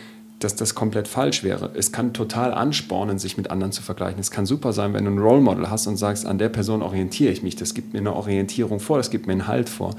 [0.44, 1.72] dass das komplett falsch wäre.
[1.76, 4.20] Es kann total anspornen, sich mit anderen zu vergleichen.
[4.20, 6.82] Es kann super sein, wenn du ein Role Model hast und sagst, an der Person
[6.82, 7.56] orientiere ich mich.
[7.56, 9.96] Das gibt mir eine Orientierung vor, das gibt mir einen Halt vor.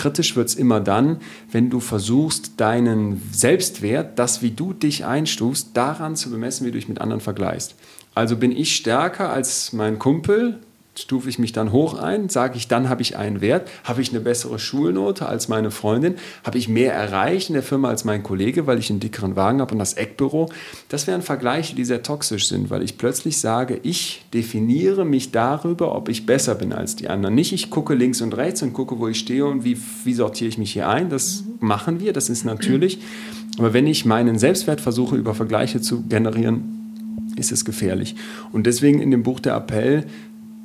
[0.00, 1.18] Kritisch wird es immer dann,
[1.52, 6.78] wenn du versuchst, deinen Selbstwert, das, wie du dich einstufst, daran zu bemessen, wie du
[6.78, 7.74] dich mit anderen vergleichst.
[8.14, 10.60] Also bin ich stärker als mein Kumpel,
[10.96, 14.10] stufe ich mich dann hoch ein, sage ich, dann habe ich einen Wert, habe ich
[14.10, 18.22] eine bessere Schulnote als meine Freundin, habe ich mehr erreicht in der Firma als mein
[18.22, 20.50] Kollege, weil ich einen dickeren Wagen habe und das Eckbüro.
[20.88, 25.94] Das wären Vergleiche, die sehr toxisch sind, weil ich plötzlich sage, ich definiere mich darüber,
[25.94, 27.34] ob ich besser bin als die anderen.
[27.34, 30.48] Nicht, ich gucke links und rechts und gucke, wo ich stehe und wie, wie sortiere
[30.48, 31.08] ich mich hier ein.
[31.08, 32.98] Das machen wir, das ist natürlich.
[33.58, 36.80] Aber wenn ich meinen Selbstwert versuche, über Vergleiche zu generieren,
[37.36, 38.16] ist es gefährlich.
[38.52, 40.04] Und deswegen in dem Buch der Appell,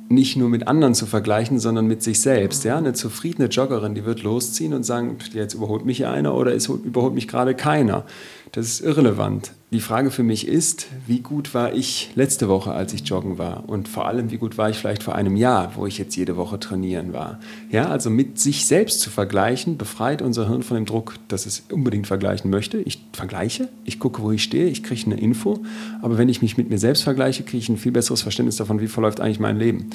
[0.08, 2.64] nicht nur mit anderen zu vergleichen, sondern mit sich selbst.
[2.64, 2.78] Ja?
[2.78, 7.14] Eine zufriedene Joggerin, die wird losziehen und sagen, jetzt überholt mich einer oder es überholt
[7.14, 8.04] mich gerade keiner.
[8.52, 9.52] Das ist irrelevant.
[9.72, 13.68] Die Frage für mich ist, wie gut war ich letzte Woche, als ich joggen war?
[13.68, 16.36] Und vor allem, wie gut war ich vielleicht vor einem Jahr, wo ich jetzt jede
[16.36, 17.40] Woche trainieren war?
[17.70, 21.64] Ja, also mit sich selbst zu vergleichen, befreit unser Hirn von dem Druck, dass es
[21.70, 22.78] unbedingt vergleichen möchte.
[22.78, 25.62] Ich vergleiche, ich gucke, wo ich stehe, ich kriege eine Info.
[26.00, 28.80] Aber wenn ich mich mit mir selbst vergleiche, kriege ich ein viel besseres Verständnis davon,
[28.80, 29.90] wie verläuft eigentlich mein Leben.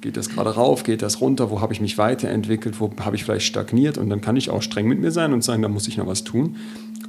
[0.00, 3.24] Geht das gerade rauf, geht das runter, wo habe ich mich weiterentwickelt, wo habe ich
[3.24, 5.88] vielleicht stagniert und dann kann ich auch streng mit mir sein und sagen, da muss
[5.88, 6.56] ich noch was tun.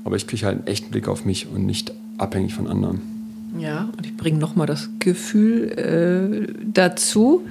[0.03, 3.01] Aber ich kriege halt einen echten Blick auf mich und nicht abhängig von anderen.
[3.57, 7.45] Ja, und ich bringe nochmal das Gefühl äh, dazu.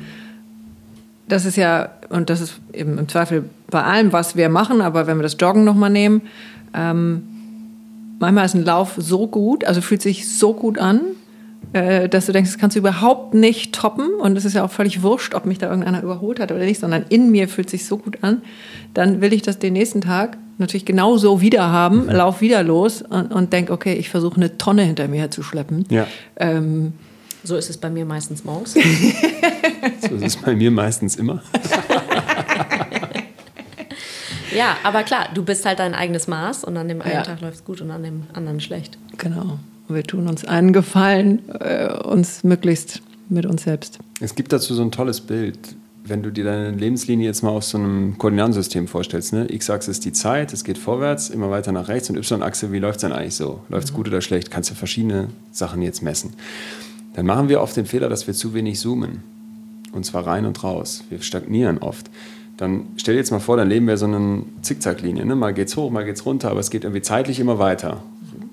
[1.28, 5.06] Das ist ja, und das ist eben im Zweifel bei allem, was wir machen, aber
[5.06, 6.22] wenn wir das Joggen nochmal nehmen,
[6.74, 7.22] ähm,
[8.18, 11.00] manchmal ist ein Lauf so gut, also fühlt sich so gut an,
[11.72, 14.72] äh, dass du denkst, das kannst du überhaupt nicht toppen und es ist ja auch
[14.72, 17.86] völlig wurscht, ob mich da irgendeiner überholt hat oder nicht, sondern in mir fühlt sich
[17.86, 18.42] so gut an,
[18.94, 22.10] dann will ich das den nächsten Tag natürlich genauso wieder haben, mhm.
[22.10, 25.86] lauf wieder los und, und denk, okay, ich versuche eine Tonne hinter mir herzuschleppen.
[25.90, 26.06] Ja.
[26.36, 26.92] Ähm,
[27.42, 28.74] so ist es bei mir meistens morgens.
[30.08, 31.42] so ist es bei mir meistens immer.
[34.54, 37.22] ja, aber klar, du bist halt dein eigenes Maß und an dem einen ja.
[37.22, 38.98] Tag läuft es gut und an dem anderen schlecht.
[39.16, 39.58] Genau.
[39.88, 43.98] Wir tun uns einen Gefallen, äh, uns möglichst mit uns selbst.
[44.20, 45.58] Es gibt dazu so ein tolles Bild
[46.04, 49.46] wenn du dir deine Lebenslinie jetzt mal auf so einem Koordinatensystem vorstellst, ne?
[49.52, 52.96] X-Achse ist die Zeit, es geht vorwärts, immer weiter nach rechts und Y-Achse, wie läuft
[52.96, 53.60] es denn eigentlich so?
[53.68, 53.96] Läuft es mhm.
[53.96, 54.50] gut oder schlecht?
[54.50, 56.34] Kannst du verschiedene Sachen jetzt messen.
[57.14, 59.22] Dann machen wir oft den Fehler, dass wir zu wenig zoomen.
[59.92, 61.04] Und zwar rein und raus.
[61.10, 62.10] Wir stagnieren oft.
[62.56, 65.24] Dann stell dir jetzt mal vor, dein Leben wäre so eine Zickzacklinie.
[65.24, 65.34] Ne?
[65.34, 68.02] Mal geht's hoch, mal geht's runter, aber es geht irgendwie zeitlich immer weiter.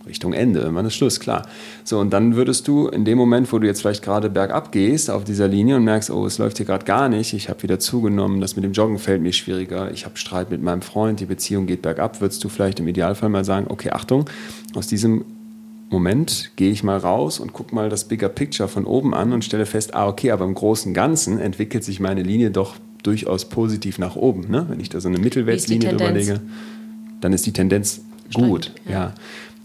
[0.08, 1.48] Richtung Ende, irgendwann ist Schluss, klar.
[1.84, 5.10] So, und dann würdest du in dem Moment, wo du jetzt vielleicht gerade bergab gehst
[5.10, 7.80] auf dieser Linie und merkst, oh, es läuft hier gerade gar nicht, ich habe wieder
[7.80, 11.26] zugenommen, das mit dem Joggen fällt mir schwieriger, ich habe Streit mit meinem Freund, die
[11.26, 14.26] Beziehung geht bergab, würdest du vielleicht im Idealfall mal sagen, okay, Achtung,
[14.76, 15.26] aus diesem
[15.90, 19.46] Moment gehe ich mal raus und gucke mal das Bigger Picture von oben an und
[19.46, 24.00] stelle fest, ah, okay, aber im großen Ganzen entwickelt sich meine Linie doch durchaus positiv
[24.00, 24.52] nach oben.
[24.52, 24.66] Ne?
[24.70, 26.42] Wenn ich da so eine Mittelwertslinie drüber lege,
[27.22, 28.02] dann ist die Tendenz
[28.34, 28.66] gut.
[28.66, 28.92] Steigend, ja.
[28.92, 29.14] ja.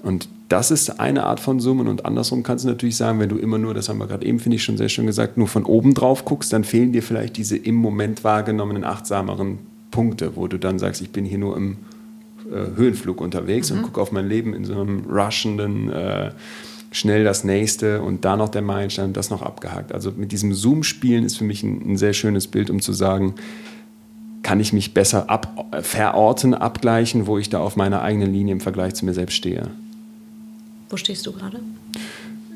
[0.02, 3.36] Und das ist eine Art von Summen und andersrum kannst du natürlich sagen, wenn du
[3.36, 5.64] immer nur, das haben wir gerade eben, finde ich schon sehr schön gesagt, nur von
[5.64, 9.58] oben drauf guckst, dann fehlen dir vielleicht diese im Moment wahrgenommenen achtsameren
[9.90, 11.76] Punkte, wo du dann sagst, ich bin hier nur im
[12.50, 13.78] äh, Höhenflug unterwegs mhm.
[13.78, 16.32] und gucke auf mein Leben in so einem rushenden, äh,
[16.90, 19.92] schnell das nächste und da noch der Meilenstein, das noch abgehakt.
[19.92, 23.34] Also mit diesem Zoom-Spielen ist für mich ein, ein sehr schönes Bild, um zu sagen,
[24.42, 28.60] kann ich mich besser ab, verorten, abgleichen, wo ich da auf meiner eigenen Linie im
[28.60, 29.70] Vergleich zu mir selbst stehe.
[30.92, 31.58] Wo stehst du gerade?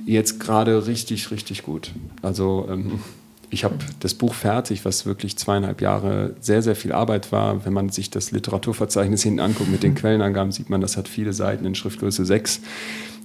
[0.04, 1.92] Jetzt gerade richtig, richtig gut.
[2.20, 3.00] Also ähm,
[3.48, 7.64] ich habe das Buch fertig, was wirklich zweieinhalb Jahre sehr, sehr viel Arbeit war.
[7.64, 11.32] Wenn man sich das Literaturverzeichnis hinten anguckt mit den Quellenangaben, sieht man, das hat viele
[11.32, 12.60] Seiten in Schriftgröße 6.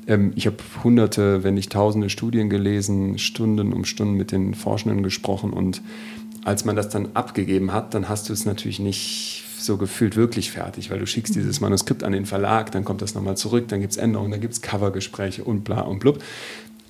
[0.08, 5.04] Ähm, ich habe hunderte, wenn nicht tausende Studien gelesen, Stunden um Stunden mit den Forschenden
[5.04, 5.82] gesprochen und
[6.44, 10.52] als man das dann abgegeben hat, dann hast du es natürlich nicht so gefühlt wirklich
[10.52, 13.80] fertig, weil du schickst dieses Manuskript an den Verlag, dann kommt das nochmal zurück, dann
[13.80, 16.24] gibt es Änderungen, dann gibt es Covergespräche und bla und blub.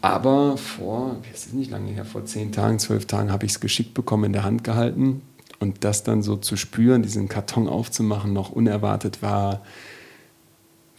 [0.02, 3.60] Aber vor, es ist nicht lange her, vor zehn Tagen, zwölf Tagen habe ich es
[3.60, 5.22] geschickt bekommen, in der Hand gehalten.
[5.60, 9.62] Und das dann so zu spüren, diesen Karton aufzumachen, noch unerwartet war,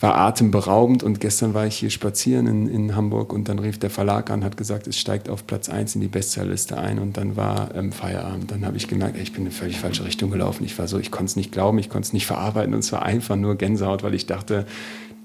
[0.02, 3.90] war atemberaubend und gestern war ich hier spazieren in, in Hamburg und dann rief der
[3.90, 7.36] Verlag an, hat gesagt, es steigt auf Platz 1 in die Bestsellerliste ein und dann
[7.36, 8.50] war ähm, Feierabend.
[8.50, 10.64] Dann habe ich gemerkt, ey, ich bin in eine völlig falsche Richtung gelaufen.
[10.64, 12.92] Ich war so, ich konnte es nicht glauben, ich konnte es nicht verarbeiten und es
[12.92, 14.66] war einfach nur Gänsehaut, weil ich dachte,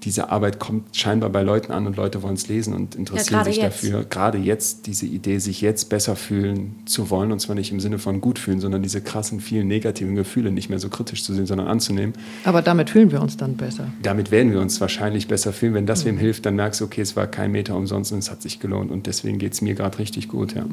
[0.04, 3.44] diese Arbeit kommt scheinbar bei Leuten an und Leute wollen es lesen und interessieren ja,
[3.44, 3.82] sich jetzt.
[3.82, 4.04] dafür.
[4.04, 7.98] Gerade jetzt, diese Idee, sich jetzt besser fühlen zu wollen, und zwar nicht im Sinne
[7.98, 11.46] von gut fühlen, sondern diese krassen, vielen negativen Gefühle nicht mehr so kritisch zu sehen,
[11.46, 12.14] sondern anzunehmen.
[12.44, 13.88] Aber damit fühlen wir uns dann besser.
[14.02, 15.74] Damit werden wir uns wahrscheinlich besser fühlen.
[15.74, 16.10] Wenn das mhm.
[16.10, 18.60] wem hilft, dann merkst du, okay, es war kein Meter umsonst und es hat sich
[18.60, 18.92] gelohnt.
[18.92, 20.64] Und deswegen geht es mir gerade richtig gut, ja.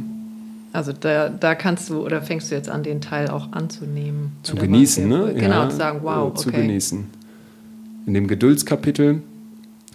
[0.72, 4.34] Also da, da kannst du oder fängst du jetzt an, den Teil auch anzunehmen.
[4.44, 5.34] Zu genießen, ne?
[5.34, 6.42] Genau, ja, zu sagen, wow, okay.
[6.42, 7.08] Zu genießen.
[8.06, 9.24] In dem Geduldskapitel,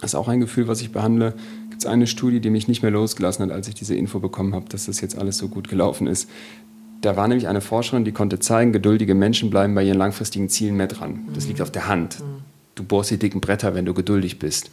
[0.01, 1.33] das ist auch ein Gefühl, was ich behandle,
[1.69, 4.53] gibt es eine Studie, die mich nicht mehr losgelassen hat, als ich diese Info bekommen
[4.53, 6.29] habe, dass das jetzt alles so gut gelaufen ist.
[7.01, 10.75] Da war nämlich eine Forscherin, die konnte zeigen, geduldige Menschen bleiben bei ihren langfristigen Zielen
[10.75, 11.21] mehr dran.
[11.33, 12.21] Das liegt auf der Hand.
[12.75, 14.71] Du bohrst die dicken Bretter, wenn du geduldig bist.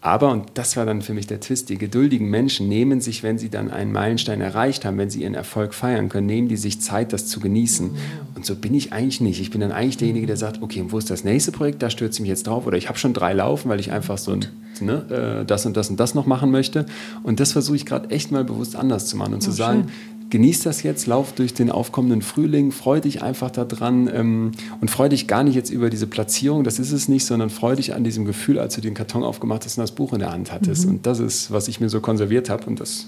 [0.00, 3.38] Aber, und das war dann für mich der Twist, die geduldigen Menschen nehmen sich, wenn
[3.38, 6.80] sie dann einen Meilenstein erreicht haben, wenn sie ihren Erfolg feiern können, nehmen die sich
[6.80, 7.90] Zeit, das zu genießen.
[8.34, 9.40] Und so bin ich eigentlich nicht.
[9.40, 11.82] Ich bin dann eigentlich derjenige, der sagt, okay, wo ist das nächste Projekt?
[11.82, 12.66] Da stürze ich mich jetzt drauf.
[12.66, 14.38] Oder ich habe schon drei laufen, weil ich einfach so
[14.80, 16.86] ne, äh, das und das und das noch machen möchte.
[17.22, 19.84] Und das versuche ich gerade echt mal bewusst anders zu machen und oh, zu sagen,
[19.88, 24.90] schön genieß das jetzt, lauf durch den aufkommenden Frühling, freu dich einfach daran ähm, und
[24.90, 27.94] freu dich gar nicht jetzt über diese Platzierung, das ist es nicht, sondern freu dich
[27.94, 30.52] an diesem Gefühl, als du den Karton aufgemacht hast und das Buch in der Hand
[30.52, 30.84] hattest.
[30.84, 30.92] Mhm.
[30.92, 33.06] Und das ist, was ich mir so konserviert habe und das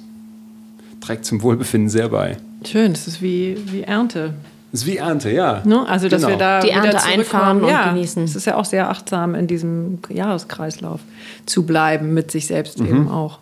[1.00, 2.36] trägt zum Wohlbefinden sehr bei.
[2.64, 4.34] Schön, das ist wie, wie Ernte.
[4.72, 5.62] Das ist wie Ernte, ja.
[5.64, 5.86] Ne?
[5.88, 6.34] Also, dass genau.
[6.34, 8.22] wir da die Ernte einfahren und ja, genießen.
[8.22, 11.00] Es ist ja auch sehr achtsam, in diesem Jahreskreislauf
[11.44, 12.86] zu bleiben, mit sich selbst mhm.
[12.86, 13.40] eben auch.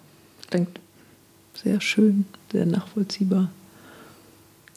[0.51, 0.81] Klingt
[1.63, 3.49] sehr schön, sehr nachvollziehbar.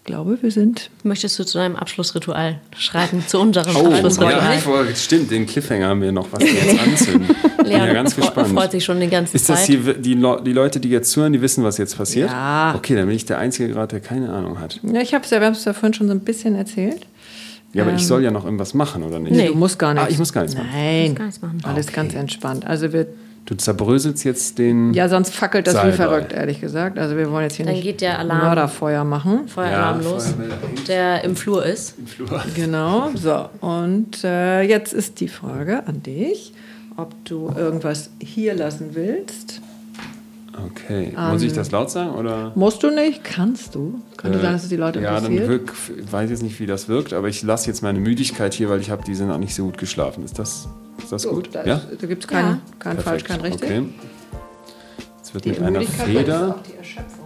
[0.04, 0.90] Ich glaube, wir sind.
[1.04, 3.24] Möchtest du zu deinem Abschlussritual schreiten?
[3.28, 4.34] Zu unserem Oh, Abschlussritual?
[4.34, 7.28] ja, voll, stimmt, den Cliffhanger haben wir noch, was wir jetzt anzünden.
[7.58, 8.48] Bin Leon ja ganz gespannt.
[8.50, 11.42] freut sich schon die ganze Ist das die, die, die Leute, die jetzt zuhören, die
[11.42, 12.32] wissen, was jetzt passiert?
[12.32, 12.74] Ja.
[12.76, 14.80] Okay, dann bin ich der Einzige gerade, der keine Ahnung hat.
[14.82, 17.06] Ja, ich habe es ja, wir haben es ja vorhin schon so ein bisschen erzählt.
[17.74, 19.32] Ja, aber ich soll ja noch irgendwas machen, oder nicht?
[19.34, 19.48] Nee.
[19.50, 20.08] Du musst gar nichts.
[20.10, 20.70] Ah, ich muss gar nichts machen.
[20.74, 21.62] Nein, musst gar nichts machen.
[21.64, 21.96] alles Okay.
[21.96, 22.66] ganz entspannt.
[22.66, 23.06] Also wir,
[23.46, 24.94] Du zerbröselst jetzt den.
[24.94, 26.98] ja, sonst fackelt das wie verrückt, ehrlich gesagt.
[27.00, 28.40] Also wir wollen jetzt hier Dann nicht geht der Alarm.
[28.40, 29.48] Mörderfeuer machen.
[29.48, 30.34] Feueralarm Ja, los,
[30.88, 31.98] der im Flur ist.
[31.98, 32.42] im Flur.
[32.56, 33.50] Genau, so.
[33.62, 36.54] Und äh, jetzt ist die Frage an dich,
[36.98, 39.61] ob du irgendwas hier lassen willst.
[40.66, 41.14] Okay.
[41.32, 42.12] Muss ich das laut sagen?
[42.16, 42.52] Oder?
[42.56, 44.02] Musst du nicht, kannst du.
[44.18, 45.50] Könnte Äh, sein, dass es die Leute Ja, dann interessiert.
[45.50, 45.74] wirk,
[46.06, 48.80] ich weiß jetzt nicht, wie das wirkt, aber ich lasse jetzt meine Müdigkeit hier, weil
[48.82, 50.24] ich habe diese Nacht nicht so gut geschlafen.
[50.24, 50.68] Ist das,
[51.00, 51.50] ist das So, gut?
[51.54, 51.76] da, ja?
[51.78, 52.58] ist- da gibt es kein, Ja.
[52.80, 53.64] kein falsch, kein richtig.
[53.70, 53.84] Okay.
[55.18, 56.56] Jetzt wird Die mit einer Müdigkeit ist Feder.
[56.58, 57.18] auch die Erschöpfung.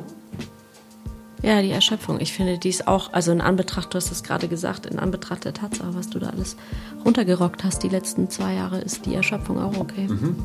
[1.42, 2.20] Ja, die Erschöpfung.
[2.22, 5.46] Ich finde, die ist auch, also in Anbetracht, du hast es gerade gesagt, in Anbetracht
[5.46, 6.56] der Tatsache, was du da alles
[7.04, 10.08] runtergerockt hast, die letzten zwei Jahre, ist die Erschöpfung auch okay.
[10.08, 10.36] Mhm.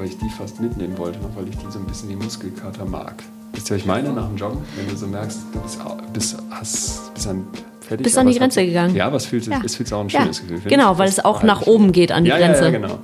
[0.00, 2.86] Weil ich die fast mitnehmen wollte, noch weil ich die so ein bisschen wie Muskelkater
[2.86, 3.22] mag.
[3.52, 4.56] Wisst ihr, was ich meine nach dem Joggen?
[4.74, 5.78] Wenn du so merkst, du bist,
[6.14, 7.46] bist, hast, bist an,
[7.82, 8.04] fertig.
[8.04, 8.94] Bist an die hat Grenze so- gegangen.
[8.96, 9.60] Ja, aber es fühlt, Ja.
[9.62, 10.56] es fühlt sich auch ein Ja, schönes Gefühl.
[10.56, 12.60] finde genau, weil es auch nach oben geht an die ja, Grenze.
[12.62, 12.98] Ja, ja, genau.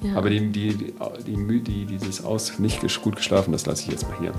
[0.00, 0.14] Ja.
[0.16, 0.94] Aber die, die, die,
[1.26, 4.32] die, die, dieses Aus nicht gut geschlafen, das lasse ich jetzt mal hier.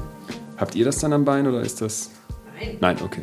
[0.57, 2.09] Habt ihr das dann am Bein oder ist das.
[2.59, 2.77] Nein.
[2.81, 3.21] Nein, okay.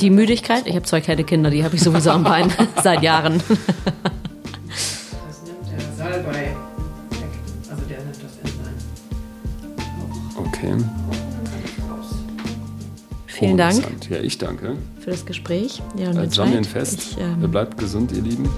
[0.00, 2.50] Die Müdigkeit, ich habe zwei kleine Kinder, die habe ich sowieso am Bein
[2.82, 3.42] seit Jahren.
[10.72, 10.84] Okay.
[13.26, 13.82] Vielen Dank.
[14.08, 14.76] Ja, ich danke.
[15.00, 15.82] für das Gespräch.
[15.98, 16.46] Ja, und Als Entscheid.
[16.46, 16.98] Sammeln fest.
[17.12, 18.48] Ich, ähm, Bleibt gesund, ihr Lieben.